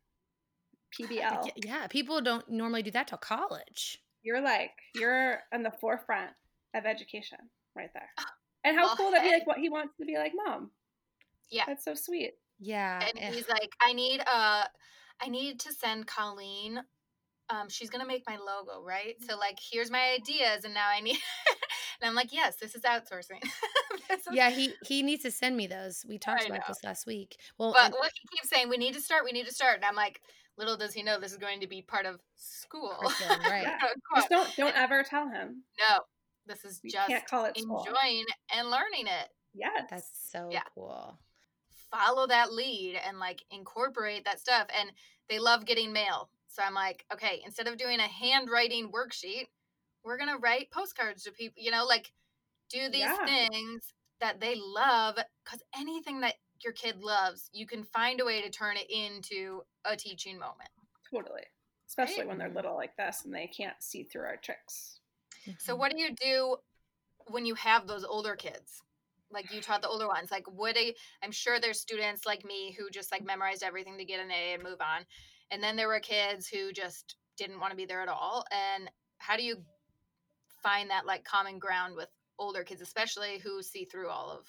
pbl 0.99 1.45
uh, 1.45 1.49
Yeah, 1.57 1.87
people 1.87 2.21
don't 2.21 2.47
normally 2.49 2.83
do 2.83 2.91
that 2.91 3.07
till 3.07 3.17
college. 3.17 3.99
you're 4.23 4.41
like 4.41 4.71
you're 4.95 5.39
on 5.53 5.63
the 5.63 5.71
forefront 5.71 6.31
of 6.75 6.85
education 6.85 7.37
right 7.75 7.89
there 7.93 8.09
ah, 8.19 8.25
and 8.63 8.75
how 8.77 8.85
Well, 8.85 8.95
cool 8.95 9.11
that 9.11 9.23
he 9.23 9.31
like 9.31 9.45
what 9.47 9.57
he 9.57 9.69
wants 9.69 9.93
to 9.99 10.05
be 10.05 10.17
like 10.17 10.33
mom 10.35 10.71
Yeah. 11.51 11.63
that's 11.67 11.85
so 11.85 11.93
sweet 11.93 12.33
Yeah. 12.59 12.99
and 13.07 13.19
eh, 13.19 13.31
he's 13.31 13.47
like 13.49 13.71
i 13.81 13.93
need 13.93 14.21
a 14.21 14.65
I 15.21 15.29
need 15.29 15.59
to 15.61 15.71
send 15.71 16.07
colleen 16.07 16.81
um 17.49 17.67
she's 17.69 17.89
gonna 17.89 18.05
make 18.05 18.23
my 18.27 18.37
logo 18.37 18.81
right 18.83 19.15
so 19.27 19.37
like 19.37 19.57
here's 19.71 19.91
my 19.91 20.11
ideas 20.19 20.63
and 20.63 20.73
now 20.73 20.87
i 20.89 20.99
need 21.01 21.17
and 22.01 22.09
i'm 22.09 22.15
like 22.15 22.31
yes 22.33 22.55
this 22.57 22.75
is 22.75 22.81
outsourcing 22.83 23.41
This 24.09 24.19
is- 24.27 24.33
yeah, 24.33 24.49
he 24.49 24.73
he 24.85 25.01
needs 25.01 25.23
to 25.23 25.31
send 25.31 25.55
me 25.57 25.65
those. 25.65 26.05
We 26.07 26.17
talked 26.19 26.43
I 26.43 26.45
about 26.47 26.57
know. 26.59 26.63
this 26.67 26.83
last 26.83 27.07
week. 27.07 27.37
Well, 27.57 27.71
but 27.73 27.85
and- 27.85 27.93
what 27.93 28.11
he 28.13 28.27
keeps 28.37 28.49
saying 28.49 28.69
we 28.69 28.77
need 28.77 28.93
to 28.93 28.99
start 29.01 29.23
we 29.23 29.31
need 29.31 29.45
to 29.47 29.53
start 29.53 29.77
and 29.77 29.85
i'm 29.85 29.95
like 29.95 30.21
little 30.57 30.77
does 30.77 30.93
he 30.93 31.01
know 31.03 31.19
this 31.19 31.31
is 31.31 31.37
going 31.37 31.61
to 31.61 31.67
be 31.67 31.81
part 31.81 32.05
of 32.05 32.19
school 32.35 32.95
curriculum, 32.99 33.39
right. 33.49 33.63
Yeah. 33.63 33.77
Just 34.15 34.29
don't 34.29 34.55
don't 34.57 34.75
ever 34.75 35.03
tell 35.03 35.27
him 35.29 35.63
no 35.79 35.99
this 36.45 36.63
is 36.65 36.79
you 36.83 36.91
just 36.91 37.07
can't 37.07 37.25
call 37.25 37.45
it 37.45 37.57
school 37.57 37.79
enjoying 37.87 38.25
and 38.55 38.69
learning 38.69 39.07
it 39.07 39.29
yes 39.53 39.87
That's 39.89 40.09
so 40.31 40.49
Yeah. 40.51 40.61
cool. 40.75 41.17
follow 41.91 42.27
that 42.27 42.51
lead 42.51 42.99
and 43.07 43.19
like 43.19 43.43
incorporate 43.51 44.25
that 44.25 44.39
stuff. 44.39 44.67
And 44.77 44.91
they 45.29 45.39
love 45.39 45.65
getting 45.65 45.93
mail. 45.93 46.29
So 46.53 46.63
I'm 46.63 46.75
like, 46.75 47.05
okay, 47.11 47.41
instead 47.45 47.67
of 47.67 47.77
doing 47.77 47.99
a 47.99 48.07
handwriting 48.07 48.91
worksheet, 48.91 49.47
we're 50.03 50.17
going 50.17 50.29
to 50.29 50.37
write 50.37 50.71
postcards 50.71 51.23
to 51.23 51.31
people, 51.31 51.61
you 51.63 51.71
know, 51.71 51.85
like 51.85 52.13
do 52.69 52.89
these 52.89 53.17
Yeah. 53.17 53.25
things 53.25 53.93
that 54.21 54.39
they 54.41 54.55
love. 54.55 55.17
Because 55.45 55.63
anything 55.75 56.21
that 56.21 56.35
your 56.63 56.73
kid 56.73 57.01
loves, 57.01 57.49
you 57.53 57.67
can 57.67 57.83
find 57.83 58.21
a 58.21 58.25
way 58.25 58.41
to 58.41 58.51
turn 58.51 58.77
it 58.77 58.89
into 58.89 59.63
a 59.85 59.97
teaching 59.97 60.39
moment. 60.39 60.69
totally 61.09 61.43
especially 61.87 62.25
when 62.25 62.37
they're 62.37 62.49
little 62.49 62.75
like 62.75 62.95
this 62.97 63.23
and 63.25 63.33
they 63.33 63.47
can't 63.47 63.81
see 63.81 64.03
through 64.03 64.23
our 64.23 64.37
tricks 64.37 64.99
So 65.57 65.75
Mhm. 65.75 65.75
what 65.75 65.91
do 65.91 65.99
you 65.99 66.11
do 66.15 66.57
when 67.27 67.45
you 67.45 67.55
have 67.55 67.87
those 67.87 68.03
older 68.05 68.35
kids? 68.35 68.81
Like 69.31 69.51
you 69.51 69.61
taught 69.61 69.81
the 69.81 69.89
older 69.89 70.07
ones. 70.07 70.31
Like 70.31 70.45
would 70.51 70.75
they 70.75 70.95
I'm 71.23 71.31
sure 71.31 71.59
there's 71.59 71.79
students 71.79 72.25
like 72.25 72.45
me 72.45 72.73
who 72.73 72.89
just 72.89 73.11
like 73.11 73.23
memorized 73.25 73.63
everything 73.63 73.97
to 73.97 74.05
get 74.05 74.19
an 74.19 74.31
A 74.31 74.53
and 74.53 74.63
move 74.63 74.81
on. 74.81 75.05
And 75.53 75.63
then 75.63 75.75
there 75.75 75.87
were 75.87 75.99
kids 75.99 76.47
who 76.47 76.73
just 76.73 77.15
didn't 77.37 77.59
want 77.59 77.71
to 77.71 77.77
be 77.77 77.85
there 77.85 78.01
at 78.01 78.09
all. 78.09 78.43
And 78.51 78.89
how 79.19 79.37
do 79.37 79.43
you 79.43 79.57
find 80.61 80.89
that 80.89 81.05
like 81.05 81.23
common 81.23 81.59
ground 81.59 81.95
with 81.95 82.09
older 82.39 82.63
kids, 82.63 82.81
especially 82.81 83.37
who 83.37 83.61
see 83.61 83.85
through 83.85 84.09
all 84.09 84.31
of 84.31 84.47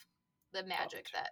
the 0.55 0.63
magic 0.63 1.09
that 1.13 1.31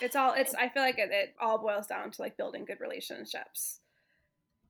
it's 0.00 0.16
all 0.16 0.32
it's 0.32 0.54
i 0.58 0.68
feel 0.68 0.82
like 0.82 0.98
it, 0.98 1.10
it 1.12 1.34
all 1.40 1.58
boils 1.58 1.86
down 1.86 2.10
to 2.10 2.22
like 2.22 2.36
building 2.36 2.64
good 2.64 2.80
relationships 2.80 3.80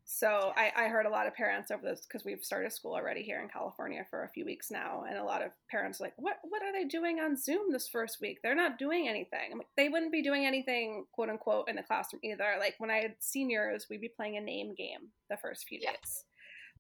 so 0.09 0.53
I, 0.57 0.71
I 0.77 0.89
heard 0.89 1.05
a 1.07 1.11
lot 1.11 1.27
of 1.27 1.35
parents 1.35 1.73
over 1.73 1.83
this 1.83 2.07
because 2.07 2.25
we've 2.25 2.45
started 2.45 2.73
school 2.73 2.95
already 2.95 3.23
here 3.23 3.41
in 3.43 3.49
california 3.49 4.07
for 4.09 4.23
a 4.23 4.29
few 4.29 4.45
weeks 4.45 4.71
now 4.71 5.03
and 5.09 5.19
a 5.19 5.25
lot 5.25 5.43
of 5.43 5.51
parents 5.69 6.01
are 6.01 6.05
like 6.05 6.15
what 6.17 6.37
what 6.45 6.63
are 6.63 6.73
they 6.73 6.85
doing 6.85 7.19
on 7.19 7.37
zoom 7.37 7.73
this 7.73 7.89
first 7.89 8.19
week? 8.21 8.39
They're 8.43 8.55
not 8.55 8.79
doing 8.79 9.09
anything. 9.09 9.51
I'm 9.51 9.59
like, 9.59 9.67
they 9.77 9.89
wouldn't 9.89 10.13
be 10.13 10.23
doing 10.23 10.47
anything 10.47 11.05
quote 11.13 11.29
unquote 11.29 11.69
in 11.69 11.75
the 11.77 11.83
classroom 11.83 12.21
either. 12.23 12.55
Like 12.59 12.75
when 12.79 12.91
i 12.91 12.99
had 12.99 13.15
seniors 13.19 13.87
we'd 13.91 14.01
be 14.01 14.09
playing 14.17 14.37
a 14.37 14.41
name 14.41 14.75
game 14.77 15.11
the 15.29 15.37
first 15.37 15.67
few 15.69 15.81
Yeah. 15.83 15.91
days. 15.91 16.25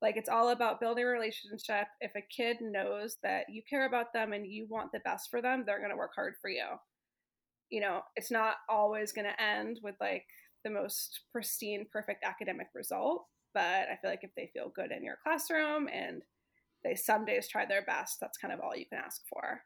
Like 0.00 0.16
it's 0.16 0.28
all 0.28 0.50
about 0.50 0.78
building 0.78 1.04
a 1.04 1.08
relationship. 1.08 1.88
If 2.00 2.12
a 2.14 2.20
kid 2.34 2.58
knows 2.60 3.16
that 3.24 3.46
you 3.48 3.62
care 3.68 3.86
about 3.86 4.12
them 4.12 4.32
and 4.32 4.46
you 4.46 4.66
want 4.70 4.92
the 4.92 5.00
best 5.00 5.30
for 5.30 5.42
them 5.42 5.64
they're 5.66 5.78
going 5.78 5.90
to 5.90 5.96
work 5.96 6.12
hard 6.14 6.34
for 6.40 6.48
you. 6.48 6.64
You 7.70 7.80
know, 7.80 8.02
it's 8.14 8.30
not 8.30 8.54
always 8.68 9.10
going 9.12 9.26
to 9.26 9.42
end 9.42 9.80
with 9.82 9.96
like 10.00 10.26
the 10.66 10.70
most 10.72 11.20
pristine, 11.32 11.86
perfect 11.92 12.24
academic 12.24 12.68
result. 12.74 13.26
But 13.54 13.88
I 13.88 13.96
feel 14.02 14.10
like 14.10 14.24
if 14.24 14.34
they 14.36 14.50
feel 14.52 14.68
good 14.74 14.90
in 14.90 15.04
your 15.04 15.16
classroom 15.22 15.88
and 15.92 16.22
they 16.84 16.94
some 16.94 17.24
days 17.24 17.48
try 17.48 17.64
their 17.64 17.82
best, 17.82 18.18
that's 18.20 18.36
kind 18.36 18.52
of 18.52 18.60
all 18.60 18.76
you 18.76 18.84
can 18.86 18.98
ask 18.98 19.22
for. 19.28 19.62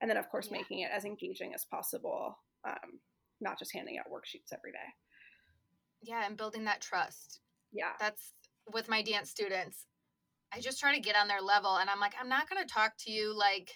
And 0.00 0.10
then, 0.10 0.16
of 0.18 0.28
course, 0.28 0.48
Yeah. 0.50 0.58
making 0.58 0.80
it 0.80 0.90
as 0.92 1.04
engaging 1.04 1.54
as 1.54 1.64
possible, 1.64 2.38
um, 2.64 3.00
not 3.40 3.58
just 3.58 3.72
handing 3.74 3.98
out 3.98 4.06
worksheets 4.12 4.52
every 4.52 4.72
day. 4.72 4.88
yeah, 6.02 6.24
and 6.26 6.36
building 6.36 6.64
that 6.64 6.80
trust. 6.80 7.40
Yeah. 7.72 7.94
that's 7.98 8.32
with 8.72 8.88
my 8.88 9.02
dance 9.02 9.30
students. 9.30 9.86
I 10.52 10.60
just 10.60 10.78
try 10.78 10.94
to 10.94 11.00
get 11.00 11.16
on 11.16 11.26
their 11.26 11.40
level 11.40 11.76
and 11.78 11.90
I'm 11.90 11.98
like, 11.98 12.14
I'm 12.20 12.28
not 12.28 12.48
going 12.48 12.64
to 12.64 12.72
talk 12.72 12.92
to 13.00 13.10
you 13.10 13.36
like 13.36 13.72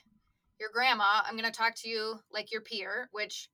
your 0.60 0.68
grandma. 0.72 1.22
I'm 1.24 1.36
going 1.36 1.50
to 1.50 1.58
talk 1.58 1.74
to 1.76 1.88
you 1.88 2.20
like 2.30 2.52
your 2.52 2.60
peer, 2.60 3.08
which 3.12 3.48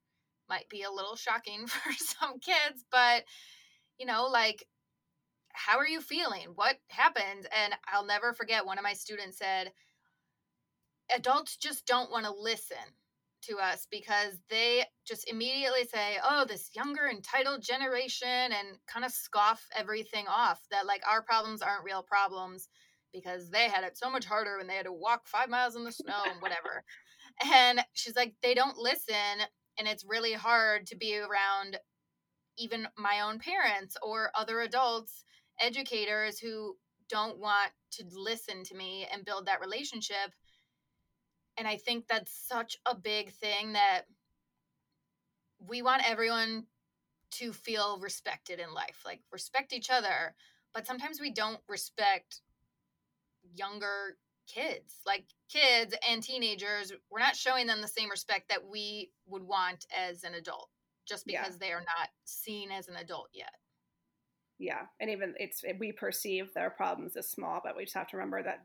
might 0.49 0.69
be 0.69 0.83
a 0.83 0.91
little 0.91 1.17
shocking 1.17 1.67
for 1.67 1.93
some 1.93 2.39
kids, 2.41 2.85
but 2.91 3.25
you 3.99 4.07
know, 4.07 4.27
like, 4.27 4.65
how 5.53 5.79
are 5.79 5.87
you 5.87 6.01
feeling? 6.01 6.49
What 6.55 6.77
happened? 6.89 7.49
And 7.65 7.75
I'll 7.91 8.05
never 8.05 8.35
forget 8.35 8.67
one 8.67 8.79
of 8.79 8.85
my 8.85 8.93
students 8.93 9.39
said, 9.39 9.73
adults 11.15 11.57
just 11.57 11.87
don't 11.87 12.11
want 12.11 12.27
to 12.27 12.33
listen 12.33 12.77
to 13.43 13.59
us 13.59 13.87
because 13.91 14.39
they 14.51 14.85
just 15.07 15.29
immediately 15.31 15.85
say, 15.85 16.19
oh, 16.23 16.45
this 16.47 16.71
younger 16.75 17.09
entitled 17.09 17.63
generation 17.63 18.29
and 18.29 18.79
kind 18.87 19.05
of 19.05 19.13
scoff 19.13 19.67
everything 19.75 20.27
off 20.29 20.61
that 20.71 20.87
like 20.87 21.03
our 21.09 21.23
problems 21.23 21.63
aren't 21.63 21.85
real 21.85 22.03
problems 22.03 22.69
because 23.13 23.49
they 23.51 23.69
had 23.69 23.85
it 23.85 23.97
so 23.97 24.11
much 24.11 24.25
harder 24.25 24.59
when 24.59 24.67
they 24.67 24.75
had 24.75 24.87
to 24.87 24.93
walk 24.93 25.27
five 25.27 25.49
miles 25.49 25.77
in 25.77 25.85
the 25.85 25.93
snow 25.93 26.23
and 26.31 26.43
whatever. 26.43 26.85
and 27.53 27.81
she's 27.95 28.17
like, 28.17 28.35
they 28.43 28.55
don't 28.55 28.77
listen. 28.77 29.15
And 29.79 29.87
it's 29.87 30.05
really 30.05 30.33
hard 30.33 30.87
to 30.87 30.97
be 30.97 31.19
around 31.19 31.79
even 32.59 32.89
my 32.97 33.21
own 33.21 33.39
parents 33.39 33.97
or 34.03 34.31
other 34.35 34.61
adults, 34.61 35.25
educators 35.61 36.39
who 36.39 36.77
don't 37.09 37.39
want 37.39 37.71
to 37.93 38.05
listen 38.11 38.65
to 38.65 38.75
me 38.75 39.07
and 39.13 39.25
build 39.25 39.47
that 39.47 39.61
relationship 39.61 40.33
and 41.57 41.67
I 41.67 41.77
think 41.77 42.07
that's 42.07 42.33
such 42.33 42.77
a 42.87 42.95
big 42.95 43.33
thing 43.33 43.73
that 43.73 44.03
we 45.59 45.83
want 45.83 46.09
everyone 46.09 46.67
to 47.33 47.53
feel 47.53 47.99
respected 47.99 48.61
in 48.61 48.75
life, 48.75 49.03
like 49.05 49.21
respect 49.33 49.73
each 49.73 49.91
other. 49.91 50.35
But 50.75 50.87
sometimes 50.87 51.21
we 51.21 51.33
don't 51.33 51.61
respect 51.69 52.43
younger 53.55 54.19
kids, 54.47 54.97
like 55.07 55.25
kids 55.49 55.95
and 56.09 56.23
teenagers. 56.23 56.93
We're 57.11 57.21
not 57.21 57.37
showing 57.37 57.67
them 57.67 57.81
the 57.81 57.89
same 57.89 58.11
respect 58.11 58.49
that 58.49 58.67
we 58.69 59.11
would 59.27 59.43
want 59.43 59.87
as 59.97 60.25
an 60.25 60.35
adult 60.35 60.69
just 61.09 61.25
Yeah. 61.27 61.43
because 61.43 61.59
they 61.59 61.73
are 61.73 61.81
not 61.81 62.09
seen 62.25 62.71
as 62.73 62.89
an 62.89 62.97
adult 62.97 63.29
yet. 63.33 63.53
Yeah. 64.59 64.87
And 65.01 65.11
even 65.11 65.35
it's, 65.39 65.63
we 65.79 65.93
perceive 65.93 66.53
their 66.55 66.71
problems 66.71 67.17
as 67.17 67.29
small, 67.31 67.61
but 67.63 67.77
we 67.77 67.85
just 67.85 67.97
have 67.97 68.09
to 68.09 68.17
remember 68.17 68.43
that 68.43 68.65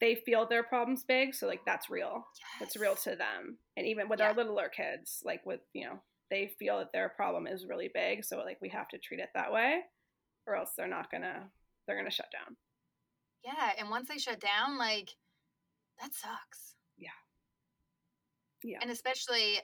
they 0.00 0.14
feel 0.14 0.46
their 0.46 0.62
problems 0.62 1.02
big. 1.04 1.34
So, 1.34 1.46
like, 1.48 1.64
that's 1.66 1.90
real. 1.90 2.24
it's 2.60 2.76
real 2.76 2.94
to 2.94 3.16
them 3.16 3.58
and 3.76 3.86
even 3.86 4.08
with 4.08 4.20
Yeah. 4.20 4.28
our 4.28 4.34
littler 4.34 4.68
kids 4.68 5.20
like 5.24 5.44
with 5.44 5.60
you 5.72 5.84
know 5.86 5.98
they 6.30 6.46
feel 6.58 6.78
that 6.78 6.92
their 6.92 7.08
problem 7.08 7.46
is 7.46 7.66
really 7.66 7.88
big 7.92 8.24
so 8.24 8.38
like 8.38 8.58
we 8.60 8.68
have 8.68 8.88
to 8.88 8.98
treat 8.98 9.18
it 9.20 9.30
that 9.34 9.52
way 9.52 9.80
or 10.46 10.54
else 10.56 10.70
they're 10.76 10.86
not 10.88 11.10
gonna 11.10 11.50
they're 11.86 11.96
gonna 11.96 12.10
shut 12.10 12.30
down 12.32 12.56
Yeah. 13.44 13.72
And 13.78 13.90
once 13.90 14.08
they 14.08 14.18
shut 14.18 14.40
down, 14.40 14.78
like, 14.78 15.16
that 16.00 16.14
sucks. 16.14 16.76
Yeah. 16.96 17.10
Yeah. 18.62 18.78
And 18.82 18.90
especially 18.90 19.60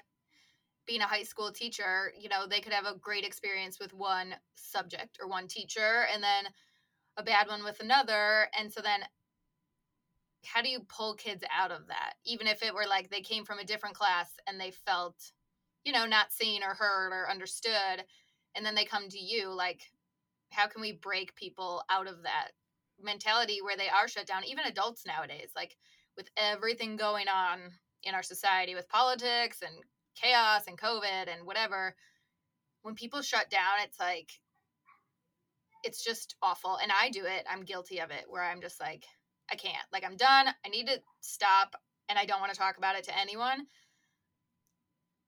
being 0.87 1.01
a 1.03 1.07
high 1.07 1.23
school 1.25 1.53
teacher, 1.53 2.13
you 2.19 2.29
know, 2.29 2.47
they 2.49 2.61
could 2.61 2.73
have 2.73 2.87
a 2.87 2.99
great 2.99 3.25
experience 3.25 3.79
with 3.81 3.95
one 3.95 4.37
subject 4.57 5.19
or 5.21 5.29
one 5.29 5.49
teacher 5.49 6.07
and 6.13 6.23
then 6.23 6.47
a 7.17 7.23
bad 7.25 7.49
one 7.49 7.65
with 7.65 7.81
another. 7.81 8.49
And 8.59 8.73
so 8.73 8.81
then 8.83 9.01
how 10.45 10.63
do 10.63 10.69
you 10.69 10.81
pull 10.81 11.15
kids 11.15 11.43
out 11.51 11.71
of 11.71 11.87
that? 11.89 12.15
Even 12.25 12.47
if 12.47 12.63
it 12.63 12.75
were 12.75 12.87
like 12.87 13.11
they 13.11 13.21
came 13.21 13.45
from 13.45 13.59
a 13.59 13.65
different 13.65 13.97
class 13.97 14.31
and 14.47 14.61
they 14.61 14.71
felt, 14.71 15.17
you 15.85 15.93
know, 15.93 16.07
not 16.07 16.33
seen 16.33 16.63
or 16.63 16.75
heard 16.75 17.13
or 17.13 17.31
understood. 17.31 18.05
And 18.55 18.65
then 18.65 18.75
they 18.75 18.85
come 18.85 19.09
to 19.09 19.19
you, 19.19 19.53
like, 19.53 19.83
how 20.51 20.69
can 20.69 20.83
we 20.83 20.93
break 20.93 21.35
people 21.37 21.85
out 21.91 22.09
of 22.09 22.23
that 22.25 22.53
mentality 23.03 23.61
where 23.63 23.77
they 23.77 23.89
are 23.89 24.09
shut 24.09 24.27
down? 24.27 24.45
Even 24.45 24.67
adults 24.67 25.05
nowadays, 25.07 25.51
like 25.55 25.77
with 26.17 26.29
everything 26.37 26.97
going 26.97 27.29
on 27.29 27.59
in 28.03 28.15
our 28.15 28.23
society 28.23 28.75
with 28.75 28.89
politics 28.89 29.59
and 29.63 29.73
chaos 30.15 30.65
and 30.69 30.79
COVID 30.79 31.29
and 31.33 31.47
whatever, 31.47 31.95
when 32.83 32.95
people 32.95 33.23
shut 33.23 33.51
down, 33.51 33.81
it's 33.83 33.99
like, 33.99 34.31
it's 35.83 36.03
just 36.03 36.37
awful. 36.43 36.79
And 36.83 36.93
I 36.93 37.11
do 37.11 37.25
it. 37.25 37.45
I'm 37.51 37.65
guilty 37.65 38.01
of 38.01 38.11
it 38.11 38.25
where 38.29 38.43
I'm 38.43 38.61
just 38.61 38.81
like, 38.81 39.05
I 39.51 39.57
can't. 39.57 39.77
Like, 39.93 40.05
I'm 40.05 40.17
done. 40.17 40.47
I 40.65 40.69
need 40.69 40.87
to 40.87 41.01
stop 41.21 41.75
and 42.09 42.19
I 42.19 42.25
don't 42.25 42.41
want 42.41 42.53
to 42.53 42.59
talk 42.59 42.79
about 42.79 42.97
it 42.97 43.05
to 43.05 43.19
anyone. 43.19 43.67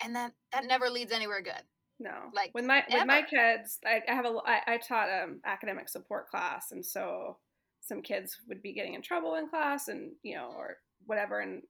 And 0.03 0.15
that 0.15 0.33
that 0.53 0.67
never 0.67 0.91
leads 0.91 1.13
anywhere 1.13 1.41
good. 1.41 1.63
No, 1.99 2.11
Like, 2.35 2.51
with 2.55 2.67
my 2.67 2.85
with 2.91 3.07
my 3.07 3.23
kids, 3.23 3.79
I, 3.85 4.03
I 4.07 4.15
have 4.15 4.27
a 4.27 4.37
I, 4.45 4.75
I 4.75 4.77
taught 4.77 5.09
um 5.09 5.41
academic 5.47 5.89
support 5.89 6.29
class, 6.29 6.71
and 6.71 6.85
so 6.85 7.39
some 7.87 8.03
kids 8.03 8.37
would 8.49 8.63
be 8.63 8.73
getting 8.75 8.95
in 8.95 9.03
trouble 9.03 9.35
in 9.37 9.49
class, 9.49 9.89
and 9.89 10.13
you 10.23 10.35
know, 10.35 10.53
or 10.57 10.77
whatever, 11.07 11.41
and 11.41 11.63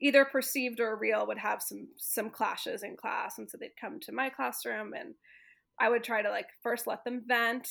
either 0.00 0.24
perceived 0.24 0.80
or 0.80 0.96
real 0.96 1.26
would 1.26 1.38
have 1.38 1.62
some 1.62 1.88
some 1.96 2.30
clashes 2.30 2.82
in 2.82 2.96
class, 2.96 3.38
and 3.38 3.48
so 3.50 3.56
they'd 3.58 3.76
come 3.80 4.00
to 4.00 4.12
my 4.12 4.28
classroom, 4.30 4.92
and 4.94 5.14
I 5.80 5.88
would 5.88 6.04
try 6.04 6.22
to 6.22 6.30
like 6.30 6.48
first 6.62 6.86
let 6.86 7.04
them 7.04 7.22
vent, 7.26 7.68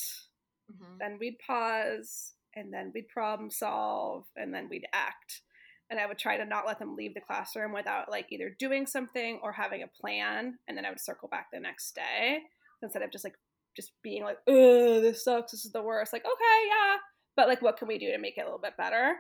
Mhm. 0.72 0.98
then 1.00 1.18
we'd 1.20 1.40
pause, 1.40 2.34
and 2.56 2.74
then 2.74 2.92
we'd 2.94 3.10
problem 3.10 3.50
solve, 3.52 4.26
and 4.36 4.54
then 4.54 4.70
we'd 4.70 4.88
act. 4.94 5.42
And 5.90 6.00
I 6.00 6.06
would 6.08 6.18
try 6.18 6.38
to 6.38 6.46
not 6.46 6.66
let 6.66 6.80
them 6.80 6.96
leave 6.96 7.14
the 7.14 7.22
classroom 7.22 7.72
without 7.74 8.10
like 8.10 8.32
either 8.32 8.50
doing 8.50 8.88
something 8.88 9.40
or 9.44 9.52
having 9.52 9.84
a 9.84 9.88
plan. 9.88 10.58
And 10.68 10.76
then 10.78 10.86
I 10.86 10.90
would 10.90 11.00
circle 11.00 11.28
back 11.28 11.50
the 11.52 11.60
next 11.60 11.94
day 11.94 12.40
instead 12.82 13.04
of 13.04 13.12
just 13.12 13.24
like 13.26 13.36
just 13.76 13.92
being 14.02 14.24
like, 14.24 14.38
oh, 14.48 15.02
this 15.02 15.24
sucks, 15.24 15.52
this 15.52 15.66
is 15.66 15.72
the 15.72 15.82
worst. 15.84 16.14
Like, 16.14 16.26
okay, 16.26 16.68
yeah. 16.68 16.98
But 17.36 17.48
like 17.48 17.62
what 17.62 17.78
can 17.78 17.88
we 17.88 17.98
do 17.98 18.12
to 18.12 18.18
make 18.18 18.38
it 18.38 18.42
a 18.42 18.46
little 18.46 18.60
bit 18.60 18.78
better? 18.78 19.16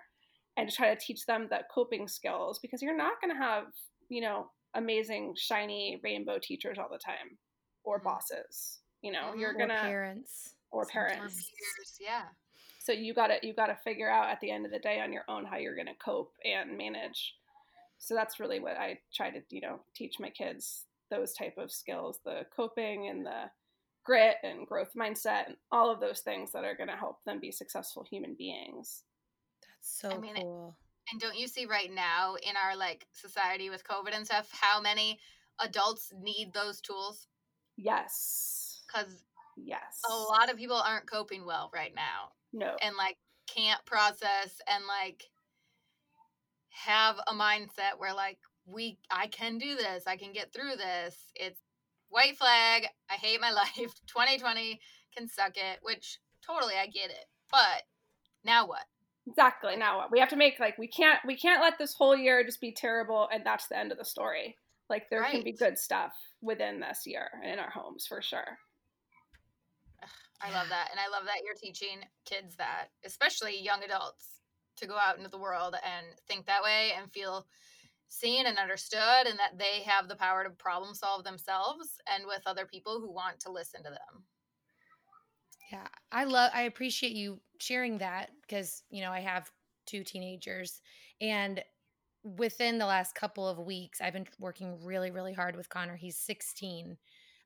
And 0.57 0.70
to 0.70 0.76
try 0.76 0.93
to 0.93 0.99
teach 0.99 1.26
them 1.26 1.47
the 1.49 1.61
coping 1.74 2.07
skills 2.07 2.59
because 2.59 2.82
you're 2.82 2.95
not 2.95 3.14
gonna 3.22 3.38
have, 3.38 3.66
you 4.09 4.22
know, 4.22 4.51
amazing, 4.76 5.36
shiny 5.38 5.99
rainbow 6.03 6.38
teachers 6.41 6.78
all 6.78 6.89
the 6.91 6.97
time 6.99 7.38
or 7.84 7.99
Mhm. 7.99 8.03
bosses. 8.03 8.82
You 9.01 9.11
know, 9.11 9.32
Mhm. 9.34 9.39
you're 9.39 9.53
gonna 9.53 9.76
parents. 9.82 10.55
or 10.72 10.86
sometimes. 10.86 11.16
parents 11.18 11.51
Peers, 11.51 11.97
yeah. 11.99 12.30
so 12.80 12.91
you 12.91 13.14
got 13.14 13.28
to 13.28 13.39
you 13.45 13.53
got 13.53 13.68
to 13.68 13.76
figure 13.84 14.09
out 14.09 14.30
at 14.30 14.39
the 14.41 14.49
end 14.51 14.66
of 14.66 14.72
the 14.72 14.80
day 14.80 14.99
on 14.99 15.11
your 15.14 15.24
own 15.28 15.45
how 15.45 15.57
you're 15.57 15.76
going 15.76 15.88
to 15.88 15.95
cope 15.95 16.34
and 16.45 16.76
manage 16.78 17.38
so 17.99 18.14
that's 18.16 18.39
really 18.39 18.59
what 18.59 18.76
i 18.78 18.99
try 19.14 19.30
to 19.30 19.41
you 19.49 19.61
know 19.61 19.80
teach 19.95 20.20
my 20.20 20.30
kids 20.32 20.88
those 21.09 21.34
type 21.34 21.57
of 21.57 21.72
skills 21.72 22.20
the 22.26 22.45
coping 22.55 23.07
and 23.07 23.26
the 23.26 23.49
grit 24.03 24.35
and 24.43 24.67
growth 24.67 24.91
mindset 24.97 25.47
and 25.47 25.55
all 25.71 25.89
of 25.91 25.99
those 25.99 26.19
things 26.21 26.51
that 26.51 26.63
are 26.65 26.75
going 26.75 26.89
to 26.89 26.95
help 26.95 27.23
them 27.23 27.39
be 27.39 27.51
successful 27.51 28.03
human 28.09 28.35
beings 28.35 29.03
That's 29.61 29.99
so 29.99 30.11
I 30.11 30.17
mean, 30.17 30.35
cool. 30.35 30.77
And 31.11 31.19
don't 31.21 31.37
you 31.37 31.47
see 31.47 31.65
right 31.65 31.91
now 31.93 32.35
in 32.35 32.55
our 32.55 32.75
like 32.75 33.07
society 33.13 33.69
with 33.69 33.83
COVID 33.85 34.15
and 34.15 34.25
stuff 34.25 34.49
how 34.51 34.81
many 34.81 35.19
adults 35.59 36.11
need 36.21 36.53
those 36.53 36.81
tools? 36.81 37.27
yes 37.77 38.81
Because 38.87 39.23
yes 39.55 40.01
a 40.09 40.13
lot 40.15 40.51
of 40.51 40.57
people 40.57 40.77
aren't 40.77 41.09
coping 41.09 41.45
well 41.45 41.69
right 41.73 41.93
now 41.95 42.31
no 42.51 42.75
and 42.81 42.95
like 42.95 43.17
can't 43.47 43.83
process 43.85 44.59
and 44.67 44.83
like 44.87 45.23
have 46.69 47.17
a 47.27 47.33
mindset 47.33 47.97
where 47.97 48.13
like 48.13 48.39
we 48.65 48.97
I 49.11 49.27
can 49.27 49.57
do 49.57 49.75
this, 49.75 50.03
I 50.07 50.17
can 50.17 50.33
get 50.33 50.53
through 50.53 50.75
this. 50.77 51.15
It's 51.35 51.59
white 52.14 52.38
flag. 52.38 52.88
I 53.09 53.16
hate 53.16 53.41
my 53.41 53.51
life. 53.78 53.93
2020 54.07 54.80
can 55.16 55.28
suck 55.28 55.57
it, 55.57 55.80
which 55.82 56.20
totally 56.45 56.76
I 56.76 56.88
get 56.88 57.09
it. 57.09 57.26
But 57.51 57.84
now 58.43 58.68
what? 58.68 58.86
exactly 59.26 59.78
now 59.78 59.99
what 59.99 60.11
we 60.11 60.20
have 60.20 60.28
to 60.28 60.36
make 60.36 60.59
like 60.59 60.78
we 60.78 60.86
can't 60.86 61.20
we 61.26 61.34
can't 61.34 61.61
let 61.61 61.78
this 61.78 61.93
whole 61.93 62.14
year 62.14 62.43
just 62.43 62.59
be 62.59 62.74
terrible 62.74 63.30
and 63.32 63.45
that's 63.45 63.68
the 63.68 63.78
end 63.78 63.89
of 63.89 63.97
the 63.97 64.03
story 64.03 64.57
like 64.89 65.09
there 65.09 65.24
can 65.24 65.41
be 65.41 65.53
good 65.53 65.80
stuff 65.80 66.11
within 66.41 66.82
this 66.82 67.03
year 67.05 67.30
in 67.41 67.57
our 67.57 67.70
homes 67.70 68.05
for 68.05 68.22
sure 68.22 68.57
I 70.43 70.51
love 70.51 70.68
that. 70.70 70.89
And 70.91 70.99
I 70.99 71.07
love 71.07 71.26
that 71.26 71.41
you're 71.45 71.55
teaching 71.55 72.03
kids 72.26 72.55
that, 72.57 72.88
especially 73.05 73.61
young 73.61 73.82
adults, 73.84 74.41
to 74.76 74.88
go 74.88 74.97
out 74.97 75.18
into 75.18 75.30
the 75.30 75.38
world 75.38 75.76
and 75.76 76.05
think 76.28 76.45
that 76.47 76.64
way 76.64 76.91
and 76.99 77.11
feel 77.11 77.47
seen 78.07 78.45
and 78.45 78.57
understood 78.57 79.27
and 79.27 79.39
that 79.39 79.57
they 79.57 79.81
have 79.83 80.07
the 80.07 80.15
power 80.15 80.43
to 80.43 80.49
problem 80.51 80.93
solve 80.95 81.23
themselves 81.23 81.99
and 82.07 82.25
with 82.25 82.41
other 82.45 82.65
people 82.65 82.99
who 82.99 83.11
want 83.11 83.39
to 83.41 83.51
listen 83.51 83.83
to 83.83 83.89
them. 83.89 84.25
Yeah, 85.71 85.87
I 86.11 86.25
love 86.25 86.51
I 86.53 86.63
appreciate 86.63 87.13
you 87.13 87.41
sharing 87.59 87.97
that 87.99 88.31
because, 88.41 88.83
you 88.89 89.01
know, 89.01 89.11
I 89.11 89.21
have 89.21 89.51
two 89.85 90.03
teenagers 90.03 90.81
and 91.19 91.63
within 92.23 92.77
the 92.77 92.85
last 92.85 93.15
couple 93.15 93.47
of 93.47 93.59
weeks 93.59 94.01
I've 94.01 94.13
been 94.13 94.27
working 94.39 94.83
really 94.83 95.11
really 95.11 95.33
hard 95.33 95.55
with 95.55 95.69
Connor. 95.69 95.95
He's 95.95 96.17
16. 96.17 96.97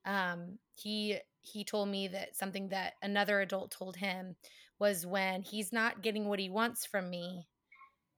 Um 0.06 0.60
he 0.74 1.20
he 1.42 1.64
told 1.64 1.90
me 1.90 2.08
that 2.10 2.36
something 2.36 2.70
that 2.70 2.96
another 3.02 3.42
adult 3.42 3.72
told 3.72 3.98
him 3.98 4.36
was 4.80 5.06
when 5.06 5.42
he's 5.44 5.72
not 5.74 6.02
getting 6.04 6.26
what 6.28 6.40
he 6.40 6.50
wants 6.50 6.86
from 6.86 7.10
me, 7.10 7.48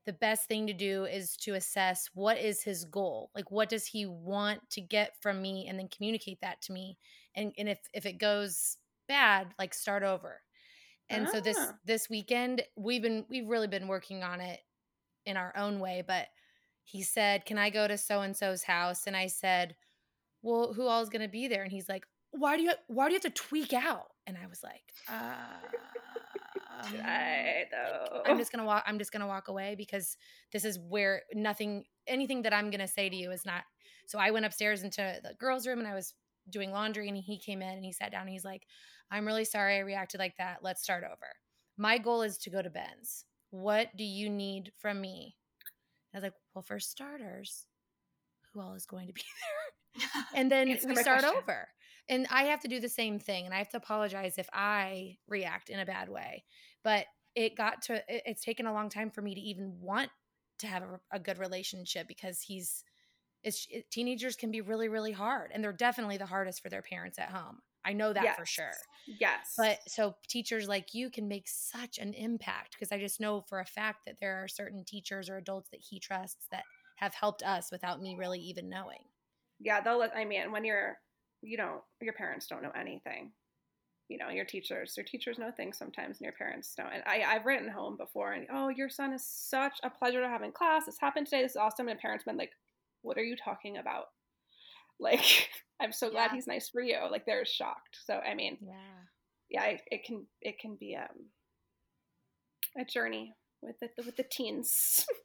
the 0.10 0.14
best 0.14 0.48
thing 0.48 0.66
to 0.66 0.74
do 0.74 1.06
is 1.06 1.38
to 1.38 1.54
assess 1.54 2.10
what 2.16 2.40
is 2.40 2.64
his 2.64 2.84
goal 2.86 3.30
like 3.36 3.52
what 3.52 3.70
does 3.70 3.86
he 3.86 4.08
want 4.08 4.60
to 4.72 4.82
get 4.82 5.14
from 5.22 5.40
me 5.40 5.68
and 5.68 5.78
then 5.78 5.88
communicate 5.96 6.40
that 6.42 6.60
to 6.64 6.74
me 6.74 6.98
and, 7.36 7.54
and 7.60 7.70
if 7.70 7.78
if 7.94 8.08
it 8.08 8.18
goes 8.18 8.78
bad 9.08 9.54
like 9.60 9.74
start 9.74 10.02
over. 10.04 10.42
And 11.12 11.28
so 11.30 11.40
this 11.42 11.58
Ah. 11.60 11.74
this 11.86 12.10
weekend 12.10 12.64
we've 12.76 13.02
been 13.04 13.26
we've 13.30 13.48
really 13.48 13.68
been 13.68 13.88
working 13.88 14.24
on 14.24 14.42
it 14.42 14.60
in 15.26 15.38
our 15.38 15.54
own 15.56 15.80
way 15.80 16.04
but 16.06 16.28
he 16.84 17.04
said 17.04 17.46
can 17.46 17.58
i 17.60 17.70
go 17.70 17.88
to 17.88 17.98
so 17.98 18.22
and 18.22 18.36
so's 18.36 18.64
house? 18.64 19.06
And 19.06 19.16
i 19.16 19.28
said 19.28 19.76
well 20.42 20.74
who 20.74 20.88
all 20.88 21.04
is 21.04 21.10
going 21.10 21.22
to 21.22 21.28
be 21.28 21.48
there? 21.48 21.64
And 21.64 21.72
he's 21.72 21.90
like 21.90 22.06
why 22.32 22.58
do 22.58 22.64
you 22.64 22.74
why 22.88 23.08
do 23.08 23.14
you 23.14 23.20
have 23.24 23.34
to 23.34 23.44
tweak 23.44 23.74
out? 23.74 24.08
And 24.28 24.38
i 24.44 24.48
was 24.48 24.62
like 24.64 24.84
uh, 25.08 25.68
I 26.84 27.66
though. 27.72 28.22
I'm 28.26 28.38
just 28.38 28.52
gonna 28.52 28.66
walk. 28.66 28.84
I'm 28.88 28.98
just 28.98 29.12
gonna 29.12 29.28
walk 29.28 29.48
away 29.48 29.76
because 29.78 30.18
this 30.52 30.66
is 30.66 30.80
where 30.80 31.24
nothing, 31.34 31.86
anything 32.08 32.42
that 32.44 32.54
I'm 32.54 32.70
gonna 32.70 32.88
say 32.88 33.10
to 33.10 33.16
you 33.16 33.32
is 33.32 33.46
not. 33.46 33.64
So 34.08 34.20
I 34.20 34.32
went 34.32 34.46
upstairs 34.46 34.84
into 34.84 35.20
the 35.24 35.34
girls' 35.36 35.68
room 35.68 35.80
and 35.80 35.88
I 35.88 35.94
was 35.94 36.14
doing 36.50 36.72
laundry, 36.72 37.08
and 37.08 37.18
he 37.18 37.38
came 37.40 37.62
in 37.62 37.70
and 37.70 37.86
he 37.86 37.92
sat 37.92 38.12
down 38.12 38.22
and 38.22 38.32
he's 38.32 38.46
like, 38.46 38.64
"I'm 39.12 39.26
really 39.26 39.46
sorry 39.46 39.76
I 39.76 39.80
reacted 39.80 40.20
like 40.20 40.38
that. 40.38 40.60
Let's 40.64 40.82
start 40.82 41.04
over. 41.04 41.28
My 41.78 41.98
goal 41.98 42.22
is 42.22 42.38
to 42.40 42.50
go 42.50 42.62
to 42.62 42.70
Ben's. 42.70 43.26
What 43.52 43.96
do 43.96 44.04
you 44.04 44.30
need 44.30 44.72
from 44.80 45.02
me?" 45.02 45.36
I 46.14 46.18
was 46.18 46.24
like, 46.24 46.34
"Well, 46.54 46.64
for 46.64 46.80
starters, 46.80 47.68
who 48.54 48.62
all 48.62 48.74
is 48.74 48.86
going 48.86 49.08
to 49.08 49.14
be 49.14 49.22
there?" 49.42 49.70
And 50.36 50.52
then 50.52 50.68
we 50.68 50.78
start 50.78 51.22
question. 51.22 51.38
over. 51.38 51.68
And 52.10 52.26
I 52.32 52.44
have 52.44 52.62
to 52.62 52.68
do 52.68 52.80
the 52.80 52.90
same 52.90 53.20
thing. 53.20 53.46
And 53.46 53.54
I 53.54 53.60
have 53.60 53.70
to 53.70 53.78
apologize 53.78 54.38
if 54.38 54.50
I 54.52 55.18
react 55.28 55.70
in 55.70 55.80
a 55.80 55.86
bad 55.86 56.10
way. 56.10 56.44
But 56.84 57.06
it 57.36 57.56
got 57.56 57.82
to, 57.84 57.96
it- 58.08 58.24
it's 58.26 58.44
taken 58.44 58.66
a 58.66 58.74
long 58.74 58.90
time 58.90 59.10
for 59.12 59.22
me 59.22 59.36
to 59.36 59.42
even 59.42 59.80
want 59.82 60.10
to 60.60 60.68
have 60.68 60.84
a, 60.84 61.00
a 61.12 61.20
good 61.20 61.38
relationship 61.38 62.08
because 62.08 62.42
he's, 62.42 62.84
it's 63.44 63.68
it, 63.70 63.90
teenagers 63.92 64.36
can 64.36 64.52
be 64.52 64.62
really, 64.62 64.90
really 64.90 65.12
hard. 65.14 65.52
And 65.54 65.64
they're 65.64 65.72
definitely 65.74 66.18
the 66.18 66.26
hardest 66.26 66.62
for 66.62 66.70
their 66.70 66.82
parents 66.82 67.18
at 67.20 67.30
home. 67.30 67.60
I 67.86 67.94
know 67.94 68.12
that 68.14 68.36
for 68.36 68.46
sure. 68.46 68.72
Yes. 69.08 69.56
But 69.58 69.80
so 69.88 70.16
teachers 70.28 70.68
like 70.68 70.94
you 70.94 71.10
can 71.10 71.28
make 71.28 71.48
such 71.48 71.98
an 71.98 72.14
impact 72.14 72.74
because 72.74 72.92
I 72.92 73.00
just 73.00 73.20
know 73.22 73.42
for 73.42 73.60
a 73.60 73.66
fact 73.66 74.00
that 74.06 74.20
there 74.20 74.44
are 74.44 74.48
certain 74.48 74.84
teachers 74.84 75.30
or 75.30 75.38
adults 75.38 75.70
that 75.70 75.80
he 75.80 76.00
trusts 76.00 76.48
that 76.52 76.64
have 76.98 77.14
helped 77.14 77.42
us 77.44 77.72
without 77.72 78.02
me 78.02 78.16
really 78.18 78.40
even 78.40 78.70
knowing. 78.70 79.06
yeah, 79.60 79.82
they'll 79.82 79.98
let 80.00 80.16
I 80.16 80.26
mean, 80.26 80.52
when 80.52 80.64
you're 80.66 80.98
you 81.42 81.58
know, 81.58 81.84
your 82.02 82.14
parents 82.14 82.48
don't 82.48 82.62
know 82.62 82.72
anything. 82.76 83.32
You 84.10 84.18
know, 84.18 84.30
your 84.30 84.44
teachers, 84.46 84.94
your 84.98 85.06
teachers 85.06 85.38
know 85.38 85.52
things 85.52 85.78
sometimes 85.78 86.18
and 86.18 86.26
your 86.26 86.34
parents 86.34 86.74
don't. 86.76 86.92
And 86.92 87.04
I, 87.06 87.22
I've 87.24 87.46
written 87.46 87.70
home 87.70 87.96
before 87.96 88.34
and 88.34 88.48
oh, 88.52 88.68
your 88.70 88.90
son 88.90 89.14
is 89.14 89.24
such 89.24 89.78
a 89.84 89.90
pleasure 89.90 90.20
to 90.22 90.28
have 90.28 90.42
in 90.42 90.52
class. 90.52 90.86
This 90.88 90.98
happened 91.00 91.28
today. 91.28 91.44
This 91.44 91.52
is 91.52 91.58
awesome. 91.58 91.88
And 91.88 92.00
parents 92.00 92.26
been 92.26 92.36
like, 92.38 92.52
What 93.04 93.18
are 93.18 93.24
you 93.24 93.36
talking 93.38 93.78
about? 93.78 94.06
Like, 95.02 95.50
I'm 95.82 95.94
so 95.94 96.10
glad 96.10 96.32
Yeah. 96.32 96.36
he's 96.36 96.48
nice 96.48 96.68
for 96.68 96.82
you. 96.82 96.98
Like 97.10 97.26
they're 97.26 97.46
shocked. 97.46 98.00
So 98.04 98.16
I 98.20 98.34
mean, 98.36 98.58
Yeah. 98.62 98.74
yeah, 99.50 99.64
it, 99.66 99.82
it 99.92 100.04
can 100.04 100.26
it 100.42 100.60
can 100.60 100.76
be 100.78 100.98
um 100.98 101.28
a 102.78 102.84
journey 102.84 103.34
with 103.62 103.80
the 103.80 103.90
with 104.06 104.18
the 104.18 104.26
teens. 104.30 105.06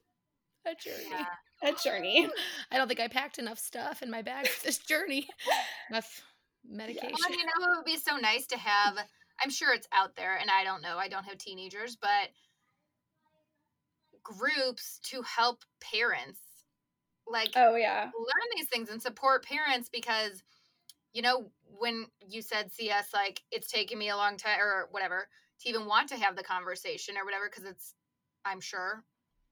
A 0.66 0.74
journey. 0.82 1.04
Yeah. 1.10 1.68
a 1.70 1.72
journey. 1.74 2.26
I 2.72 2.78
don't 2.78 2.88
think 2.88 2.98
I 3.00 3.06
packed 3.08 3.38
enough 3.38 3.58
stuff 3.58 4.00
in 4.00 4.10
my 4.10 4.22
bag 4.22 4.48
for 4.48 4.64
this 4.64 4.78
journey. 4.78 5.28
Enough 5.90 6.22
medication. 6.68 7.16
Well, 7.18 7.38
you 7.38 7.44
know, 7.44 7.72
it 7.72 7.76
would 7.76 7.84
be 7.84 7.96
so 7.96 8.16
nice 8.16 8.46
to 8.48 8.58
have. 8.58 8.98
I'm 9.42 9.50
sure 9.50 9.72
it's 9.72 9.88
out 9.92 10.16
there, 10.16 10.36
and 10.36 10.50
I 10.50 10.64
don't 10.64 10.82
know. 10.82 10.96
I 10.96 11.08
don't 11.08 11.24
have 11.24 11.38
teenagers, 11.38 11.96
but 11.96 12.30
groups 14.22 15.00
to 15.04 15.22
help 15.22 15.64
parents, 15.80 16.40
like 17.26 17.54
Oh 17.56 17.76
yeah. 17.76 18.04
learn 18.04 18.48
these 18.56 18.68
things 18.68 18.90
and 18.90 19.02
support 19.02 19.44
parents 19.44 19.88
because, 19.92 20.42
you 21.12 21.22
know, 21.22 21.50
when 21.78 22.06
you 22.26 22.42
said 22.42 22.72
CS, 22.72 23.12
like 23.12 23.42
it's 23.50 23.70
taken 23.70 23.98
me 23.98 24.08
a 24.08 24.16
long 24.16 24.36
time 24.36 24.60
or 24.60 24.88
whatever 24.90 25.28
to 25.60 25.68
even 25.68 25.86
want 25.86 26.08
to 26.08 26.16
have 26.16 26.36
the 26.36 26.42
conversation 26.42 27.16
or 27.16 27.24
whatever, 27.24 27.48
because 27.50 27.64
it's, 27.68 27.94
I'm 28.44 28.60
sure, 28.60 29.04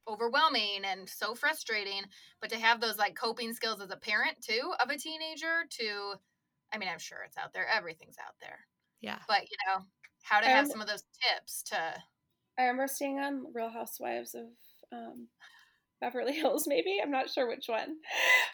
overwhelming 0.09 0.85
and 0.85 1.09
so 1.09 1.35
frustrating. 1.35 2.03
But 2.41 2.51
to 2.51 2.59
have 2.59 2.81
those 2.81 2.99
like 2.99 3.15
coping 3.17 3.53
skills 3.53 3.81
as 3.81 3.91
a 3.91 3.97
parent 3.97 4.41
too 4.41 4.73
of 4.81 4.91
a 4.91 4.99
teenager 4.99 5.65
to, 5.79 6.15
I 6.73 6.79
mean, 6.79 6.89
I'm 6.89 6.99
sure 6.99 7.19
it's 7.27 7.37
out 7.37 7.53
there. 7.53 7.67
Everything's 7.69 8.17
out 8.19 8.35
there. 8.41 8.61
Yeah. 9.01 9.19
But 9.29 9.43
you 9.43 9.57
know, 9.67 9.85
how 10.23 10.41
to 10.41 10.47
have 10.47 10.65
Um, 10.65 10.71
some 10.71 10.81
of 10.81 10.89
those 10.89 11.05
tips 11.21 11.63
to 11.65 11.77
I 12.59 12.63
remember 12.63 12.87
seeing 12.87 13.19
on 13.19 13.47
Real 13.55 13.71
Housewives 13.71 14.35
of 14.35 14.45
um, 14.93 15.29
Beverly 16.01 16.33
Hills, 16.35 16.65
maybe 16.69 16.99
I'm 17.03 17.11
not 17.11 17.31
sure 17.31 17.49
which 17.49 17.67
one, 17.69 17.97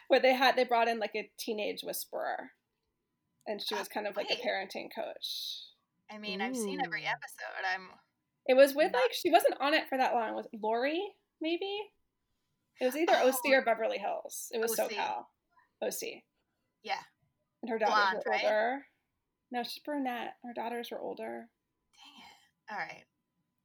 where 0.07 0.19
they 0.19 0.33
had 0.33 0.55
they 0.55 0.63
brought 0.63 0.87
in 0.87 0.99
like 0.99 1.15
a 1.15 1.29
teenage 1.37 1.81
whisperer, 1.83 2.51
and 3.47 3.61
she 3.61 3.75
was 3.75 3.87
kind 3.87 4.07
of 4.07 4.15
like 4.15 4.31
a 4.31 4.35
parenting 4.35 4.87
coach. 4.95 5.63
I 6.11 6.17
mean, 6.17 6.41
I've 6.41 6.55
seen 6.57 6.79
every 6.83 7.05
episode. 7.05 7.63
I'm 7.73 7.89
It 8.47 8.55
was 8.55 8.73
with 8.73 8.91
Not- 8.93 9.01
like 9.03 9.13
she 9.13 9.29
wasn't 9.31 9.55
on 9.59 9.73
it 9.73 9.87
for 9.89 9.97
that 9.97 10.13
long. 10.13 10.33
Was 10.33 10.47
it 10.51 10.59
Lori 10.61 11.01
maybe? 11.41 11.79
It 12.81 12.85
was 12.85 12.95
either 12.95 13.13
OC 13.13 13.35
Oh. 13.47 13.51
or 13.53 13.61
Beverly 13.63 13.97
Hills. 13.97 14.49
It 14.53 14.59
was 14.59 14.79
OC. 14.79 14.93
SoCal. 14.93 15.25
OC. 15.83 16.23
yeah. 16.83 17.01
And 17.61 17.69
her 17.69 17.77
daughters 17.79 17.93
Blonde, 17.95 18.23
were 18.25 18.31
right? 18.31 18.43
older. 18.43 18.85
No, 19.51 19.63
she's 19.63 19.79
brunette. 19.83 20.35
Her 20.45 20.53
daughters 20.53 20.89
were 20.91 20.99
older. 20.99 21.49
Dang 21.93 22.23
it. 22.23 22.71
All 22.73 22.77
right. 22.77 23.03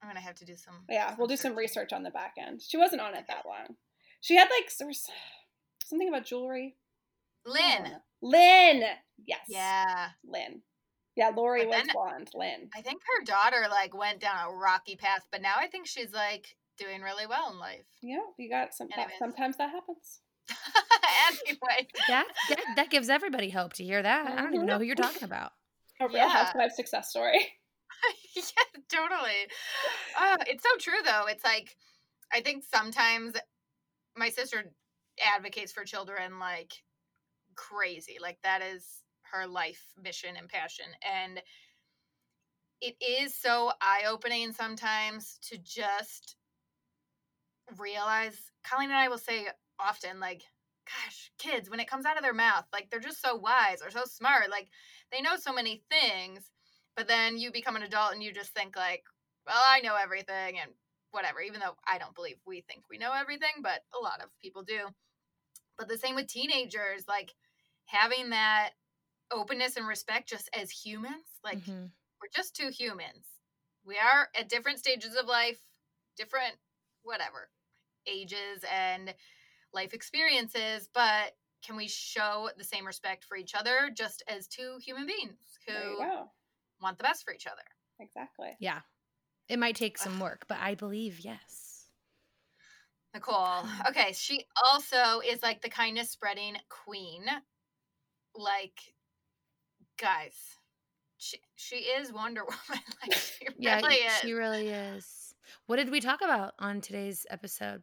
I'm 0.02 0.08
gonna 0.08 0.20
have 0.20 0.34
to 0.36 0.44
do 0.44 0.56
some. 0.56 0.74
Yeah, 0.90 1.14
we'll 1.18 1.28
do 1.28 1.36
some 1.36 1.56
research 1.56 1.92
on 1.92 2.02
the 2.02 2.10
back 2.10 2.34
end. 2.38 2.60
She 2.62 2.76
wasn't 2.76 3.00
on 3.00 3.14
it 3.14 3.24
that 3.28 3.46
long. 3.46 3.76
She 4.20 4.36
had 4.36 4.48
like 4.50 4.70
something 4.70 6.08
about 6.08 6.26
jewelry. 6.26 6.76
Lynn. 7.46 7.92
Lynn. 8.22 8.82
Yes. 9.26 9.40
Yeah. 9.48 10.08
Lynn. 10.26 10.62
Yeah, 11.16 11.28
Lori 11.34 11.60
But 11.60 11.68
was 11.68 11.76
then- 11.76 11.86
blonde. 11.94 12.30
Lynn. 12.34 12.70
I 12.74 12.82
think 12.82 13.02
her 13.18 13.24
daughter 13.24 13.66
like 13.70 13.94
went 13.96 14.20
down 14.20 14.36
a 14.46 14.50
rocky 14.52 14.96
path, 14.96 15.26
but 15.30 15.40
now 15.42 15.54
I 15.58 15.68
think 15.68 15.86
she's 15.86 16.12
like 16.12 16.56
doing 16.78 17.00
really 17.02 17.26
well 17.26 17.50
in 17.52 17.58
life. 17.58 17.84
Yeah, 18.02 18.18
you 18.38 18.50
got 18.50 18.74
some. 18.74 18.88
That, 18.96 19.10
sometimes 19.18 19.56
that 19.58 19.70
happens. 19.70 20.20
anyway, 21.48 21.88
That, 22.08 22.26
that 22.48 22.76
that 22.76 22.90
gives 22.90 23.08
everybody 23.08 23.50
hope 23.50 23.72
to 23.74 23.84
hear 23.84 24.02
that. 24.02 24.26
I 24.26 24.42
don't 24.42 24.54
even 24.54 24.66
know 24.66 24.78
who 24.78 24.84
you're 24.84 24.94
talking 24.94 25.24
about. 25.24 25.52
A 26.00 26.08
real 26.08 26.16
Yeah. 26.18 26.28
housewife 26.28 26.72
success 26.72 27.10
story. 27.10 27.38
yeah, 28.36 28.42
totally. 28.92 29.46
Uh, 30.18 30.36
it's 30.46 30.62
so 30.62 30.76
true 30.78 31.00
though. 31.04 31.26
It's 31.28 31.44
like 31.44 31.76
I 32.32 32.40
think 32.40 32.64
sometimes 32.64 33.34
my 34.16 34.28
sister 34.28 34.72
advocates 35.34 35.72
for 35.72 35.84
children 35.84 36.38
like 36.40 36.72
crazy. 37.54 38.16
Like 38.20 38.38
that 38.42 38.60
is 38.62 38.86
her 39.32 39.46
life 39.46 39.82
mission 40.02 40.36
and 40.36 40.48
passion 40.48 40.86
and 41.02 41.40
it 42.80 42.96
is 43.00 43.34
so 43.34 43.72
eye-opening 43.80 44.52
sometimes 44.52 45.38
to 45.42 45.56
just 45.58 46.36
realize 47.78 48.36
Colleen 48.62 48.90
and 48.90 48.98
I 48.98 49.08
will 49.08 49.18
say 49.18 49.46
often 49.78 50.20
like 50.20 50.42
gosh, 50.86 51.30
kids 51.38 51.70
when 51.70 51.80
it 51.80 51.88
comes 51.88 52.04
out 52.04 52.16
of 52.16 52.22
their 52.22 52.34
mouth, 52.34 52.64
like 52.72 52.90
they're 52.90 53.00
just 53.00 53.22
so 53.22 53.36
wise 53.36 53.80
or 53.82 53.90
so 53.90 54.04
smart, 54.04 54.50
like 54.50 54.68
they 55.10 55.22
know 55.22 55.36
so 55.36 55.52
many 55.52 55.82
things 55.90 56.50
but 56.96 57.08
then 57.08 57.38
you 57.38 57.50
become 57.50 57.76
an 57.76 57.82
adult 57.82 58.12
and 58.12 58.22
you 58.22 58.32
just 58.32 58.54
think 58.54 58.76
like 58.76 59.04
well 59.46 59.62
i 59.66 59.80
know 59.80 59.96
everything 59.96 60.58
and 60.60 60.70
whatever 61.10 61.40
even 61.40 61.60
though 61.60 61.74
i 61.86 61.98
don't 61.98 62.14
believe 62.14 62.36
we 62.46 62.60
think 62.62 62.84
we 62.90 62.98
know 62.98 63.12
everything 63.12 63.62
but 63.62 63.80
a 63.98 64.02
lot 64.02 64.22
of 64.22 64.28
people 64.40 64.62
do 64.62 64.86
but 65.78 65.88
the 65.88 65.98
same 65.98 66.14
with 66.14 66.26
teenagers 66.26 67.04
like 67.08 67.32
having 67.86 68.30
that 68.30 68.70
openness 69.30 69.76
and 69.76 69.86
respect 69.86 70.28
just 70.28 70.48
as 70.58 70.70
humans 70.70 71.40
like 71.42 71.58
Mhm. 71.58 71.90
we're 72.20 72.28
just 72.34 72.54
two 72.54 72.68
humans 72.68 73.26
we 73.84 73.98
are 73.98 74.28
at 74.38 74.48
different 74.48 74.78
stages 74.78 75.14
of 75.14 75.26
life 75.26 75.60
different 76.16 76.54
whatever 77.02 77.50
ages 78.06 78.64
and 78.70 79.14
life 79.74 79.92
experiences 79.92 80.88
but 80.94 81.32
can 81.64 81.76
we 81.76 81.88
show 81.88 82.50
the 82.58 82.64
same 82.64 82.86
respect 82.86 83.24
for 83.24 83.36
each 83.36 83.54
other 83.54 83.90
just 83.96 84.22
as 84.28 84.46
two 84.46 84.76
human 84.84 85.06
beings 85.06 85.38
who 85.66 85.98
want 86.80 86.98
the 86.98 87.04
best 87.04 87.24
for 87.24 87.32
each 87.32 87.46
other. 87.46 87.62
Exactly. 87.98 88.56
Yeah. 88.60 88.80
It 89.48 89.58
might 89.58 89.76
take 89.76 89.98
some 89.98 90.20
work, 90.20 90.44
but 90.48 90.58
I 90.60 90.74
believe 90.74 91.20
yes. 91.20 91.86
Nicole. 93.12 93.62
Hmm. 93.62 93.88
Okay, 93.88 94.12
she 94.12 94.46
also 94.72 95.20
is 95.20 95.42
like 95.42 95.62
the 95.62 95.68
kindness 95.68 96.10
spreading 96.10 96.56
queen. 96.68 97.24
Like, 98.34 98.78
guys, 99.98 100.34
she 101.18 101.38
she 101.56 101.76
is 101.76 102.12
Wonder 102.12 102.42
Woman. 102.44 102.84
like 103.02 103.12
she 103.12 103.46
Yeah, 103.58 103.76
really 103.76 103.96
is. 103.96 104.12
she 104.20 104.32
really 104.32 104.68
is. 104.68 105.34
What 105.66 105.76
did 105.76 105.90
we 105.90 106.00
talk 106.00 106.20
about 106.22 106.54
on 106.58 106.80
today's 106.80 107.26
episode? 107.30 107.82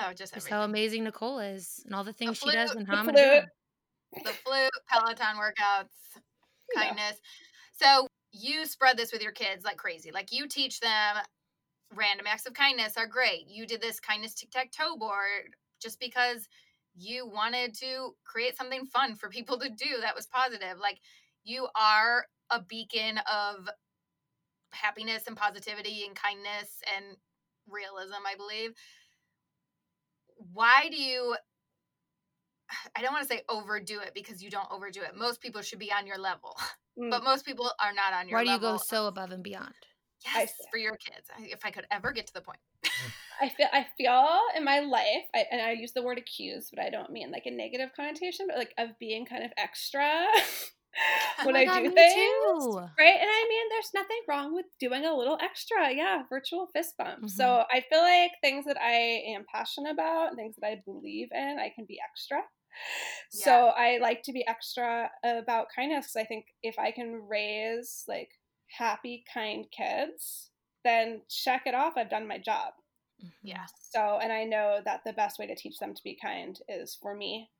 Oh, 0.00 0.12
just 0.12 0.34
Just 0.34 0.48
how 0.48 0.62
amazing 0.62 1.04
Nicole 1.04 1.38
is 1.38 1.82
and 1.84 1.94
all 1.94 2.04
the 2.04 2.12
things 2.12 2.38
she 2.38 2.44
flute, 2.44 2.54
does 2.54 2.72
and 2.72 2.86
the 2.86 2.90
how 2.90 3.02
the 3.02 4.32
flute, 4.44 4.70
Peloton 4.88 5.36
workouts, 5.36 6.20
kindness. 6.74 7.18
So 7.72 8.06
you 8.32 8.66
spread 8.66 8.96
this 8.96 9.12
with 9.12 9.22
your 9.22 9.32
kids 9.32 9.64
like 9.64 9.76
crazy. 9.76 10.10
Like 10.10 10.32
you 10.32 10.48
teach 10.48 10.80
them 10.80 11.16
random 11.94 12.26
acts 12.26 12.46
of 12.46 12.54
kindness 12.54 12.94
are 12.96 13.06
great. 13.06 13.46
You 13.48 13.66
did 13.66 13.80
this 13.80 14.00
kindness 14.00 14.34
tic 14.34 14.50
tac 14.50 14.72
toe 14.72 14.96
board 14.96 15.54
just 15.80 16.00
because 16.00 16.48
you 16.94 17.28
wanted 17.28 17.74
to 17.74 18.14
create 18.24 18.56
something 18.56 18.86
fun 18.86 19.14
for 19.14 19.28
people 19.28 19.58
to 19.58 19.68
do 19.68 20.00
that 20.00 20.16
was 20.16 20.26
positive. 20.26 20.78
Like 20.80 20.98
you 21.44 21.68
are 21.76 22.24
a 22.50 22.60
beacon 22.62 23.18
of 23.30 23.68
happiness 24.72 25.24
and 25.26 25.36
positivity 25.36 26.04
and 26.06 26.16
kindness 26.16 26.80
and 26.96 27.16
realism, 27.68 28.22
I 28.26 28.36
believe. 28.36 28.72
Why 30.52 30.88
do 30.90 30.96
you 30.96 31.36
I 32.96 33.02
don't 33.02 33.12
want 33.12 33.28
to 33.28 33.34
say 33.34 33.42
overdo 33.48 34.00
it 34.00 34.12
because 34.14 34.42
you 34.42 34.50
don't 34.50 34.70
overdo 34.70 35.02
it. 35.02 35.16
Most 35.16 35.40
people 35.40 35.62
should 35.62 35.78
be 35.78 35.92
on 35.92 36.06
your 36.06 36.18
level, 36.18 36.56
Mm. 36.98 37.10
but 37.10 37.22
most 37.22 37.44
people 37.44 37.70
are 37.78 37.92
not 37.92 38.14
on 38.14 38.26
your 38.26 38.38
level. 38.38 38.52
Why 38.52 38.58
do 38.58 38.64
you 38.64 38.68
level. 38.68 38.78
go 38.78 38.84
so 38.88 39.06
above 39.06 39.30
and 39.30 39.42
beyond? 39.42 39.74
Yes, 40.24 40.50
for 40.70 40.78
your 40.78 40.96
kids. 40.96 41.28
If 41.38 41.60
I 41.66 41.70
could 41.70 41.86
ever 41.90 42.10
get 42.10 42.26
to 42.28 42.32
the 42.32 42.40
point. 42.40 42.58
I 43.42 43.50
feel 43.50 43.66
I 43.70 43.86
feel 43.98 44.26
in 44.56 44.64
my 44.64 44.80
life, 44.80 45.26
I, 45.34 45.44
and 45.50 45.60
I 45.60 45.72
use 45.72 45.92
the 45.92 46.02
word 46.02 46.16
accused, 46.16 46.72
but 46.74 46.82
I 46.82 46.88
don't 46.88 47.10
mean 47.10 47.30
like 47.30 47.44
a 47.44 47.50
negative 47.50 47.90
connotation, 47.94 48.46
but 48.48 48.56
like 48.56 48.72
of 48.78 48.98
being 48.98 49.26
kind 49.26 49.44
of 49.44 49.50
extra 49.58 50.24
when 51.42 51.54
Oh 51.54 51.62
I 51.62 51.66
God, 51.66 51.82
do 51.82 51.90
things. 51.94 52.68
too. 52.70 52.88
Right? 52.98 53.16
And 53.20 53.28
I 53.30 53.46
mean, 53.48 53.68
there's 53.68 53.92
nothing 53.94 54.20
wrong 54.28 54.54
with 54.54 54.66
doing 54.80 55.04
a 55.04 55.14
little 55.14 55.38
extra. 55.40 55.92
Yeah, 55.92 56.22
virtual 56.30 56.66
fist 56.68 56.94
bump. 56.96 57.22
Mhm. 57.22 57.26
So 57.28 57.64
I 57.70 57.82
feel 57.90 58.00
like 58.00 58.32
things 58.42 58.64
that 58.66 58.80
I 58.80 58.92
am 59.34 59.44
passionate 59.52 59.90
about, 59.90 60.34
things 60.36 60.56
that 60.56 60.66
I 60.66 60.82
believe 60.84 61.28
in, 61.32 61.58
I 61.58 61.70
can 61.74 61.84
be 61.84 62.00
extra. 62.00 62.42
So 63.30 63.68
I 63.68 63.98
like 63.98 64.22
to 64.24 64.32
be 64.32 64.46
extra 64.46 65.10
about 65.24 65.68
kindness 65.74 66.06
because 66.06 66.16
I 66.16 66.24
think 66.26 66.46
if 66.62 66.78
I 66.78 66.90
can 66.92 67.14
raise 67.28 68.04
like 68.08 68.30
happy, 68.70 69.24
kind 69.32 69.66
kids, 69.70 70.50
then 70.84 71.22
check 71.28 71.66
it 71.66 71.74
off. 71.74 71.94
I've 71.96 72.10
done 72.10 72.26
my 72.28 72.38
job. 72.38 72.74
Mhm. 73.18 73.32
Yeah. 73.42 73.68
So, 73.90 74.18
and 74.18 74.32
I 74.32 74.44
know 74.44 74.80
that 74.84 75.02
the 75.04 75.12
best 75.12 75.38
way 75.38 75.46
to 75.46 75.54
teach 75.54 75.78
them 75.78 75.94
to 75.94 76.02
be 76.02 76.16
kind 76.16 76.58
is 76.68 76.94
for 76.94 77.14
me 77.14 77.52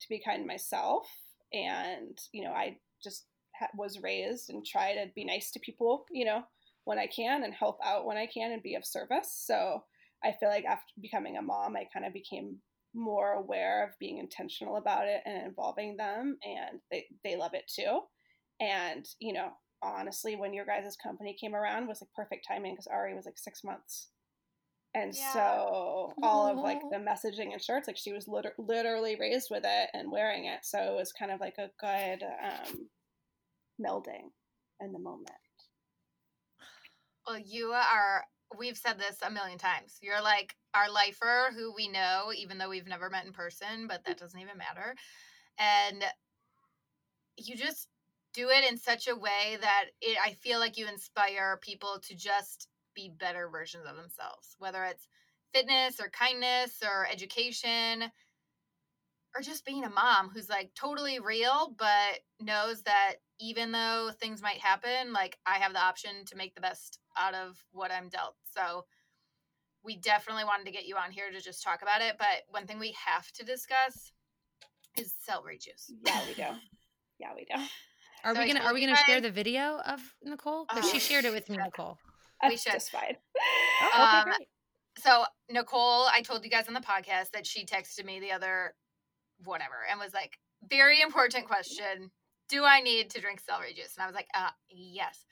to 0.00 0.08
be 0.08 0.20
kind 0.20 0.46
myself. 0.46 1.08
And, 1.56 2.18
you 2.32 2.44
know, 2.44 2.52
I 2.52 2.76
just 3.02 3.24
ha- 3.58 3.68
was 3.76 4.02
raised 4.02 4.50
and 4.50 4.64
try 4.64 4.94
to 4.94 5.10
be 5.14 5.24
nice 5.24 5.50
to 5.52 5.60
people, 5.60 6.04
you 6.10 6.24
know, 6.24 6.42
when 6.84 6.98
I 6.98 7.06
can 7.06 7.44
and 7.44 7.54
help 7.54 7.78
out 7.84 8.06
when 8.06 8.16
I 8.16 8.26
can 8.26 8.52
and 8.52 8.62
be 8.62 8.74
of 8.74 8.84
service. 8.84 9.42
So 9.46 9.84
I 10.24 10.34
feel 10.38 10.48
like 10.48 10.64
after 10.64 10.92
becoming 11.00 11.36
a 11.36 11.42
mom, 11.42 11.76
I 11.76 11.88
kind 11.92 12.06
of 12.06 12.12
became 12.12 12.58
more 12.94 13.32
aware 13.32 13.84
of 13.84 13.98
being 13.98 14.18
intentional 14.18 14.76
about 14.76 15.06
it 15.06 15.20
and 15.26 15.46
involving 15.46 15.96
them. 15.96 16.38
And 16.44 16.80
they, 16.90 17.06
they 17.24 17.36
love 17.36 17.54
it 17.54 17.70
too. 17.74 18.00
And, 18.60 19.06
you 19.20 19.32
know, 19.32 19.50
honestly, 19.82 20.36
when 20.36 20.54
your 20.54 20.64
guys' 20.64 20.96
company 21.02 21.36
came 21.38 21.54
around 21.54 21.86
was 21.86 22.00
like 22.00 22.10
perfect 22.14 22.46
timing 22.46 22.74
because 22.74 22.86
Ari 22.86 23.14
was 23.14 23.26
like 23.26 23.38
six 23.38 23.62
months. 23.64 24.08
And 24.94 25.14
Yeah. 25.14 25.32
so 25.32 26.14
all 26.22 26.46
of 26.46 26.58
like 26.58 26.80
the 26.90 26.96
messaging 26.96 27.52
and 27.52 27.62
shirts, 27.62 27.86
like 27.86 27.96
she 27.98 28.12
was 28.12 28.28
liter- 28.28 28.54
literally 28.58 29.16
raised 29.16 29.48
with 29.50 29.64
it 29.64 29.90
and 29.92 30.10
wearing 30.10 30.46
it. 30.46 30.64
So 30.64 30.78
it 30.80 30.96
was 30.96 31.12
kind 31.12 31.30
of 31.30 31.40
like 31.40 31.58
a 31.58 31.70
good 31.78 32.22
um, 32.22 32.88
melding 33.80 34.30
in 34.80 34.92
the 34.92 34.98
moment. 34.98 35.30
Well, 37.26 37.38
you 37.38 37.72
are, 37.72 38.24
we've 38.56 38.76
said 38.76 38.98
this 38.98 39.18
a 39.22 39.30
million 39.30 39.58
times. 39.58 39.98
You're 40.00 40.22
like 40.22 40.54
our 40.74 40.90
lifer 40.90 41.50
who 41.54 41.74
we 41.74 41.88
know, 41.88 42.32
even 42.36 42.58
though 42.58 42.68
we've 42.68 42.86
never 42.86 43.10
met 43.10 43.26
in 43.26 43.32
person, 43.32 43.86
but 43.88 44.04
that 44.04 44.18
doesn't 44.18 44.40
even 44.40 44.56
matter. 44.58 44.94
And 45.58 46.04
you 47.36 47.56
just 47.56 47.88
do 48.32 48.48
it 48.50 48.70
in 48.70 48.76
such 48.78 49.08
a 49.08 49.16
way 49.16 49.56
that 49.60 49.86
it, 50.00 50.18
I 50.22 50.32
feel 50.32 50.58
like 50.58 50.76
you 50.76 50.86
inspire 50.88 51.58
people 51.62 51.98
to 52.02 52.14
just 52.14 52.68
be 52.96 53.12
better 53.20 53.48
versions 53.48 53.84
of 53.88 53.94
themselves, 53.96 54.56
whether 54.58 54.84
it's 54.84 55.06
fitness 55.54 56.00
or 56.00 56.08
kindness 56.08 56.82
or 56.82 57.06
education 57.06 58.10
or 59.36 59.42
just 59.42 59.64
being 59.66 59.84
a 59.84 59.90
mom 59.90 60.30
who's 60.30 60.48
like 60.48 60.70
totally 60.74 61.20
real, 61.20 61.74
but 61.78 62.20
knows 62.40 62.82
that 62.82 63.16
even 63.38 63.70
though 63.70 64.10
things 64.18 64.42
might 64.42 64.58
happen, 64.58 65.12
like 65.12 65.38
I 65.46 65.58
have 65.58 65.74
the 65.74 65.82
option 65.82 66.10
to 66.26 66.36
make 66.36 66.54
the 66.54 66.60
best 66.60 66.98
out 67.18 67.34
of 67.34 67.62
what 67.72 67.92
I'm 67.92 68.08
dealt. 68.08 68.34
So 68.54 68.86
we 69.84 69.96
definitely 69.96 70.44
wanted 70.44 70.64
to 70.66 70.72
get 70.72 70.86
you 70.86 70.96
on 70.96 71.12
here 71.12 71.30
to 71.30 71.40
just 71.40 71.62
talk 71.62 71.82
about 71.82 72.00
it. 72.00 72.16
But 72.18 72.44
one 72.48 72.66
thing 72.66 72.78
we 72.78 72.96
have 73.06 73.30
to 73.32 73.44
discuss 73.44 74.12
is 74.98 75.14
celery 75.20 75.58
juice. 75.58 75.92
Yeah, 76.02 76.26
we 76.26 76.34
do. 76.34 76.44
Yeah, 77.18 77.30
we 77.36 77.44
do. 77.44 77.60
Are 78.24 78.34
So 78.34 78.40
we 78.40 78.50
I 78.50 78.54
gonna 78.54 78.64
Are 78.64 78.74
we 78.74 78.80
gonna 78.80 78.96
share 78.96 79.20
the 79.20 79.30
video 79.30 79.80
of 79.86 80.00
Nicole? 80.24 80.66
Because 80.68 80.90
she 80.90 80.96
Oh, 80.96 81.00
shared 81.00 81.24
it 81.26 81.32
with 81.32 81.48
me, 81.50 81.58
shit. 81.58 81.74
Nicole. 82.42 82.50
We 82.50 82.56
should. 82.56 82.72
just 82.72 82.90
fine. 82.90 83.16
Oh, 83.82 83.88
okay, 83.92 84.18
Um, 84.18 84.24
great. 84.24 84.48
So 84.98 85.24
Nicole, 85.50 86.06
I 86.10 86.22
told 86.22 86.42
you 86.44 86.50
guys 86.50 86.68
on 86.68 86.74
the 86.74 86.80
podcast 86.80 87.30
that 87.32 87.46
she 87.46 87.66
texted 87.66 88.04
me 88.04 88.20
the 88.20 88.32
other 88.32 88.74
whatever 89.44 89.74
and 89.90 90.00
was 90.00 90.14
like, 90.14 90.38
very 90.68 91.00
important 91.00 91.46
question. 91.46 92.10
Do 92.48 92.64
I 92.64 92.80
need 92.80 93.10
to 93.10 93.20
drink 93.20 93.40
celery 93.40 93.74
juice? 93.74 93.94
And 93.96 94.04
I 94.04 94.06
was 94.06 94.14
like, 94.14 94.28
uh 94.34 94.50
yes. 94.70 95.24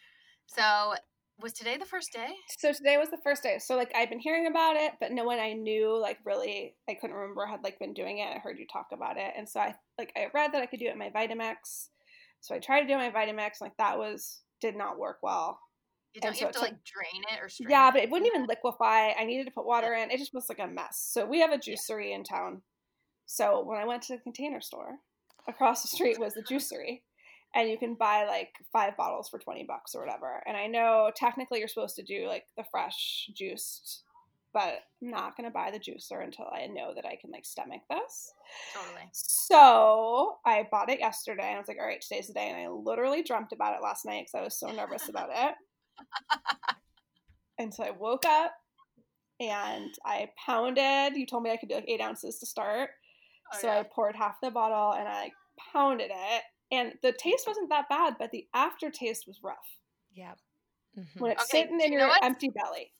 So 0.46 0.94
was 1.40 1.52
today 1.52 1.76
the 1.76 1.86
first 1.86 2.12
day? 2.12 2.28
So 2.58 2.72
today 2.72 2.96
was 2.96 3.10
the 3.10 3.20
first 3.24 3.42
day. 3.42 3.58
So 3.58 3.76
like 3.76 3.92
I've 3.94 4.10
been 4.10 4.20
hearing 4.20 4.46
about 4.46 4.76
it, 4.76 4.92
but 5.00 5.12
no 5.12 5.24
one 5.24 5.38
I 5.38 5.52
knew 5.52 5.98
like 6.00 6.18
really 6.24 6.76
I 6.88 6.94
couldn't 6.94 7.16
remember 7.16 7.46
had 7.46 7.64
like 7.64 7.78
been 7.78 7.94
doing 7.94 8.18
it. 8.18 8.28
I 8.34 8.38
heard 8.38 8.58
you 8.58 8.66
talk 8.70 8.88
about 8.92 9.16
it, 9.16 9.32
and 9.36 9.48
so 9.48 9.60
I 9.60 9.74
like 9.98 10.12
I 10.16 10.26
read 10.34 10.52
that 10.52 10.62
I 10.62 10.66
could 10.66 10.80
do 10.80 10.86
it 10.86 10.92
in 10.92 10.98
my 10.98 11.10
Vitamix. 11.10 11.88
So 12.40 12.54
I 12.54 12.58
tried 12.58 12.82
to 12.82 12.86
do 12.86 12.96
my 12.96 13.10
Vitamix, 13.10 13.60
like 13.60 13.76
that 13.78 13.98
was 13.98 14.42
did 14.60 14.76
not 14.76 14.98
work 14.98 15.18
well. 15.22 15.58
You 16.14 16.20
don't 16.20 16.32
you 16.32 16.38
so 16.38 16.44
have 16.46 16.54
to 16.54 16.60
took- 16.60 16.68
like 16.70 16.84
drain 16.84 17.22
it 17.32 17.40
or 17.42 17.48
Yeah, 17.68 17.90
but 17.90 18.02
it 18.02 18.10
wouldn't 18.10 18.30
even 18.32 18.46
liquefy. 18.46 19.12
I 19.12 19.24
needed 19.24 19.46
to 19.46 19.50
put 19.50 19.66
water 19.66 19.94
in. 19.94 20.10
It 20.10 20.18
just 20.18 20.32
was 20.32 20.48
like 20.48 20.60
a 20.60 20.66
mess. 20.66 21.08
So 21.12 21.26
we 21.26 21.40
have 21.40 21.50
a 21.52 21.58
juicery 21.58 22.14
in 22.14 22.22
town. 22.22 22.62
So 23.26 23.64
when 23.64 23.78
I 23.78 23.84
went 23.84 24.02
to 24.04 24.14
the 24.16 24.22
container 24.22 24.60
store, 24.60 24.98
across 25.48 25.82
the 25.82 25.88
street 25.88 26.20
was 26.20 26.34
the 26.34 26.42
juicery. 26.42 27.02
And 27.56 27.70
you 27.70 27.78
can 27.78 27.94
buy 27.94 28.24
like 28.24 28.54
five 28.72 28.96
bottles 28.96 29.28
for 29.28 29.38
20 29.38 29.64
bucks 29.64 29.94
or 29.94 30.00
whatever. 30.00 30.42
And 30.46 30.56
I 30.56 30.66
know 30.66 31.10
technically 31.14 31.60
you're 31.60 31.68
supposed 31.68 31.96
to 31.96 32.02
do 32.02 32.26
like 32.26 32.44
the 32.56 32.64
fresh 32.68 33.30
juiced, 33.32 34.02
but 34.52 34.80
I'm 35.02 35.10
not 35.10 35.36
going 35.36 35.48
to 35.48 35.52
buy 35.54 35.70
the 35.70 35.78
juicer 35.78 36.22
until 36.24 36.46
I 36.52 36.66
know 36.66 36.92
that 36.94 37.06
I 37.06 37.16
can 37.20 37.30
like 37.30 37.44
stomach 37.44 37.82
this. 37.88 38.32
Totally. 38.72 39.08
So 39.12 40.38
I 40.44 40.66
bought 40.70 40.90
it 40.90 40.98
yesterday 40.98 41.46
and 41.46 41.56
I 41.56 41.58
was 41.58 41.68
like, 41.68 41.78
all 41.80 41.86
right, 41.86 42.00
today's 42.00 42.26
the 42.26 42.32
day. 42.34 42.48
And 42.50 42.60
I 42.60 42.68
literally 42.68 43.22
dreamt 43.22 43.52
about 43.52 43.76
it 43.76 43.82
last 43.82 44.04
night 44.04 44.26
because 44.26 44.40
I 44.40 44.44
was 44.44 44.58
so 44.58 44.70
nervous 44.72 45.08
about 45.08 45.30
it. 45.34 45.54
And 47.58 47.72
so 47.72 47.84
I 47.84 47.90
woke 47.90 48.24
up 48.24 48.52
and 49.40 49.92
I 50.04 50.30
pounded. 50.44 51.16
You 51.16 51.26
told 51.26 51.42
me 51.42 51.50
I 51.50 51.56
could 51.56 51.68
do 51.68 51.76
like 51.76 51.88
eight 51.88 52.00
ounces 52.00 52.38
to 52.40 52.46
start. 52.46 52.90
Oh, 53.52 53.58
so 53.60 53.68
yeah. 53.68 53.80
I 53.80 53.82
poured 53.84 54.16
half 54.16 54.40
the 54.40 54.50
bottle 54.50 54.92
and 54.98 55.08
I 55.08 55.32
pounded 55.72 56.10
it. 56.12 56.42
And 56.70 56.94
the 57.02 57.12
taste 57.12 57.46
wasn't 57.46 57.68
that 57.70 57.88
bad, 57.88 58.16
but 58.18 58.30
the 58.30 58.46
aftertaste 58.54 59.26
was 59.26 59.40
rough 59.42 59.76
Yeah. 60.12 60.34
Mhm. 60.96 61.20
when 61.20 61.32
it's 61.32 61.44
Okay, 61.44 61.60
sitting 61.62 61.80
in 61.80 61.92
you 61.92 61.98
your 61.98 62.10
empty 62.22 62.48
belly. 62.50 62.92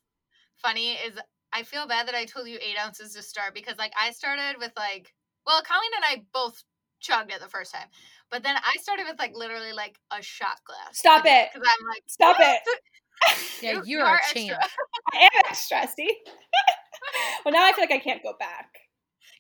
funny 0.57 0.95
is 0.95 1.18
I 1.53 1.62
feel 1.62 1.86
bad 1.86 2.09
that 2.09 2.14
I 2.14 2.24
told 2.24 2.49
you 2.49 2.59
eight 2.61 2.78
ounces 2.78 3.14
to 3.14 3.22
start 3.22 3.55
because 3.55 3.78
like 3.78 3.92
I 3.99 4.11
started 4.11 4.59
with 4.59 4.72
like 4.76 5.14
well 5.47 5.62
Colleen 5.62 5.90
and 5.97 6.05
I 6.05 6.24
both 6.32 6.62
chugged 7.05 7.30
it 7.32 7.40
the 7.40 7.48
first 7.48 7.72
time. 7.72 7.86
But 8.30 8.42
then 8.42 8.57
I 8.57 8.72
started 8.80 9.05
with 9.09 9.18
like 9.18 9.34
literally 9.36 9.72
like 9.72 9.98
a 10.11 10.22
shot 10.22 10.59
glass. 10.66 10.98
Stop 10.98 11.24
it. 11.26 11.48
Because 11.52 11.68
I'm 11.78 11.86
like 11.88 12.02
Stop 12.07 12.36
it. 12.40 12.61
Yeah, 13.62 13.72
you- 13.72 13.82
you're 13.86 14.07
you 14.09 14.14
a 14.14 14.34
champ. 14.34 14.59
I 15.14 15.18
am 15.18 15.30
extra, 15.48 15.86
see? 15.86 16.14
well, 17.44 17.55
now 17.55 17.64
I 17.64 17.72
feel 17.72 17.82
like 17.84 17.92
I 17.92 17.98
can't 17.98 18.22
go 18.22 18.34
back. 18.38 18.70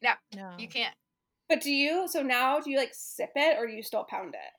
No. 0.02 0.12
You 0.58 0.68
can't 0.68 0.94
But 1.48 1.60
do 1.60 1.70
you, 1.72 2.06
so 2.08 2.22
now 2.22 2.60
do 2.60 2.70
you 2.70 2.78
like 2.78 2.92
sip 2.92 3.30
it 3.36 3.58
or 3.58 3.66
do 3.66 3.72
you 3.72 3.82
still 3.82 4.04
pound 4.04 4.34
it? 4.34 4.52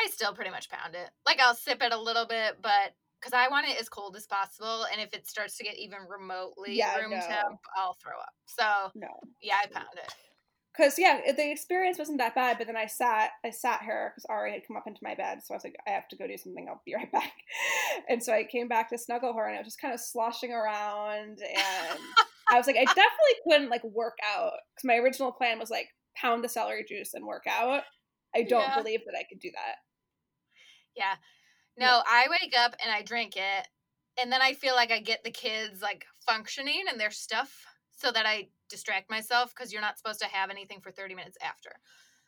I 0.00 0.08
still 0.10 0.32
pretty 0.34 0.50
much 0.50 0.68
pound 0.70 0.94
it. 0.94 1.10
Like 1.26 1.40
I'll 1.40 1.54
sip 1.54 1.82
it 1.82 1.92
a 1.92 2.00
little 2.00 2.26
bit, 2.26 2.56
but 2.62 2.94
because 3.20 3.32
I 3.32 3.48
want 3.48 3.68
it 3.68 3.80
as 3.80 3.88
cold 3.88 4.16
as 4.16 4.26
possible, 4.26 4.84
and 4.92 5.00
if 5.00 5.14
it 5.14 5.26
starts 5.26 5.56
to 5.58 5.64
get 5.64 5.78
even 5.78 5.98
remotely 6.08 6.76
Yeah, 6.76 6.96
room 6.98 7.10
no. 7.10 7.20
temp, 7.20 7.58
I'll 7.76 7.94
throw 8.02 8.18
up. 8.18 8.34
So 8.46 8.90
No. 8.94 9.08
yeah, 9.40 9.56
I 9.62 9.66
pound 9.66 9.86
it. 9.94 10.14
Cause 10.76 10.98
yeah, 10.98 11.20
the 11.36 11.52
experience 11.52 11.98
wasn't 11.98 12.18
that 12.18 12.34
bad, 12.34 12.58
but 12.58 12.66
then 12.66 12.76
I 12.76 12.86
sat, 12.86 13.30
I 13.44 13.50
sat 13.50 13.82
here 13.82 14.10
because 14.12 14.24
Ari 14.28 14.52
had 14.54 14.66
come 14.66 14.76
up 14.76 14.88
into 14.88 14.98
my 15.04 15.14
bed, 15.14 15.38
so 15.44 15.54
I 15.54 15.56
was 15.56 15.62
like, 15.62 15.76
I 15.86 15.90
have 15.90 16.08
to 16.08 16.16
go 16.16 16.26
do 16.26 16.36
something. 16.36 16.66
I'll 16.68 16.82
be 16.84 16.96
right 16.96 17.10
back. 17.12 17.32
And 18.08 18.20
so 18.20 18.32
I 18.32 18.42
came 18.42 18.66
back 18.66 18.88
to 18.90 18.98
snuggle 18.98 19.34
her, 19.34 19.46
and 19.46 19.54
I 19.54 19.60
was 19.60 19.68
just 19.68 19.80
kind 19.80 19.94
of 19.94 20.00
sloshing 20.00 20.50
around, 20.52 21.38
and 21.40 21.98
I 22.50 22.56
was 22.58 22.66
like, 22.66 22.76
I 22.76 22.84
definitely 22.84 23.36
couldn't 23.48 23.70
like 23.70 23.84
work 23.84 24.18
out 24.36 24.52
because 24.74 24.84
my 24.84 24.96
original 24.96 25.30
plan 25.30 25.60
was 25.60 25.70
like 25.70 25.86
pound 26.16 26.42
the 26.42 26.48
celery 26.48 26.84
juice 26.88 27.14
and 27.14 27.24
work 27.24 27.44
out. 27.48 27.82
I 28.34 28.42
don't 28.42 28.62
Yeah. 28.62 28.74
believe 28.82 29.00
that 29.06 29.16
I 29.16 29.22
could 29.28 29.38
do 29.38 29.50
that. 29.52 29.76
Yeah. 30.96 31.14
No, 31.78 32.02
I 32.06 32.26
wake 32.30 32.54
up 32.58 32.74
and 32.82 32.92
I 32.92 33.02
drink 33.02 33.36
it, 33.36 33.68
and 34.20 34.32
then 34.32 34.42
I 34.42 34.54
feel 34.54 34.74
like 34.74 34.90
I 34.90 34.98
get 35.00 35.22
the 35.22 35.30
kids 35.30 35.80
like 35.82 36.04
functioning 36.26 36.82
and 36.90 36.98
their 36.98 37.10
stuff 37.12 37.64
so 37.96 38.10
that 38.10 38.26
I 38.26 38.48
distract 38.74 39.10
myself 39.10 39.52
because 39.54 39.72
you're 39.72 39.82
not 39.88 39.98
supposed 39.98 40.20
to 40.20 40.26
have 40.26 40.50
anything 40.50 40.80
for 40.80 40.90
30 40.90 41.14
minutes 41.14 41.38
after. 41.40 41.70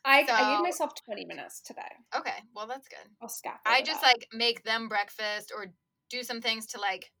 I, 0.05 0.21
I 0.21 0.45
gave 0.45 0.61
myself 0.61 0.93
twenty 0.95 1.25
minutes 1.25 1.61
today. 1.61 1.91
Okay, 2.15 2.37
well, 2.55 2.67
that's 2.67 2.87
good. 2.87 3.07
I'll 3.21 3.29
scaffold. 3.29 3.61
I 3.65 3.81
just 3.81 4.01
like 4.01 4.27
make 4.33 4.63
them 4.63 4.87
breakfast 4.87 5.51
or 5.55 5.73
do 6.09 6.23
some 6.23 6.41
things 6.41 6.67
to 6.67 6.79
like 6.79 7.11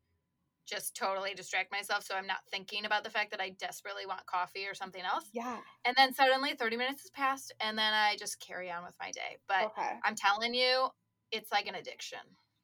just 0.65 0.95
totally 0.95 1.33
distract 1.33 1.71
myself 1.71 2.03
so 2.03 2.15
I'm 2.15 2.27
not 2.27 2.39
thinking 2.51 2.85
about 2.85 3.03
the 3.03 3.09
fact 3.09 3.31
that 3.31 3.39
I 3.41 3.51
desperately 3.51 4.05
want 4.05 4.25
coffee 4.25 4.67
or 4.67 4.73
something 4.73 5.01
else. 5.03 5.29
yeah. 5.33 5.59
And 5.85 5.95
then 5.97 6.13
suddenly 6.13 6.55
30 6.55 6.75
minutes 6.77 7.03
has 7.03 7.11
passed 7.11 7.53
and 7.61 7.77
then 7.77 7.93
I 7.93 8.17
just 8.17 8.39
carry 8.41 8.69
on 8.71 8.83
with 8.83 8.95
my 8.99 9.11
day. 9.11 9.37
But 9.47 9.67
Okay. 9.67 9.99
I'm 10.03 10.15
telling 10.15 10.53
you, 10.53 10.89
it's 11.31 11.51
like 11.51 11.67
an 11.67 11.75
addiction. 11.75 12.19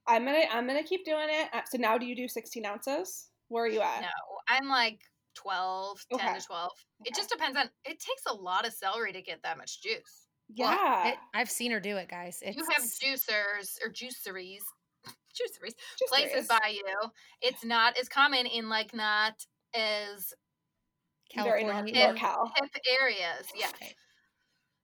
I'm 0.07 0.25
gonna 0.25 0.45
I'm 0.51 0.67
gonna 0.67 0.83
keep 0.83 1.05
doing 1.05 1.27
it. 1.29 1.49
Uh, 1.53 1.61
So 1.65 1.77
now 1.77 1.97
do 1.97 2.05
you 2.05 2.15
do 2.15 2.27
sixteen 2.27 2.65
ounces? 2.65 3.29
Where 3.47 3.63
are 3.63 3.67
you 3.67 3.81
at? 3.81 4.01
No, 4.01 4.09
I'm 4.47 4.67
like 4.67 4.99
12, 5.35 5.99
10 6.11 6.19
Okay. 6.19 6.39
to 6.39 6.45
12. 6.45 6.71
It 7.05 7.15
just 7.15 7.29
depends 7.29 7.57
on, 7.57 7.69
it 7.85 7.99
takes 7.99 8.23
a 8.29 8.33
lot 8.33 8.65
of 8.67 8.73
celery 8.73 9.13
to 9.13 9.21
get 9.21 9.41
that 9.43 9.57
much 9.57 9.81
juice. 9.81 10.27
Yeah. 10.49 11.09
It- 11.09 11.17
I've 11.33 11.49
seen 11.49 11.71
her 11.71 11.79
do 11.79 11.97
it, 11.97 12.09
guys. 12.09 12.39
It's, 12.41 12.57
you 12.57 12.65
have 12.71 12.83
juicers 12.83 13.77
or 13.83 13.89
juiceries, 13.89 14.61
juiceries, 15.35 15.73
Just 15.99 16.11
places 16.11 16.47
by 16.47 16.67
you. 16.73 17.09
It's 17.41 17.63
not 17.65 17.97
as 17.97 18.07
common 18.09 18.45
in 18.45 18.69
like 18.69 18.93
not 18.93 19.33
as 19.73 20.33
Very 21.35 21.63
California. 21.63 21.93
nor- 21.93 22.15
hip, 22.15 22.69
hip 22.73 22.83
areas. 23.01 23.47
Yeah. 23.55 23.69
Okay. 23.69 23.95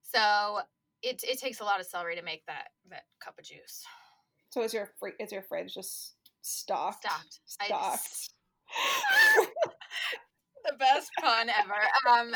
So 0.01 0.59
it, 1.03 1.23
it 1.23 1.39
takes 1.39 1.59
a 1.59 1.63
lot 1.63 1.79
of 1.79 1.85
celery 1.85 2.15
to 2.15 2.23
make 2.23 2.43
that 2.47 2.69
that 2.89 3.03
cup 3.23 3.37
of 3.37 3.45
juice. 3.45 3.83
So 4.49 4.63
is 4.63 4.73
your 4.73 4.89
fr- 4.99 5.09
is 5.19 5.31
your 5.31 5.43
fridge 5.43 5.75
just 5.75 6.15
stocked? 6.41 7.05
Stocked. 7.05 7.39
I- 7.61 7.65
Stocked. 7.67 8.29
The 10.65 10.75
best 10.77 11.09
pun 11.19 11.49
ever. 11.49 11.73
Um, 12.09 12.35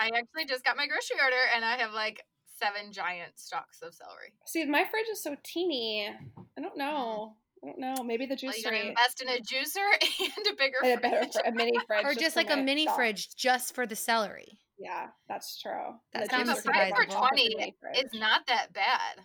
I 0.00 0.10
actually 0.16 0.46
just 0.48 0.64
got 0.64 0.76
my 0.76 0.86
grocery 0.86 1.16
order 1.22 1.36
and 1.54 1.64
I 1.64 1.76
have 1.78 1.92
like 1.92 2.22
seven 2.58 2.92
giant 2.92 3.32
stalks 3.38 3.80
of 3.82 3.94
celery. 3.94 4.32
See, 4.46 4.64
my 4.64 4.84
fridge 4.84 5.06
is 5.10 5.22
so 5.22 5.36
teeny. 5.44 6.08
I 6.56 6.60
don't 6.60 6.76
know. 6.76 7.34
I 7.62 7.66
don't 7.66 7.78
know. 7.80 8.04
Maybe 8.04 8.26
the 8.26 8.38
Well, 8.42 8.56
you 8.56 8.62
gotta 8.62 8.88
invest 8.88 9.20
in 9.20 9.28
a 9.28 9.38
juicer 9.40 9.86
and 10.36 10.46
a 10.46 10.56
bigger 10.56 10.76
and 10.84 10.98
a 10.98 11.00
better 11.00 11.18
fridge. 11.18 11.32
fr- 11.32 11.40
a 11.48 11.52
mini 11.52 11.78
fridge, 11.86 12.04
or 12.04 12.14
just 12.14 12.34
for 12.34 12.40
like 12.42 12.50
a 12.50 12.56
mini 12.56 12.84
stock. 12.84 12.96
fridge 12.96 13.34
just 13.36 13.74
for 13.74 13.86
the 13.86 13.96
celery. 13.96 14.58
Yeah, 14.78 15.08
that's 15.28 15.60
true. 15.60 15.94
That 16.12 16.24
The 16.24 16.30
sounds 16.30 16.48
juicer 16.50 16.64
but 16.66 16.74
five 16.74 16.92
for 16.94 17.02
involved 17.02 17.30
with 17.32 17.40
the 17.42 17.48
20 17.48 17.54
mini 17.56 17.74
fridge. 17.80 17.96
It's 17.98 18.14
not 18.14 18.46
that 18.46 18.72
bad. 18.72 19.24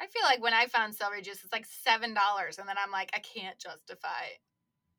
I 0.00 0.06
feel 0.06 0.22
like 0.24 0.40
when 0.42 0.54
I 0.54 0.66
found 0.66 0.94
celery 0.94 1.22
juice, 1.22 1.42
it's 1.42 1.52
like 1.52 1.66
seven 1.66 2.14
dollars, 2.14 2.58
and 2.58 2.68
then 2.68 2.76
I'm 2.78 2.90
like, 2.92 3.10
I 3.14 3.18
can't 3.20 3.58
justify. 3.58 4.38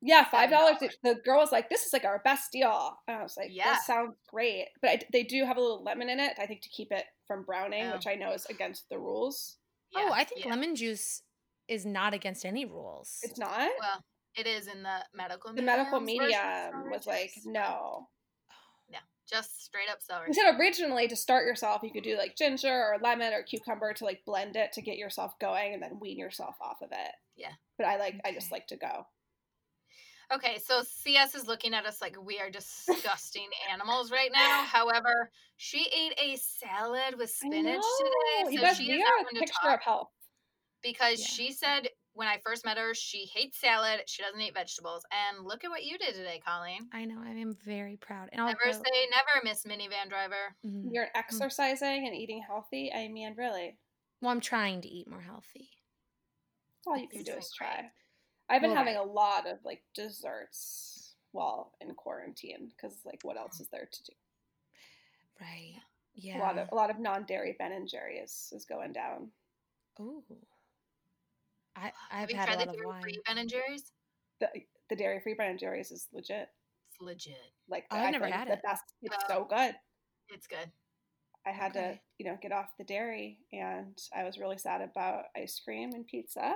Yeah, 0.06 0.24
five 0.26 0.52
dollars. 0.52 0.78
The 1.04 1.16
girl 1.26 1.40
was 1.40 1.52
like, 1.52 1.68
"This 1.70 1.86
is 1.86 1.92
like 1.94 2.06
our 2.06 2.22
best 2.24 2.52
deal," 2.52 2.98
and 3.08 3.18
I 3.18 3.24
was 3.24 3.36
like, 3.36 3.50
Yeah. 3.52 3.66
"That 3.66 3.84
sounds 3.84 4.16
great." 4.28 4.68
But 4.82 4.90
I, 4.92 5.00
they 5.12 5.24
do 5.24 5.44
have 5.46 5.58
a 5.58 5.62
little 5.62 5.84
lemon 5.84 6.10
in 6.10 6.20
it. 6.20 6.34
I 6.40 6.46
think 6.46 6.62
to 6.62 6.70
keep 6.70 6.92
it 6.92 7.06
from 7.28 7.44
browning, 7.44 7.88
Oh. 7.88 7.94
which 7.94 8.06
I 8.06 8.14
know 8.14 8.32
is 8.32 8.46
against 8.46 8.88
the 8.90 9.00
rules. 9.00 9.58
oh, 9.96 10.12
I 10.14 10.24
think 10.24 10.46
yeah. 10.46 10.52
lemon 10.52 10.76
juice 10.76 11.24
is 11.68 11.86
not 11.86 12.14
against 12.14 12.46
any 12.46 12.66
rules. 12.66 13.18
It's 13.24 13.40
not. 13.40 13.58
Well, 13.80 14.04
it 14.36 14.46
is 14.46 14.68
in 14.68 14.84
the 14.84 15.00
medical. 15.16 15.54
the 15.54 15.62
medical 15.64 16.00
mediums 16.00 16.34
version 16.34 16.46
of 16.46 16.74
medium 16.76 16.92
was 16.92 17.08
like, 17.08 17.34
juice. 17.34 17.48
Oh. 17.48 18.08
no. 18.92 19.00
just 19.28 19.64
straight 19.66 19.90
up 19.90 19.98
celery. 20.02 20.28
They 20.28 20.34
said 20.34 20.60
originally 20.60 21.08
to 21.08 21.16
start 21.16 21.48
yourself, 21.48 21.82
you 21.82 21.92
could 21.92 22.04
do 22.04 22.16
like 22.18 22.36
ginger 22.38 22.70
or 22.72 22.98
lemon 23.02 23.34
or 23.34 23.42
cucumber 23.42 23.94
to 23.94 24.06
like 24.06 24.22
blend 24.26 24.56
it 24.56 24.74
to 24.74 24.82
get 24.84 24.98
yourself 24.98 25.34
going 25.40 25.74
and 25.74 25.82
then 25.82 25.98
wean 26.00 26.20
yourself 26.20 26.56
off 26.62 26.78
of 26.84 26.90
it. 26.92 27.12
Yeah. 27.36 27.54
But 27.80 27.88
I 27.88 27.98
like, 27.98 28.20
I 28.24 28.34
just 28.34 28.52
like 28.52 28.68
to 28.68 28.76
go. 28.78 29.08
Okay, 30.34 30.58
so 30.66 30.82
CS 30.84 31.36
is 31.36 31.48
looking 31.48 31.74
at 31.74 31.86
us 31.86 32.02
like 32.02 32.16
we 32.22 32.40
are 32.40 32.50
disgusting 32.50 33.48
animals 33.72 34.12
right 34.12 34.32
now. 34.34 34.64
However, 34.64 35.30
she 35.58 35.88
ate 35.96 36.14
a 36.20 36.36
salad 36.38 37.18
with 37.18 37.30
spinach 37.30 37.64
know. 37.66 37.82
today, 38.00 38.52
You 38.52 38.58
so 38.60 38.66
guys, 38.66 38.78
she 38.78 38.88
we 38.88 38.94
is 38.94 39.02
are 39.02 39.06
not 39.06 39.22
a 39.22 39.24
going 39.24 39.36
to 39.36 39.40
picture 39.42 39.54
talk 39.62 39.74
of 39.80 39.82
health. 39.84 40.10
because 40.82 41.20
Yeah. 41.20 41.28
she 41.28 41.52
said 41.52 41.90
when 42.14 42.28
I 42.30 42.38
first 42.46 42.64
met 42.66 42.78
her 42.78 42.94
she 42.96 43.26
hates 43.34 43.60
salad, 43.60 44.02
she 44.08 44.24
doesn't 44.24 44.40
eat 44.40 44.54
vegetables, 44.54 45.06
and 45.12 45.46
look 45.46 45.64
at 45.66 45.70
what 45.70 45.84
you 45.84 45.98
did 45.98 46.16
today, 46.16 46.42
Colleen. 46.46 46.88
I 46.94 47.04
know. 47.06 47.22
I 47.22 47.32
am 47.32 47.56
very 47.66 47.98
proud. 47.98 48.30
And 48.32 48.40
I'll 48.42 48.48
Never 48.48 48.62
go- 48.66 48.72
say 48.72 49.08
never, 49.12 49.44
Miss 49.44 49.64
Minivan 49.66 50.10
Driver. 50.10 50.56
Mhm. 50.66 50.90
You're 50.94 51.10
exercising 51.14 52.08
and 52.08 52.16
eating 52.16 52.42
healthy. 52.42 52.92
I 52.94 53.10
mean, 53.10 53.36
really, 53.36 53.78
Well, 54.22 54.32
I'm 54.32 54.40
trying 54.42 54.82
to 54.82 54.88
eat 54.88 55.08
more 55.10 55.22
healthy. 55.22 55.70
that's 56.78 56.88
all 56.88 56.98
you 56.98 57.08
can 57.10 57.18
You're 57.18 57.24
do 57.26 57.32
doing 57.34 57.44
is 57.44 57.54
great. 57.58 57.68
try. 57.70 57.92
I've 58.50 58.62
been 58.62 58.72
Well, 58.72 58.78
having 58.78 58.96
right. 58.96 58.96
a 58.96 59.04
lot 59.04 59.48
of 59.48 59.60
like 59.64 59.84
desserts 59.94 61.16
while 61.32 61.74
in 61.82 61.94
quarantine 61.96 62.70
because 62.76 63.02
like 63.06 63.20
what 63.24 63.38
else 63.38 63.60
is 63.60 63.68
there 63.70 63.88
to 63.92 64.04
do? 64.04 64.14
Right. 65.40 65.82
Yeah. 66.14 66.38
A 66.38 66.40
lot 66.40 66.58
of 66.58 66.70
a 66.72 66.76
lot 66.76 66.90
of 66.90 67.00
non-dairy 67.00 67.56
Ben 67.60 67.72
and 67.74 67.88
Jerry 67.88 68.18
is, 68.18 68.52
is 68.54 68.66
going 68.66 68.94
down. 68.94 69.32
Ooh. 70.00 70.24
I 71.76 71.92
I've 72.12 72.30
Have 72.30 72.32
you 72.32 72.36
had 72.38 72.50
a 72.50 72.54
tried 72.54 72.60
the 72.60 72.66
lot 72.66 72.76
of 72.76 72.76
dairy 72.82 73.02
free 73.02 73.22
Ben 73.26 73.38
and 73.38 73.50
Jerry's? 73.50 73.92
The 74.40 74.50
the 74.90 74.96
dairy 74.96 75.20
free 75.20 75.34
Ben 75.34 75.52
and 75.52 75.60
Jerry's 75.60 75.92
is 75.92 76.08
legit. 76.14 76.50
It's 76.90 77.02
legit. 77.02 77.52
Like 77.68 77.86
Oh, 77.92 77.98
I 77.98 78.06
I've 78.06 78.12
never 78.12 78.26
feel 78.26 78.32
like 78.32 78.40
had 78.40 78.48
the 78.50 78.54
it. 78.54 78.62
best. 78.64 78.84
It's 79.02 79.16
Oh. 79.24 79.28
so 79.28 79.46
good. 79.46 79.76
It's 80.30 80.48
good. 80.48 80.72
I 81.46 81.52
had 81.52 81.74
to, 81.74 82.00
you 82.18 82.26
know, 82.26 82.38
get 82.42 82.52
off 82.52 82.76
the 82.78 82.84
dairy, 82.84 83.38
and 83.54 83.96
I 84.16 84.24
was 84.24 84.40
really 84.40 84.58
sad 84.58 84.82
about 84.82 85.26
ice 85.36 85.60
cream 85.60 85.94
and 85.94 86.08
pizza. 86.08 86.56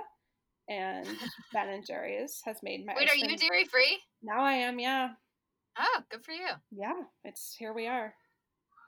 And 0.70 1.04
Ben 1.52 1.68
and 1.68 1.84
Jerry's 1.84 2.40
has 2.44 2.58
made 2.62 2.86
my. 2.86 2.94
Wait, 2.96 3.10
are 3.10 3.16
you 3.16 3.36
dairy 3.36 3.64
free? 3.64 3.98
Now 4.22 4.40
I 4.44 4.52
am. 4.52 4.78
Yeah, 4.78 5.10
Oh, 5.78 6.00
good 6.10 6.24
for 6.24 6.30
you. 6.32 6.46
yeah. 6.70 6.92
It's 7.24 7.54
here 7.58 7.72
we 7.74 7.88
are. 7.88 8.14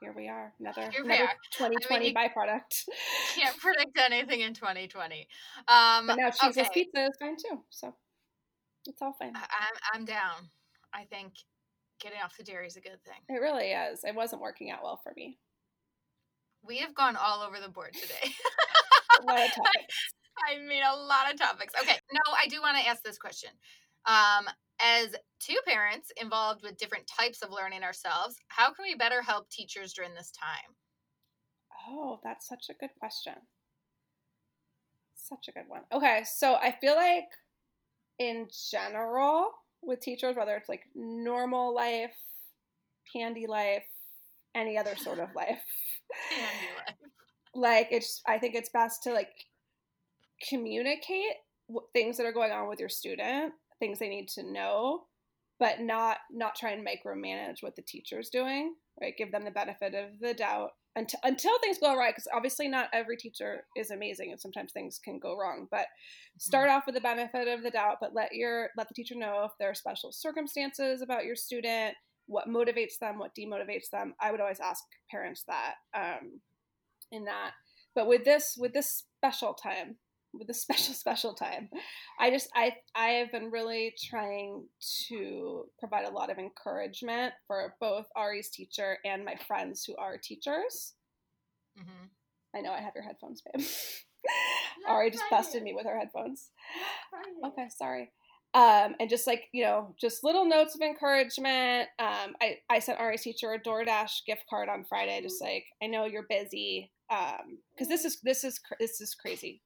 Here 0.01 0.13
we 0.15 0.27
are. 0.29 0.53
Another, 0.59 0.89
Here 0.91 1.03
another 1.03 1.23
are. 1.23 1.35
2020 1.57 2.07
you- 2.09 2.13
byproduct. 2.13 2.85
Can't 3.35 3.57
predict 3.57 3.97
anything 3.97 4.41
in 4.41 4.53
2020. 4.53 5.27
Um, 5.67 6.07
but 6.07 6.15
now 6.17 6.29
cheeseless 6.29 6.67
okay. 6.67 6.85
pizza 6.85 7.05
is 7.05 7.17
fine 7.19 7.35
too. 7.35 7.61
So 7.69 7.93
it's 8.87 9.01
all 9.01 9.13
fine. 9.19 9.33
I- 9.35 9.39
I'm 9.39 9.99
I'm 10.01 10.05
down. 10.05 10.49
I 10.93 11.03
think 11.05 11.33
getting 12.01 12.19
off 12.23 12.37
the 12.37 12.43
dairy 12.43 12.67
is 12.67 12.77
a 12.77 12.81
good 12.81 13.03
thing. 13.05 13.19
It 13.29 13.39
really 13.41 13.71
is. 13.71 14.03
It 14.05 14.15
wasn't 14.15 14.41
working 14.41 14.71
out 14.71 14.83
well 14.83 14.99
for 15.03 15.11
me. 15.17 15.37
We 16.65 16.77
have 16.77 16.95
gone 16.95 17.15
all 17.17 17.41
over 17.41 17.59
the 17.59 17.69
board 17.69 17.93
today. 17.93 18.33
what 19.21 19.23
A 19.23 19.25
lot 19.39 19.45
of 19.49 19.53
topics. 19.55 20.13
I 20.47 20.57
mean, 20.57 20.83
a 20.83 20.95
lot 20.95 21.31
of 21.31 21.39
topics. 21.39 21.73
Okay, 21.79 21.97
no, 22.11 22.21
I 22.37 22.47
do 22.47 22.61
want 22.61 22.77
to 22.77 22.87
ask 22.87 23.03
this 23.03 23.17
question. 23.17 23.49
Um, 24.05 24.45
as 24.79 25.15
two 25.39 25.57
parents 25.65 26.11
involved 26.19 26.61
with 26.63 26.77
different 26.77 27.07
types 27.07 27.41
of 27.41 27.51
learning 27.51 27.83
ourselves, 27.83 28.35
how 28.47 28.73
can 28.73 28.83
we 28.83 28.95
better 28.95 29.21
help 29.21 29.49
teachers 29.49 29.93
during 29.93 30.13
this 30.13 30.31
time? 30.31 30.75
Oh, 31.87 32.19
that's 32.23 32.47
such 32.47 32.65
a 32.69 32.73
good 32.73 32.89
question. 32.99 33.33
Such 35.15 35.47
a 35.47 35.51
good 35.51 35.67
one. 35.67 35.81
Okay, 35.91 36.23
so 36.25 36.55
I 36.55 36.75
feel 36.81 36.95
like 36.95 37.29
in 38.19 38.47
general 38.71 39.51
with 39.81 39.99
teachers, 39.99 40.35
whether 40.35 40.55
it's 40.55 40.69
like 40.69 40.83
normal 40.95 41.73
life, 41.73 42.15
candy 43.11 43.47
life, 43.47 43.85
any 44.55 44.77
other 44.77 44.95
sort 44.95 45.19
of 45.19 45.29
life, 45.35 45.63
like 47.55 47.87
it's 47.91 48.21
I 48.27 48.37
think 48.37 48.55
it's 48.55 48.69
best 48.69 49.03
to 49.03 49.13
like 49.13 49.33
communicate 50.49 51.35
w- 51.67 51.87
things 51.93 52.17
that 52.17 52.25
are 52.25 52.33
going 52.33 52.51
on 52.51 52.67
with 52.67 52.79
your 52.79 52.89
student, 52.89 53.53
things 53.79 53.99
they 53.99 54.09
need 54.09 54.27
to 54.29 54.43
know, 54.43 55.03
but 55.59 55.79
not 55.79 56.17
not 56.31 56.55
try 56.55 56.71
and 56.71 56.85
micromanage 56.85 57.61
what 57.61 57.75
the 57.75 57.81
teacher's 57.81 58.29
doing. 58.29 58.75
Right, 59.01 59.17
give 59.17 59.31
them 59.31 59.43
the 59.43 59.51
benefit 59.51 59.95
of 59.95 60.19
the 60.19 60.33
doubt 60.33 60.71
until 60.95 61.19
until 61.23 61.57
things 61.59 61.79
go 61.79 61.95
right. 61.97 62.13
Because 62.13 62.27
obviously, 62.33 62.67
not 62.67 62.89
every 62.93 63.17
teacher 63.17 63.65
is 63.75 63.91
amazing, 63.91 64.31
and 64.31 64.39
sometimes 64.39 64.71
things 64.71 64.99
can 65.03 65.19
go 65.19 65.37
wrong. 65.37 65.67
But 65.71 65.87
start 66.37 66.69
off 66.69 66.85
with 66.85 66.95
the 66.95 67.01
benefit 67.01 67.47
of 67.47 67.63
the 67.63 67.71
doubt, 67.71 67.97
but 67.99 68.13
let 68.13 68.33
your 68.33 68.69
let 68.77 68.87
the 68.87 68.93
teacher 68.93 69.15
know 69.15 69.43
if 69.45 69.51
there 69.59 69.69
are 69.69 69.75
special 69.75 70.11
circumstances 70.11 71.01
about 71.01 71.25
your 71.25 71.35
student, 71.35 71.95
what 72.27 72.47
motivates 72.47 72.99
them, 72.99 73.19
what 73.19 73.35
demotivates 73.35 73.89
them. 73.91 74.13
I 74.19 74.31
would 74.31 74.41
always 74.41 74.59
ask 74.59 74.83
parents 75.09 75.43
that 75.47 75.75
um, 75.95 76.41
in 77.11 77.25
that. 77.25 77.51
But 77.95 78.07
with 78.07 78.25
this 78.25 78.55
with 78.57 78.73
this 78.73 79.05
special 79.17 79.53
time, 79.53 79.97
with 80.33 80.49
a 80.49 80.53
special 80.65 80.93
special 80.93 81.33
time, 81.33 81.69
I 82.19 82.29
just 82.31 82.49
I 82.55 82.73
I 82.95 83.07
have 83.09 83.31
been 83.31 83.51
really 83.51 83.93
trying 84.09 84.65
to 85.09 85.65
provide 85.79 86.05
a 86.05 86.11
lot 86.11 86.29
of 86.31 86.37
encouragement 86.37 87.33
for 87.47 87.75
both 87.79 88.05
Ari's 88.15 88.49
teacher 88.49 88.97
and 89.05 89.23
my 89.25 89.35
friends 89.47 89.83
who 89.85 89.95
are 89.97 90.17
teachers. 90.17 90.93
Mhm. 91.77 92.09
I 92.55 92.61
know 92.61 92.71
I 92.71 92.81
have 92.81 92.93
your 92.95 93.03
headphones, 93.03 93.41
babe. 93.41 93.65
Ari 94.87 95.11
just 95.11 95.23
busted 95.29 95.63
me 95.63 95.73
with 95.73 95.85
her 95.85 95.97
headphones. 95.97 96.51
Okay, 97.51 97.67
sorry. 97.69 98.11
Um, 98.55 98.95
and 98.99 99.09
just 99.09 99.25
like 99.25 99.45
you 99.51 99.63
know, 99.63 99.95
just 99.99 100.23
little 100.23 100.45
notes 100.45 100.75
of 100.75 100.81
encouragement. 100.81 101.89
Um, 101.97 102.35
I 102.41 102.59
I 102.69 102.79
sent 102.79 102.99
Ari's 102.99 103.23
teacher 103.23 103.51
a 103.53 103.59
DoorDash 103.59 104.25
gift 104.27 104.43
card 104.49 104.69
on 104.69 104.85
Friday, 104.85 105.21
just 105.21 105.41
like 105.41 105.65
I 105.81 105.87
know 105.87 106.05
you're 106.05 106.27
busy. 106.29 106.91
Um, 107.09 107.57
because 107.73 107.87
this 107.89 108.05
is 108.05 108.19
this 108.21 108.43
is 108.43 108.59
this 108.79 109.01
is 109.01 109.15
crazy. 109.15 109.61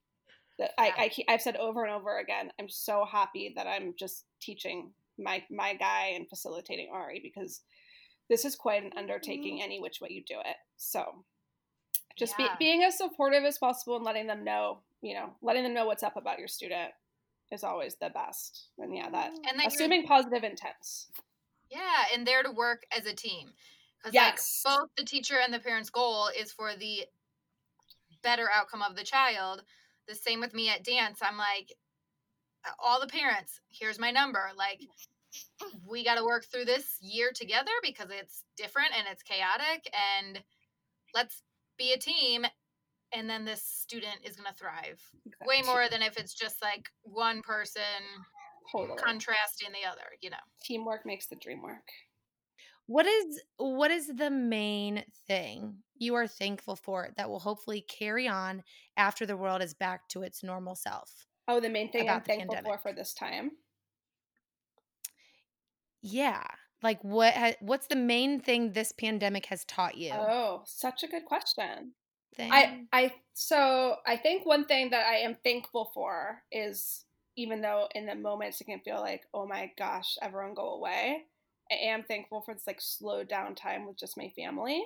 That 0.60 0.72
I, 0.78 1.12
I 1.28 1.34
I've 1.34 1.42
said 1.42 1.56
over 1.56 1.84
and 1.86 1.94
over 1.94 2.18
again. 2.18 2.52
I'm 2.60 2.70
so 2.70 3.06
happy 3.06 3.54
that 3.56 3.68
I'm 3.68 3.94
just 3.98 4.26
teaching 4.42 4.92
my 5.18 5.44
my 5.52 5.74
guy 5.76 6.14
and 6.16 6.28
facilitating 6.28 6.90
Ari 6.92 7.20
because 7.22 7.62
this 8.30 8.44
is 8.46 8.56
quite 8.56 8.84
an 8.84 8.92
undertaking 8.98 9.56
mm-hmm. 9.56 9.66
any 9.66 9.80
which 9.80 10.02
way 10.02 10.10
you 10.12 10.24
do 10.24 10.40
it. 10.40 10.58
So 10.78 11.24
just 12.18 12.36
Yeah. 12.38 12.56
be, 12.60 12.66
being 12.66 12.84
as 12.84 12.98
supportive 12.98 13.44
as 13.44 13.58
possible 13.58 13.96
and 13.96 14.06
letting 14.06 14.28
them 14.28 14.44
know, 14.44 14.80
you 15.02 15.14
know, 15.14 15.36
letting 15.42 15.64
them 15.64 15.74
know 15.74 15.86
what's 15.86 16.04
up 16.04 16.18
about 16.18 16.40
your 16.40 16.48
student 16.48 16.92
is 17.52 17.64
always 17.64 17.96
the 17.96 18.10
best. 18.10 18.68
And 18.78 18.96
yeah, 18.96 19.10
that 19.10 19.32
mm-hmm. 19.32 19.60
And 19.60 19.68
assuming 19.68 20.06
positive 20.06 20.44
intents. 20.44 21.10
Yeah, 21.70 22.06
and 22.14 22.26
there 22.26 22.44
to 22.44 22.52
work 22.52 22.84
as 22.92 23.06
a 23.06 23.14
team. 23.14 23.54
Because 24.00 24.14
Yes. 24.14 24.64
like 24.66 24.80
both 24.80 24.90
the 24.98 25.04
teacher 25.04 25.40
and 25.40 25.54
the 25.54 25.60
parent's 25.60 25.90
goal 25.90 26.30
is 26.38 26.52
for 26.52 26.76
the 26.76 27.06
better 28.24 28.50
outcome 28.52 28.82
of 28.82 28.96
the 28.96 29.04
child. 29.04 29.64
The 30.08 30.16
same 30.16 30.40
with 30.40 30.54
me 30.54 30.70
at 30.70 30.84
dance. 30.84 31.20
I'm 31.22 31.38
like, 31.38 31.74
uh, 32.66 32.72
all 32.80 33.00
the 33.00 33.08
parents, 33.08 33.60
here's 33.70 34.00
my 34.00 34.12
number. 34.12 34.42
Like, 34.58 34.82
we 35.88 36.04
got 36.04 36.16
to 36.16 36.24
work 36.24 36.46
through 36.46 36.66
this 36.66 36.98
year 37.02 37.32
together 37.34 37.72
because 37.84 38.08
it's 38.10 38.44
different 38.56 38.90
and 38.98 39.08
it's 39.12 39.24
chaotic. 39.24 39.90
And 39.94 40.44
let's 41.14 41.44
be 41.78 41.94
a 41.94 41.98
team. 41.98 42.46
And 43.14 43.30
then 43.30 43.46
this 43.46 43.64
student 43.64 44.18
is 44.24 44.36
going 44.36 44.52
to 44.52 44.58
thrive 44.58 45.02
way 45.46 45.62
more 45.66 45.88
than 45.90 46.02
if 46.02 46.18
it's 46.18 46.34
just 46.34 46.62
like 46.62 46.90
one 47.04 47.42
person 47.42 47.82
Totally. 48.72 48.98
contrasting 48.98 49.70
the 49.72 49.90
other, 49.90 50.04
you 50.22 50.30
know. 50.30 50.38
Teamwork 50.64 51.06
makes 51.06 51.28
the 51.28 51.38
dream 51.38 51.62
work. 51.62 51.88
What 52.88 53.06
is 53.06 53.42
what 53.58 53.92
is 53.92 54.08
the 54.08 54.30
main 54.30 55.04
thing 55.28 55.84
you 56.02 56.16
are 56.16 56.28
thankful 56.28 56.76
for 56.76 57.10
that 57.18 57.30
will 57.30 57.40
hopefully 57.40 57.82
carry 57.82 58.28
on 58.28 58.64
after 58.96 59.26
the 59.26 59.38
world 59.38 59.62
is 59.62 59.74
back 59.74 60.08
to 60.10 60.24
its 60.24 60.44
normal 60.44 60.76
self? 60.76 61.28
Oh, 61.48 61.60
the 61.60 61.70
main 61.70 61.92
thing 61.92 62.10
I'm 62.10 62.18
About 62.18 62.24
the 62.24 62.30
thankful 62.30 62.56
for 62.56 62.64
pandemic. 62.64 62.82
for 62.82 62.94
this 62.94 63.14
time. 63.14 63.52
Yeah. 66.02 66.44
Like 66.84 67.04
what 67.04 67.34
ha- 67.34 67.56
what's 67.60 67.88
the 67.88 67.96
main 67.96 68.40
thing 68.40 68.72
this 68.74 68.92
pandemic 68.92 69.48
has 69.48 69.66
taught 69.66 69.98
you? 69.98 70.12
Oh, 70.14 70.62
such 70.66 71.04
a 71.04 71.08
good 71.08 71.26
question. 71.26 71.94
Thing? 72.36 72.52
I 72.52 72.86
I 72.94 73.14
so 73.34 73.98
I 74.06 74.16
think 74.18 74.46
one 74.46 74.66
thing 74.66 74.92
that 74.92 75.08
I 75.08 75.18
am 75.18 75.38
thankful 75.44 75.92
for 75.94 76.44
is 76.52 77.06
even 77.36 77.62
though 77.62 77.88
in 77.96 78.06
the 78.06 78.16
moments 78.16 78.62
it 78.62 78.66
can 78.66 78.80
feel 78.82 79.00
like 79.00 79.24
oh 79.34 79.48
my 79.48 79.72
gosh 79.78 80.18
everyone 80.22 80.54
go 80.54 80.74
away, 80.76 81.24
I 81.72 81.76
am 81.76 82.04
thankful 82.04 82.42
for 82.42 82.54
this 82.54 82.68
like 82.68 82.80
slowed 82.82 83.28
down 83.28 83.56
time 83.56 83.88
with 83.88 83.98
just 83.98 84.18
my 84.18 84.30
family. 84.36 84.84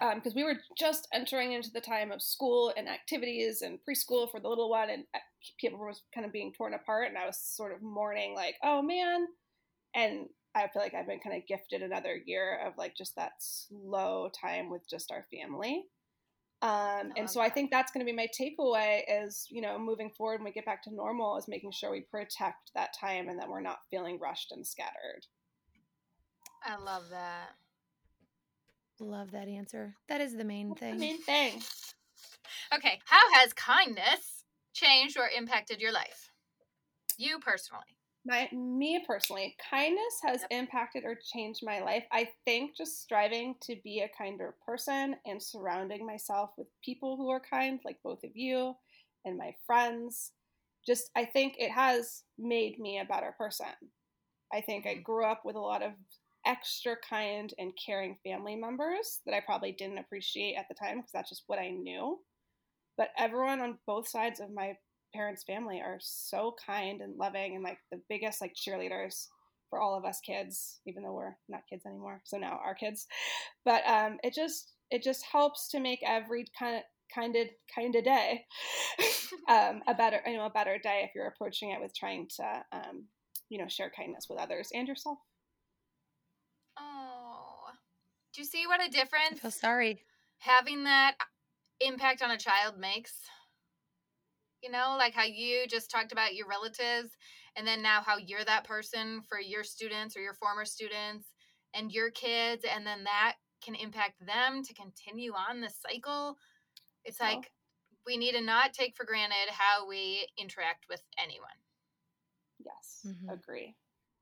Yeah. 0.00 0.14
because 0.14 0.34
we 0.34 0.44
were 0.44 0.56
just 0.76 1.08
entering 1.12 1.52
into 1.52 1.70
the 1.70 1.80
time 1.80 2.12
of 2.12 2.22
school 2.22 2.72
and 2.76 2.88
activities 2.88 3.62
and 3.62 3.78
preschool 3.88 4.30
for 4.30 4.40
the 4.40 4.48
little 4.48 4.70
one, 4.70 4.90
and 4.90 5.04
uh, 5.14 5.18
people 5.58 5.78
were 5.78 5.92
kind 6.14 6.26
of 6.26 6.32
being 6.32 6.52
torn 6.52 6.74
apart, 6.74 7.08
and 7.08 7.18
I 7.18 7.26
was 7.26 7.38
sort 7.38 7.72
of 7.72 7.82
mourning 7.82 8.34
like, 8.34 8.56
oh 8.62 8.82
man, 8.82 9.26
and 9.94 10.28
I 10.54 10.68
feel 10.68 10.82
like 10.82 10.94
I've 10.94 11.06
been 11.06 11.20
kind 11.20 11.36
of 11.36 11.46
gifted 11.46 11.82
another 11.82 12.16
year 12.26 12.60
of 12.66 12.76
like 12.76 12.96
just 12.96 13.16
that 13.16 13.32
slow 13.38 14.30
time 14.38 14.70
with 14.70 14.88
just 14.88 15.10
our 15.10 15.24
family. 15.32 15.86
Um, 16.60 17.12
and 17.16 17.28
so 17.28 17.40
I 17.40 17.48
think 17.48 17.72
that's 17.72 17.90
going 17.90 18.06
to 18.06 18.10
be 18.10 18.16
my 18.16 18.28
takeaway 18.28 19.00
is, 19.08 19.48
you 19.50 19.60
know, 19.60 19.76
moving 19.80 20.10
forward 20.10 20.38
when 20.38 20.44
we 20.44 20.52
get 20.52 20.64
back 20.64 20.82
to 20.84 20.94
normal 20.94 21.36
is 21.36 21.48
making 21.48 21.72
sure 21.72 21.90
we 21.90 22.02
protect 22.02 22.70
that 22.76 22.94
time 22.98 23.28
and 23.28 23.38
that 23.40 23.48
we're 23.48 23.60
not 23.60 23.80
feeling 23.90 24.20
rushed 24.20 24.52
and 24.52 24.64
scattered. 24.64 25.26
I 26.64 26.76
love 26.76 27.04
that. 27.10 27.56
Love 29.02 29.32
that 29.32 29.48
answer. 29.48 29.94
That 30.08 30.20
is 30.20 30.36
the 30.36 30.44
main 30.44 30.68
That's 30.68 30.80
the 30.80 30.86
thing. 30.86 30.98
main 31.00 31.22
thing. 31.22 31.62
Okay, 32.74 33.00
how 33.04 33.32
has 33.34 33.52
kindness 33.52 34.44
changed 34.72 35.18
or 35.18 35.28
impacted 35.36 35.80
your 35.80 35.92
life? 35.92 36.30
You 37.18 37.38
personally. 37.40 37.84
my 38.24 38.48
me 38.52 39.04
personally 39.06 39.56
kindness 39.70 40.20
has 40.24 40.42
Yep. 40.42 40.50
impacted 40.52 41.04
or 41.04 41.16
changed 41.34 41.60
my 41.64 41.80
life 41.80 42.04
i 42.12 42.28
think 42.44 42.76
just 42.76 43.02
striving 43.02 43.56
to 43.60 43.74
be 43.82 44.00
a 44.00 44.08
kinder 44.16 44.54
person 44.64 45.16
and 45.26 45.42
surrounding 45.42 46.06
myself 46.06 46.50
with 46.56 46.68
people 46.84 47.16
who 47.16 47.28
are 47.30 47.40
kind 47.40 47.80
like 47.84 47.98
both 48.04 48.22
of 48.22 48.30
you 48.36 48.74
and 49.24 49.36
my 49.36 49.52
friends 49.66 50.30
just 50.86 51.10
i 51.16 51.24
think 51.24 51.56
it 51.58 51.72
has 51.72 52.22
made 52.38 52.78
me 52.78 53.00
a 53.00 53.04
better 53.04 53.34
person 53.36 53.74
i 54.52 54.60
think 54.60 54.86
i 54.86 54.94
Mhm. 54.94 55.02
grew 55.02 55.24
up 55.24 55.44
with 55.44 55.56
a 55.56 55.60
lot 55.60 55.82
of 55.82 55.92
extra 56.46 56.96
kind 57.08 57.52
and 57.58 57.72
caring 57.84 58.16
family 58.24 58.56
members 58.56 59.20
that 59.26 59.34
i 59.34 59.40
probably 59.40 59.72
didn't 59.72 59.98
appreciate 59.98 60.54
at 60.56 60.66
the 60.68 60.74
time 60.74 60.98
because 60.98 61.12
that's 61.12 61.28
just 61.28 61.44
what 61.46 61.58
i 61.58 61.68
knew 61.68 62.18
but 62.96 63.08
everyone 63.18 63.60
on 63.60 63.78
both 63.86 64.08
sides 64.08 64.40
of 64.40 64.52
my 64.52 64.74
parents' 65.14 65.44
family 65.44 65.80
are 65.80 65.98
so 66.00 66.54
kind 66.64 67.00
and 67.00 67.16
loving 67.16 67.54
and 67.54 67.64
like 67.64 67.78
the 67.90 68.00
biggest 68.08 68.40
like 68.40 68.54
cheerleaders 68.54 69.26
for 69.70 69.80
all 69.80 69.96
of 69.96 70.04
us 70.04 70.20
kids, 70.20 70.80
even 70.86 71.02
though 71.02 71.14
we're 71.14 71.36
not 71.48 71.62
kids 71.68 71.86
anymore. 71.86 72.20
So 72.24 72.36
now 72.36 72.60
our 72.62 72.74
kids, 72.74 73.06
but 73.64 73.82
um, 73.86 74.18
it 74.22 74.34
just 74.34 74.72
it 74.90 75.02
just 75.02 75.24
helps 75.24 75.68
to 75.70 75.80
make 75.80 76.00
every 76.06 76.44
kind 76.58 76.76
of 76.76 76.82
kind 77.14 77.36
of 77.36 77.46
kind 77.74 77.94
of 77.94 78.04
day 78.04 78.44
um, 79.48 79.82
a 79.86 79.94
better 79.94 80.20
you 80.26 80.36
know 80.36 80.46
a 80.46 80.50
better 80.50 80.78
day 80.82 81.02
if 81.04 81.10
you're 81.14 81.26
approaching 81.26 81.70
it 81.70 81.80
with 81.80 81.94
trying 81.94 82.26
to 82.36 82.62
um, 82.72 83.04
you 83.48 83.58
know 83.58 83.68
share 83.68 83.90
kindness 83.96 84.26
with 84.28 84.38
others 84.38 84.68
and 84.74 84.88
yourself. 84.88 85.18
Oh, 86.78 87.64
do 88.34 88.40
you 88.40 88.44
see 88.46 88.66
what 88.66 88.82
a 88.84 88.88
difference? 88.90 89.32
I 89.32 89.36
feel 89.36 89.50
sorry. 89.50 90.02
Having 90.38 90.84
that 90.84 91.16
impact 91.80 92.22
on 92.22 92.30
a 92.30 92.38
child 92.38 92.78
makes. 92.78 93.12
You 94.62 94.70
know, 94.70 94.94
like 94.96 95.12
how 95.12 95.24
you 95.24 95.66
just 95.66 95.90
talked 95.90 96.12
about 96.12 96.34
your 96.36 96.46
relatives, 96.46 97.10
and 97.56 97.66
then 97.66 97.82
now 97.82 98.00
how 98.00 98.16
you're 98.16 98.44
that 98.44 98.64
person 98.64 99.20
for 99.28 99.40
your 99.40 99.64
students 99.64 100.16
or 100.16 100.20
your 100.20 100.34
former 100.34 100.64
students 100.64 101.26
and 101.74 101.90
your 101.90 102.10
kids, 102.12 102.64
and 102.64 102.86
then 102.86 103.02
that 103.04 103.36
can 103.64 103.74
impact 103.74 104.24
them 104.24 104.62
to 104.62 104.74
continue 104.74 105.32
on 105.32 105.60
the 105.60 105.68
cycle. 105.70 106.36
It's 107.04 107.18
So- 107.18 107.24
like 107.24 107.52
we 108.06 108.16
need 108.16 108.32
to 108.32 108.40
not 108.40 108.72
take 108.72 108.96
for 108.96 109.04
granted 109.04 109.48
how 109.50 109.86
we 109.86 110.28
interact 110.36 110.86
with 110.88 111.02
anyone. 111.18 111.50
Yes, 112.64 113.04
Mhm. 113.04 113.32
agree. 113.32 113.76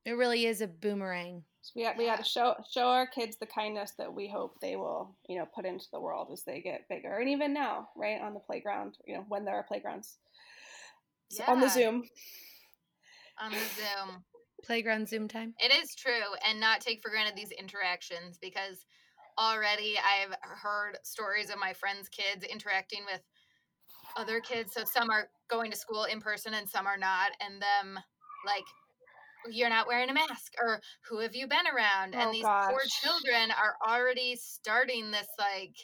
It 0.05 0.13
really 0.13 0.45
is 0.47 0.61
a 0.61 0.67
boomerang. 0.67 1.45
So 1.63 1.73
we 1.75 1.83
got, 1.83 1.97
we 1.97 2.05
got 2.05 2.17
to 2.17 2.23
show 2.23 2.55
show 2.71 2.87
our 2.87 3.05
kids 3.05 3.37
the 3.37 3.45
kindness 3.45 3.93
that 3.97 4.13
we 4.13 4.27
hope 4.27 4.59
they 4.61 4.75
will 4.75 5.15
you 5.27 5.37
know 5.37 5.45
put 5.53 5.65
into 5.65 5.85
the 5.93 5.99
world 5.99 6.29
as 6.33 6.43
they 6.43 6.59
get 6.59 6.89
bigger 6.89 7.17
and 7.17 7.29
even 7.29 7.53
now 7.53 7.89
right 7.95 8.19
on 8.19 8.33
the 8.33 8.39
playground 8.39 8.97
you 9.05 9.13
know 9.13 9.25
when 9.27 9.45
there 9.45 9.55
are 9.55 9.63
playgrounds 9.63 10.17
so 11.29 11.43
on 11.47 11.61
the 11.61 11.69
Zoom 11.69 12.03
On 13.39 13.51
the 13.51 13.57
Zoom. 13.57 14.23
Playground 14.63 15.07
Zoom 15.07 15.27
time. 15.27 15.55
It 15.59 15.71
is 15.71 15.95
true, 15.95 16.35
and 16.47 16.59
not 16.59 16.81
take 16.81 17.01
for 17.01 17.09
granted 17.09 17.35
these 17.35 17.51
interactions 17.51 18.37
because 18.39 18.85
already 19.39 19.97
I've 19.97 20.35
heard 20.41 20.97
stories 21.03 21.49
of 21.49 21.57
my 21.57 21.73
friends' 21.73 22.09
kids 22.09 22.43
interacting 22.43 23.01
with 23.05 23.21
other 24.17 24.39
kids. 24.39 24.73
So 24.73 24.83
some 24.83 25.09
are 25.09 25.29
going 25.49 25.71
to 25.71 25.77
school 25.77 26.03
in 26.03 26.19
person 26.19 26.53
and 26.53 26.69
some 26.69 26.85
are 26.85 26.97
not, 26.97 27.31
and 27.39 27.61
them 27.61 27.99
like, 28.45 28.65
you're 29.49 29.69
not 29.69 29.87
wearing 29.87 30.09
a 30.09 30.13
mask, 30.13 30.53
or 30.61 30.79
who 31.09 31.19
have 31.19 31.35
you 31.35 31.47
been 31.47 31.65
around? 31.67 32.15
Oh, 32.15 32.19
and 32.19 32.33
these 32.33 32.45
poor 32.45 32.81
children 33.01 33.51
are 33.51 33.75
already 33.87 34.35
starting 34.35 35.11
this 35.11 35.27
like 35.39 35.75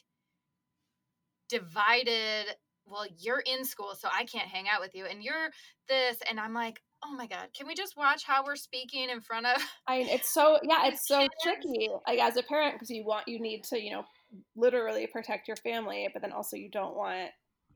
divided. 1.50 2.46
Well, 2.86 3.06
you're 3.20 3.44
in 3.46 3.66
school, 3.66 3.96
so 3.96 4.08
I 4.14 4.24
can't 4.24 4.48
hang 4.48 4.68
out 4.70 4.80
with 4.80 4.96
you, 4.96 5.06
and 5.06 5.22
you're 5.22 5.50
this, 5.90 6.18
and 6.30 6.40
I'm 6.40 6.54
like, 6.54 6.82
oh 7.04 7.14
my 7.14 7.28
god, 7.28 7.50
can 7.56 7.68
we 7.68 7.76
just 7.76 7.98
watch 7.98 8.24
how 8.26 8.46
we're 8.46 8.56
speaking 8.56 9.10
in 9.10 9.20
front 9.22 9.46
of? 9.46 9.62
I 9.88 9.98
it's 9.98 10.30
so 10.34 10.60
yeah 10.64 10.88
it's 10.88 11.08
so 11.08 11.20
kids. 11.20 11.34
tricky 11.44 11.90
like 12.08 12.20
as 12.20 12.38
a 12.38 12.44
parent 12.44 12.76
because 12.76 12.90
you 12.90 13.04
want 13.06 13.28
you 13.28 13.40
need 13.40 13.64
to 13.66 13.82
you 13.82 13.92
know 13.92 14.04
literally 14.56 15.08
protect 15.08 15.48
your 15.48 15.58
family 15.58 16.08
but 16.12 16.22
then 16.22 16.32
also 16.32 16.58
you 16.58 16.70
don't 16.70 16.96
want 16.96 17.30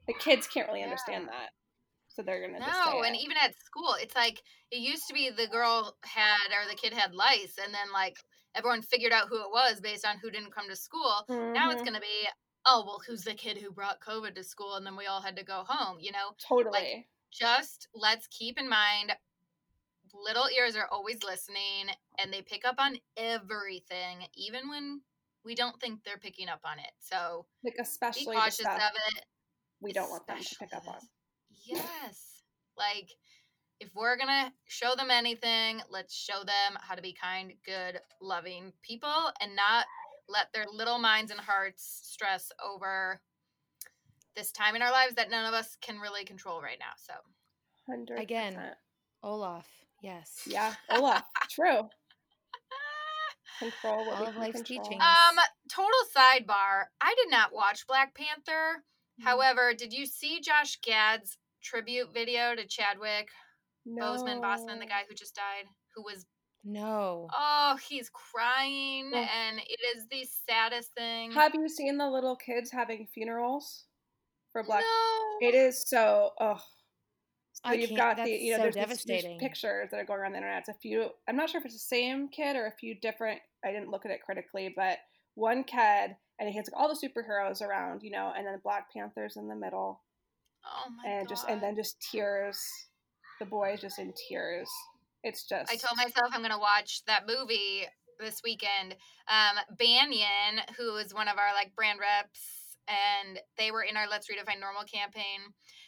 the 0.07 0.13
kids 0.13 0.47
can't 0.47 0.67
really 0.67 0.79
Yeah. 0.79 0.85
understand 0.85 1.27
that 1.27 1.49
so 2.15 2.21
they're 2.23 2.41
gonna 2.47 2.59
No, 2.59 3.03
and 3.03 3.15
it. 3.15 3.21
even 3.21 3.37
at 3.37 3.55
school, 3.55 3.95
it's 3.99 4.15
like 4.15 4.43
it 4.71 4.77
used 4.79 5.07
to 5.07 5.13
be 5.13 5.29
the 5.29 5.47
girl 5.47 5.97
had 6.03 6.51
or 6.51 6.67
the 6.67 6.75
kid 6.75 6.93
had 6.93 7.13
lice, 7.13 7.57
and 7.57 7.73
then 7.73 7.91
like 7.91 8.17
everyone 8.55 8.81
figured 8.81 9.13
out 9.13 9.29
who 9.29 9.41
it 9.41 9.49
was 9.51 9.79
based 9.81 10.05
on 10.05 10.17
who 10.19 10.29
didn't 10.31 10.51
come 10.51 10.67
to 10.69 10.75
school. 10.75 11.27
Now 11.55 11.71
it's 11.71 11.81
Mhm. 11.81 11.81
gonna 11.81 12.01
be, 12.01 12.27
oh 12.65 12.83
well, 12.85 12.99
who's 13.05 13.23
the 13.23 13.33
kid 13.35 13.57
who 13.57 13.71
brought 13.71 14.01
COVID 14.01 14.35
to 14.35 14.43
school, 14.43 14.75
and 14.75 14.85
then 14.85 14.95
we 14.97 15.07
all 15.07 15.21
had 15.21 15.35
to 15.37 15.43
go 15.43 15.63
home. 15.67 15.99
You 15.99 16.11
know, 16.11 16.35
totally 16.37 17.07
just 17.31 17.87
let's 17.93 18.27
keep 18.27 18.59
in 18.59 18.69
mind, 18.69 19.13
little 20.13 20.47
ears 20.49 20.75
are 20.75 20.87
always 20.87 21.23
listening, 21.23 21.89
and 22.17 22.31
they 22.33 22.41
pick 22.41 22.65
up 22.65 22.75
on 22.79 22.97
everything, 23.17 24.27
even 24.35 24.69
when 24.69 25.01
we 25.43 25.55
don't 25.55 25.79
think 25.79 26.03
they're 26.03 26.17
picking 26.19 26.49
up 26.49 26.61
on 26.65 26.79
it. 26.79 26.91
So 26.99 27.47
like 27.63 27.77
be 28.15 28.27
especially 28.27 28.41
the 28.41 28.51
cautious 28.51 28.67
stuff 28.67 28.75
of 28.75 28.91
it. 29.17 29.25
we 29.81 29.91
don't 29.93 30.09
want 30.09 30.27
them 30.27 30.45
to 30.45 30.55
pick 30.55 30.73
up 30.73 30.87
on 30.87 31.09
Yes. 31.65 32.41
Like, 32.77 33.09
if 33.79 33.89
we're 33.95 34.17
going 34.17 34.27
to 34.29 34.51
show 34.67 34.95
them 34.95 35.09
anything, 35.11 35.81
let's 35.89 36.15
show 36.15 36.43
them 36.43 36.77
how 36.81 36.95
to 36.95 37.01
be 37.01 37.13
kind, 37.19 37.53
good, 37.65 37.99
loving 38.21 38.73
people 38.83 39.31
and 39.41 39.55
not 39.55 39.85
let 40.29 40.47
their 40.53 40.65
little 40.71 40.99
minds 40.99 41.31
and 41.31 41.39
hearts 41.39 42.01
stress 42.03 42.51
over 42.63 43.19
this 44.35 44.51
time 44.51 44.75
in 44.75 44.81
our 44.81 44.91
lives 44.91 45.15
that 45.15 45.29
none 45.31 45.45
of 45.45 45.53
us 45.53 45.77
can 45.81 45.97
really 45.99 46.23
control 46.23 46.61
right 46.61 46.77
now. 46.79 46.93
So, 46.97 47.13
100 47.87 48.19
Again. 48.19 48.57
Olaf. 49.23 49.67
Yes. 50.01 50.41
yeah 50.47 50.73
Olaf 50.89 51.23
true 51.49 51.81
control 53.59 54.05
what 54.07 54.17
All 54.21 54.27
of 54.27 54.35
life's 54.37 54.61
control. 54.63 54.79
teachings. 54.83 55.03
um, 55.03 55.35
total 55.69 55.91
sidebar. 56.15 56.85
I 56.99 57.13
did 57.17 57.29
not 57.29 57.53
watch 57.53 57.85
Black 57.87 58.15
Panther. 58.15 58.83
Mm. 59.21 59.23
However, 59.25 59.73
did 59.77 59.93
you 59.93 60.05
see 60.07 60.39
Josh 60.41 60.79
Gad's 60.83 61.37
tribute 61.61 62.13
video 62.13 62.55
to 62.55 62.65
Chadwick 62.67 63.29
Boseman, 63.87 64.41
Bosman, 64.41 64.79
the 64.79 64.85
guy 64.85 65.01
who 65.09 65.15
just 65.15 65.35
died, 65.35 65.65
who 65.95 66.03
was 66.03 66.25
No. 66.63 67.27
Oh, 67.35 67.77
he's 67.89 68.09
crying, 68.11 69.11
Oh. 69.13 69.17
and 69.17 69.59
it 69.59 69.79
is 69.97 70.05
the 70.11 70.23
saddest 70.47 70.91
thing. 70.93 71.31
Have 71.31 71.55
you 71.55 71.67
seen 71.67 71.97
the 71.97 72.07
little 72.09 72.35
kids 72.35 72.69
having 72.71 73.07
funerals 73.13 73.85
for 74.51 74.61
Black? 74.63 74.83
No. 74.83 75.47
It 75.47 75.55
is 75.55 75.83
so. 75.87 76.31
Oh, 76.39 76.57
so 77.53 77.61
I 77.63 77.73
you've 77.73 77.89
can't- 77.89 78.17
got 78.17 78.25
the 78.25 78.29
you 78.31 78.51
know 78.51 78.57
so 78.57 78.63
there's, 78.63 78.75
these- 78.75 78.83
these 78.83 79.05
devastating. 79.05 79.39
pictures 79.39 79.89
that 79.91 79.99
are 79.99 80.05
going 80.05 80.19
around 80.19 80.33
the 80.33 80.37
internet. 80.37 80.59
It's 80.59 80.69
a 80.69 80.73
few. 80.75 81.09
I'm 81.27 81.35
not 81.35 81.49
sure 81.49 81.59
if 81.59 81.65
it's 81.65 81.73
the 81.75 81.79
same 81.79 82.27
kid 82.29 82.55
or 82.55 82.67
a 82.67 82.71
few 82.77 82.93
different. 82.99 83.41
I 83.65 83.71
didn't 83.71 83.89
look 83.89 84.05
at 84.05 84.11
it 84.11 84.21
critically, 84.23 84.71
but 84.75 84.99
one 85.35 85.63
kid 85.63 86.15
and 86.39 86.49
he 86.49 86.55
has 86.57 86.67
like 86.71 86.79
all 86.79 86.87
the 86.89 87.07
superheroes 87.07 87.61
around, 87.61 88.03
you 88.03 88.11
know, 88.11 88.33
and 88.37 88.45
then 88.45 88.59
Black 88.63 88.91
Panther's 88.93 89.37
in 89.37 89.47
the 89.47 89.55
middle, 89.55 90.03
Oh 90.65 90.89
my 90.89 91.09
and 91.09 91.27
god. 91.27 91.29
just 91.29 91.47
and 91.49 91.61
then 91.61 91.75
just 91.75 91.97
tears. 92.11 92.59
The 93.39 93.45
boy 93.45 93.73
is 93.73 93.81
just 93.81 93.99
in 93.99 94.13
tears. 94.29 94.69
It's 95.23 95.47
just. 95.47 95.71
I 95.71 95.75
told 95.75 95.97
myself 95.97 96.31
I'm 96.31 96.41
gonna 96.41 96.59
watch 96.59 97.01
that 97.07 97.27
movie 97.27 97.85
this 98.19 98.41
weekend. 98.43 98.95
Um, 99.27 99.77
Banyan, 99.77 100.63
who 100.77 100.95
is 100.97 101.13
one 101.13 101.27
of 101.27 101.37
our 101.37 101.53
like 101.53 101.75
brand 101.75 101.99
reps, 101.99 102.77
and 102.87 103.39
they 103.57 103.71
were 103.71 103.83
in 103.83 103.97
our 103.97 104.07
Let's 104.07 104.27
Redefine 104.27 104.59
Normal 104.59 104.83
campaign. 104.83 105.41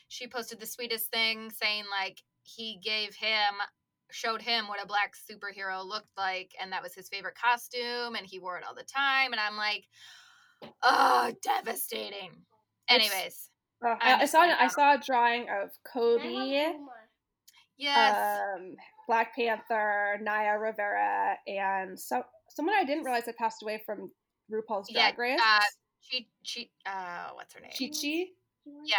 She 0.08 0.28
posted 0.28 0.60
the 0.60 0.66
sweetest 0.66 1.10
thing, 1.12 1.52
saying 1.52 1.86
like 1.90 2.22
he 2.44 2.80
gave 2.84 3.16
him, 3.16 3.56
showed 4.12 4.42
him 4.42 4.68
what 4.68 4.84
a 4.84 4.88
black 4.88 5.14
superhero 5.30 5.86
looked 5.86 6.16
like, 6.18 6.52
and 6.62 6.72
that 6.72 6.84
was 6.84 6.94
his 6.94 7.10
favorite 7.10 7.36
costume, 7.36 8.16
and 8.16 8.26
he 8.26 8.40
wore 8.40 8.58
it 8.58 8.64
all 8.68 8.76
the 8.76 8.84
time. 8.84 9.32
And 9.32 9.40
I'm 9.40 9.58
like, 9.58 9.86
oh, 10.84 11.34
devastating. 11.42 12.32
Anyways, 12.90 13.50
I'm 13.86 13.98
I, 14.02 14.22
I 14.22 14.26
saw 14.26 14.40
I 14.42 14.68
saw 14.68 14.94
a 14.96 14.98
drawing 14.98 15.48
of 15.50 15.70
Kobe. 15.92 16.74
yes. 17.78 18.40
um, 18.58 18.76
Black 19.08 19.36
Panther, 19.36 20.20
Naya 20.22 20.58
Rivera, 20.58 21.36
and 21.48 22.00
so 22.00 22.24
someone 22.50 22.76
I 22.76 22.84
didn't 22.84 23.04
realize 23.04 23.26
had 23.26 23.36
passed 23.38 23.62
away 23.64 23.82
from 23.86 24.12
RuPaul's 24.52 24.88
Yeah, 24.90 25.12
Drag 25.12 25.20
Race. 25.20 25.42
uh, 25.44 25.60
She, 26.02 26.28
she, 26.44 26.70
uh, 26.86 27.30
what's 27.34 27.54
her 27.54 27.60
name? 27.60 27.72
Chi 27.78 27.88
Chi, 27.90 28.26
Yeah. 28.86 28.96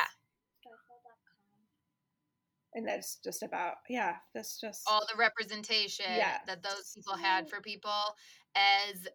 and 2.74 2.86
that's 2.86 3.16
just 3.24 3.42
about 3.42 3.74
yeah. 3.88 4.16
That's 4.34 4.60
just 4.60 4.82
all 4.86 5.06
the 5.10 5.16
representation 5.16 6.06
Yes. 6.08 6.40
that 6.46 6.62
those 6.62 6.92
people 6.94 7.16
had 7.16 7.48
for 7.48 7.60
people 7.60 8.16
as 8.56 9.06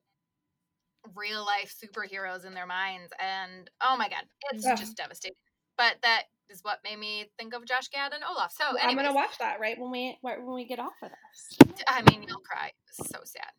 real 1.15 1.45
life 1.45 1.73
superheroes 1.81 2.45
in 2.45 2.53
their 2.53 2.67
minds 2.67 3.11
and 3.21 3.69
oh 3.81 3.95
my 3.97 4.09
god 4.09 4.23
it's 4.51 4.65
Ugh. 4.65 4.77
just 4.77 4.97
devastating 4.97 5.35
but 5.79 5.95
that 6.03 6.23
is 6.51 6.59
what 6.63 6.79
made 6.83 6.99
me 6.99 7.31
think 7.39 7.53
of 7.55 7.65
josh 7.65 7.87
gad 7.89 8.11
and 8.13 8.23
olaf. 8.23 8.51
So 8.55 8.77
I'm 8.79 8.95
gonna 8.95 9.13
watch 9.13 9.37
that 9.39 9.59
right 9.59 9.79
when 9.79 9.89
we 9.91 10.17
when 10.21 10.53
we 10.53 10.65
get 10.65 10.77
off 10.79 10.93
of 11.01 11.09
this. 11.09 11.83
i 11.87 12.01
mean 12.03 12.23
you'll 12.27 12.39
cry. 12.41 12.67
It 12.67 12.73
was 12.99 13.09
so 13.09 13.19
sad. 13.23 13.51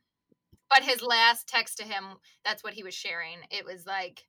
But 0.69 0.85
his 0.85 1.03
last 1.03 1.49
text 1.49 1.79
to 1.79 1.85
him 1.85 2.05
that's 2.45 2.63
what 2.63 2.75
he 2.75 2.85
was 2.85 2.95
sharing. 2.95 3.39
It 3.51 3.65
was 3.65 3.87
like 3.87 4.27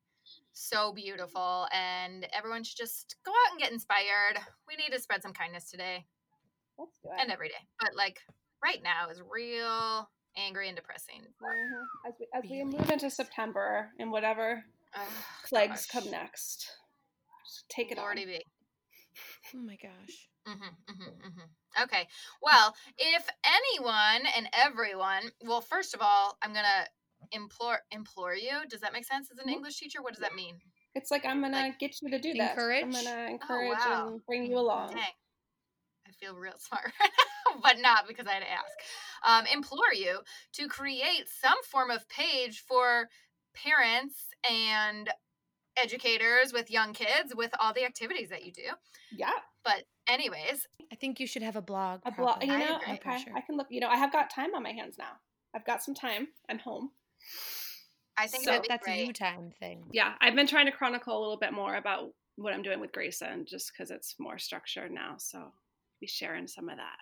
so 0.54 0.94
beautiful 0.94 1.68
and 1.74 2.26
everyone 2.34 2.64
should 2.64 2.78
just 2.78 3.16
go 3.26 3.32
out 3.32 3.52
and 3.52 3.60
get 3.60 3.72
inspired. 3.72 4.38
We 4.68 4.76
need 4.76 4.96
to 4.96 5.02
spread 5.02 5.22
some 5.24 5.34
kindness 5.34 5.70
today 5.70 6.06
Let's 6.80 6.98
do 7.04 7.10
it. 7.10 7.20
and 7.22 7.32
every 7.32 7.50
day. 7.50 7.64
But 7.80 7.96
like 7.96 8.20
right 8.64 8.82
now 8.84 9.10
is 9.10 9.22
real 9.30 10.10
angry 10.38 10.68
and 10.68 10.76
depressing. 10.78 11.22
Mhm. 11.22 12.08
As 12.08 12.14
we 12.20 12.28
as 12.34 12.44
we 12.50 12.64
move 12.64 12.90
into 12.92 13.10
September 13.10 13.92
and 14.00 14.12
whatever 14.12 14.64
Ugh, 14.94 15.02
plagues 15.46 15.86
gosh. 15.88 16.04
come 16.04 16.12
next, 16.12 16.70
take 17.70 17.92
it 17.92 17.98
Lordy 17.98 18.22
on. 18.22 18.28
be. 18.28 18.46
Oh 19.56 19.60
my 19.60 19.76
gosh. 19.82 20.30
hmm 20.46 20.54
hmm 20.88 21.04
hmm 21.22 21.84
Okay. 21.84 22.08
Well, 22.42 22.76
if 22.98 23.28
anyone 23.46 24.28
and 24.36 24.48
everyone, 24.54 25.32
well, 25.46 25.62
first 25.62 25.94
of 25.94 26.02
all, 26.02 26.38
I'm 26.42 26.54
gonna 26.54 26.86
implore 27.32 27.80
implore 27.92 28.36
you. 28.36 28.66
Does 28.70 28.82
that 28.82 28.94
make 28.94 29.06
sense 29.06 29.30
as 29.32 29.38
an 29.38 29.48
Mhm. 29.48 29.54
English 29.54 29.78
teacher? 29.80 30.02
What 30.02 30.14
does 30.14 30.22
that 30.22 30.36
mean? 30.36 30.60
It's 30.96 31.12
like 31.12 31.26
I'm 31.26 31.42
gonna 31.42 31.58
Like, 31.58 31.80
get 31.80 32.02
you 32.02 32.10
to 32.10 32.20
do 32.20 32.34
this. 32.34 32.42
I'm 32.42 32.50
encourage? 32.50 32.94
gonna 32.94 33.28
encourage 33.32 33.78
wow. 33.86 34.08
and 34.10 34.26
bring 34.26 34.46
you 34.46 34.58
along. 34.58 34.90
Dang. 34.96 35.14
I 36.08 36.12
feel 36.12 36.36
real 36.36 36.58
smart, 36.58 36.92
but 37.64 37.80
not 37.80 38.08
because 38.08 38.28
I 38.28 38.34
had 38.34 38.42
to 38.42 38.52
ask. 38.52 38.72
Um, 39.24 39.46
implore 39.46 39.94
you 39.94 40.20
to 40.54 40.68
create 40.68 41.30
some 41.30 41.62
form 41.64 41.90
of 41.92 42.08
page 42.10 42.60
for 42.68 43.08
parents 43.54 44.28
and 44.50 45.10
educators 45.78 46.54
with 46.54 46.70
young 46.72 46.94
kids 46.94 47.34
with 47.36 47.52
all 47.60 47.74
the 47.74 47.84
activities 47.86 48.30
that 48.30 48.44
you 48.46 48.52
do. 48.52 48.64
Yeah. 49.16 49.32
But 49.64 49.84
anyways, 50.08 50.68
I 50.92 50.96
think 50.96 51.20
you 51.20 51.28
should 51.28 51.44
have 51.44 51.56
a 51.56 51.62
blog. 51.62 52.02
A 52.06 52.12
blog, 52.12 52.44
you 52.44 52.52
I 52.54 52.58
know, 52.60 52.76
agree. 52.76 52.88
No 52.88 52.94
okay, 52.94 52.98
pressure. 53.02 53.32
I 53.36 53.42
can 53.42 53.58
look. 53.58 53.68
You 53.70 53.80
know, 53.80 53.90
I 53.90 53.98
have 53.98 54.12
got 54.12 54.30
time 54.30 54.54
on 54.56 54.64
my 54.64 54.72
hands 54.72 54.96
now. 54.98 55.14
I've 55.56 55.66
got 55.66 55.84
some 55.84 55.94
time. 55.94 56.28
I'm 56.50 56.60
home. 56.60 56.92
I 58.18 58.28
think 58.28 58.44
So 58.46 58.52
that'd 58.52 58.64
be 58.64 58.68
That's 58.70 58.88
a 58.88 58.90
great. 58.92 59.08
you 59.08 59.14
time 59.14 59.52
thing. 59.60 59.84
Yeah, 59.92 60.14
I've 60.22 60.36
been 60.36 60.48
trying 60.48 60.66
to 60.66 60.72
chronicle 60.72 61.18
a 61.18 61.22
little 61.22 61.38
bit 61.38 61.54
more 61.54 61.76
about 61.76 62.10
what 62.36 62.54
I'm 62.54 62.62
doing 62.62 62.80
with 62.80 62.92
Grayson, 62.92 63.46
just 63.48 63.72
because 63.72 63.92
it's 63.92 64.16
more 64.20 64.38
structured 64.38 64.92
now. 64.92 65.16
So 65.18 65.52
be 66.00 66.08
sharing 66.08 66.48
some 66.48 66.70
of 66.70 66.78
that. 66.78 66.98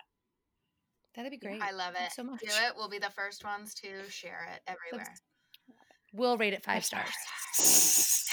That'd 1.16 1.30
be 1.32 1.38
great. 1.38 1.60
I 1.62 1.72
love 1.72 1.94
Thanks 1.94 2.12
it. 2.14 2.16
so 2.16 2.22
much. 2.24 2.40
Do 2.40 2.46
it. 2.46 2.72
We'll 2.76 2.88
be 2.88 2.98
the 2.98 3.10
first 3.10 3.44
ones 3.44 3.74
to 3.74 3.88
share 4.10 4.48
it 4.54 4.60
everywhere. 4.66 5.12
We'll 6.12 6.36
rate 6.38 6.52
it 6.54 6.64
five, 6.64 6.84
Five 6.84 7.06
stars. 7.56 8.26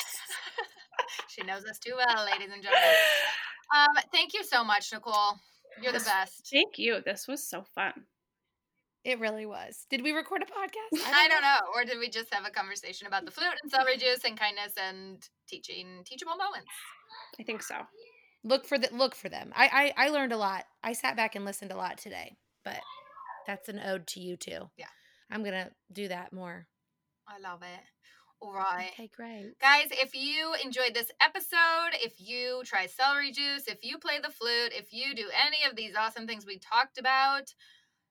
she 1.37 1.45
knows 1.45 1.65
us 1.65 1.79
too 1.79 1.93
well, 1.95 2.25
ladies 2.25 2.49
and 2.53 2.63
gentlemen. 2.63 2.95
Um, 3.75 4.03
thank 4.11 4.33
you 4.33 4.43
so 4.43 4.63
much, 4.63 4.91
Nicole. 4.93 5.39
You're 5.81 5.93
the 5.93 5.99
best. 5.99 6.49
Thank 6.51 6.77
you. 6.79 7.01
This 7.05 7.27
was 7.27 7.47
so 7.47 7.63
fun. 7.75 7.93
It 9.03 9.19
really 9.19 9.45
was. 9.45 9.85
Did 9.89 10.03
we 10.03 10.11
record 10.11 10.41
a 10.41 10.45
podcast? 10.45 11.05
I 11.05 11.27
don't 11.29 11.41
know. 11.41 11.59
Or 11.75 11.85
did 11.85 11.99
we 11.99 12.09
just 12.09 12.33
have 12.33 12.45
a 12.45 12.49
conversation 12.49 13.07
about 13.07 13.25
the 13.25 13.31
flute 13.31 13.53
and 13.61 13.71
celery 13.71 13.97
juice 13.97 14.23
and 14.25 14.37
kindness 14.37 14.73
and 14.81 15.21
teaching 15.47 16.01
teachable 16.05 16.35
moments? 16.35 16.71
I 17.39 17.43
think 17.43 17.61
so. 17.61 17.75
Look 18.43 18.65
for 18.65 18.77
the 18.77 18.89
look 18.91 19.15
for 19.15 19.29
them. 19.29 19.51
I, 19.55 19.93
I 19.97 20.07
I 20.07 20.09
learned 20.09 20.33
a 20.33 20.37
lot. 20.37 20.65
I 20.83 20.93
sat 20.93 21.15
back 21.15 21.35
and 21.35 21.45
listened 21.45 21.71
a 21.71 21.77
lot 21.77 21.97
today, 21.97 22.37
but 22.63 22.79
that's 23.45 23.69
an 23.69 23.79
ode 23.79 24.07
to 24.07 24.19
you 24.19 24.37
too. 24.37 24.69
Yeah. 24.77 24.85
I'm 25.31 25.43
gonna 25.43 25.71
do 25.91 26.07
that 26.07 26.33
more. 26.33 26.67
I 27.27 27.39
love 27.39 27.61
it. 27.61 27.83
All 28.41 28.53
right. 28.53 28.89
Okay, 28.93 29.09
great. 29.15 29.59
Guys, 29.59 29.87
if 29.91 30.13
you 30.13 30.53
enjoyed 30.63 30.93
this 30.93 31.11
episode, 31.21 31.93
if 31.93 32.13
you 32.17 32.61
try 32.65 32.85
celery 32.85 33.31
juice, 33.31 33.63
if 33.67 33.83
you 33.83 33.97
play 33.97 34.19
the 34.21 34.31
flute, 34.31 34.73
if 34.75 34.93
you 34.93 35.15
do 35.15 35.25
any 35.45 35.69
of 35.69 35.75
these 35.75 35.95
awesome 35.95 36.27
things 36.27 36.45
we 36.45 36.59
talked 36.59 36.99
about, 36.99 37.53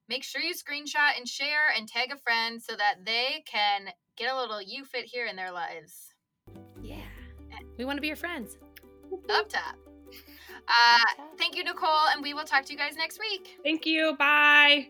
make 0.09 0.25
sure 0.25 0.43
you 0.43 0.55
screenshot 0.55 1.17
and 1.17 1.29
share 1.29 1.71
and 1.77 1.87
tag 1.87 2.11
a 2.13 2.17
friend 2.17 2.61
so 2.61 2.75
that 2.77 3.05
they 3.05 3.45
can 3.47 3.89
get 4.17 4.33
a 4.33 4.37
little 4.37 4.61
you 4.61 4.85
fit 4.85 5.05
here 5.05 5.27
in 5.27 5.37
their 5.37 5.53
lives. 5.53 6.15
Yeah. 6.83 6.97
We 7.79 7.85
want 7.85 7.99
to 7.99 8.01
be 8.01 8.09
your 8.09 8.17
friends. 8.17 8.59
Up 9.31 9.49
top. 9.49 9.77
Uh, 10.69 11.25
thank 11.39 11.57
you, 11.57 11.63
Nicole, 11.63 12.09
and 12.13 12.23
we 12.23 12.35
will 12.35 12.45
talk 12.45 12.65
to 12.65 12.73
you 12.73 12.79
guys 12.79 12.97
next 12.97 13.21
week. 13.21 13.59
Thank 13.63 13.87
you. 13.87 14.17
Bye. 14.19 14.89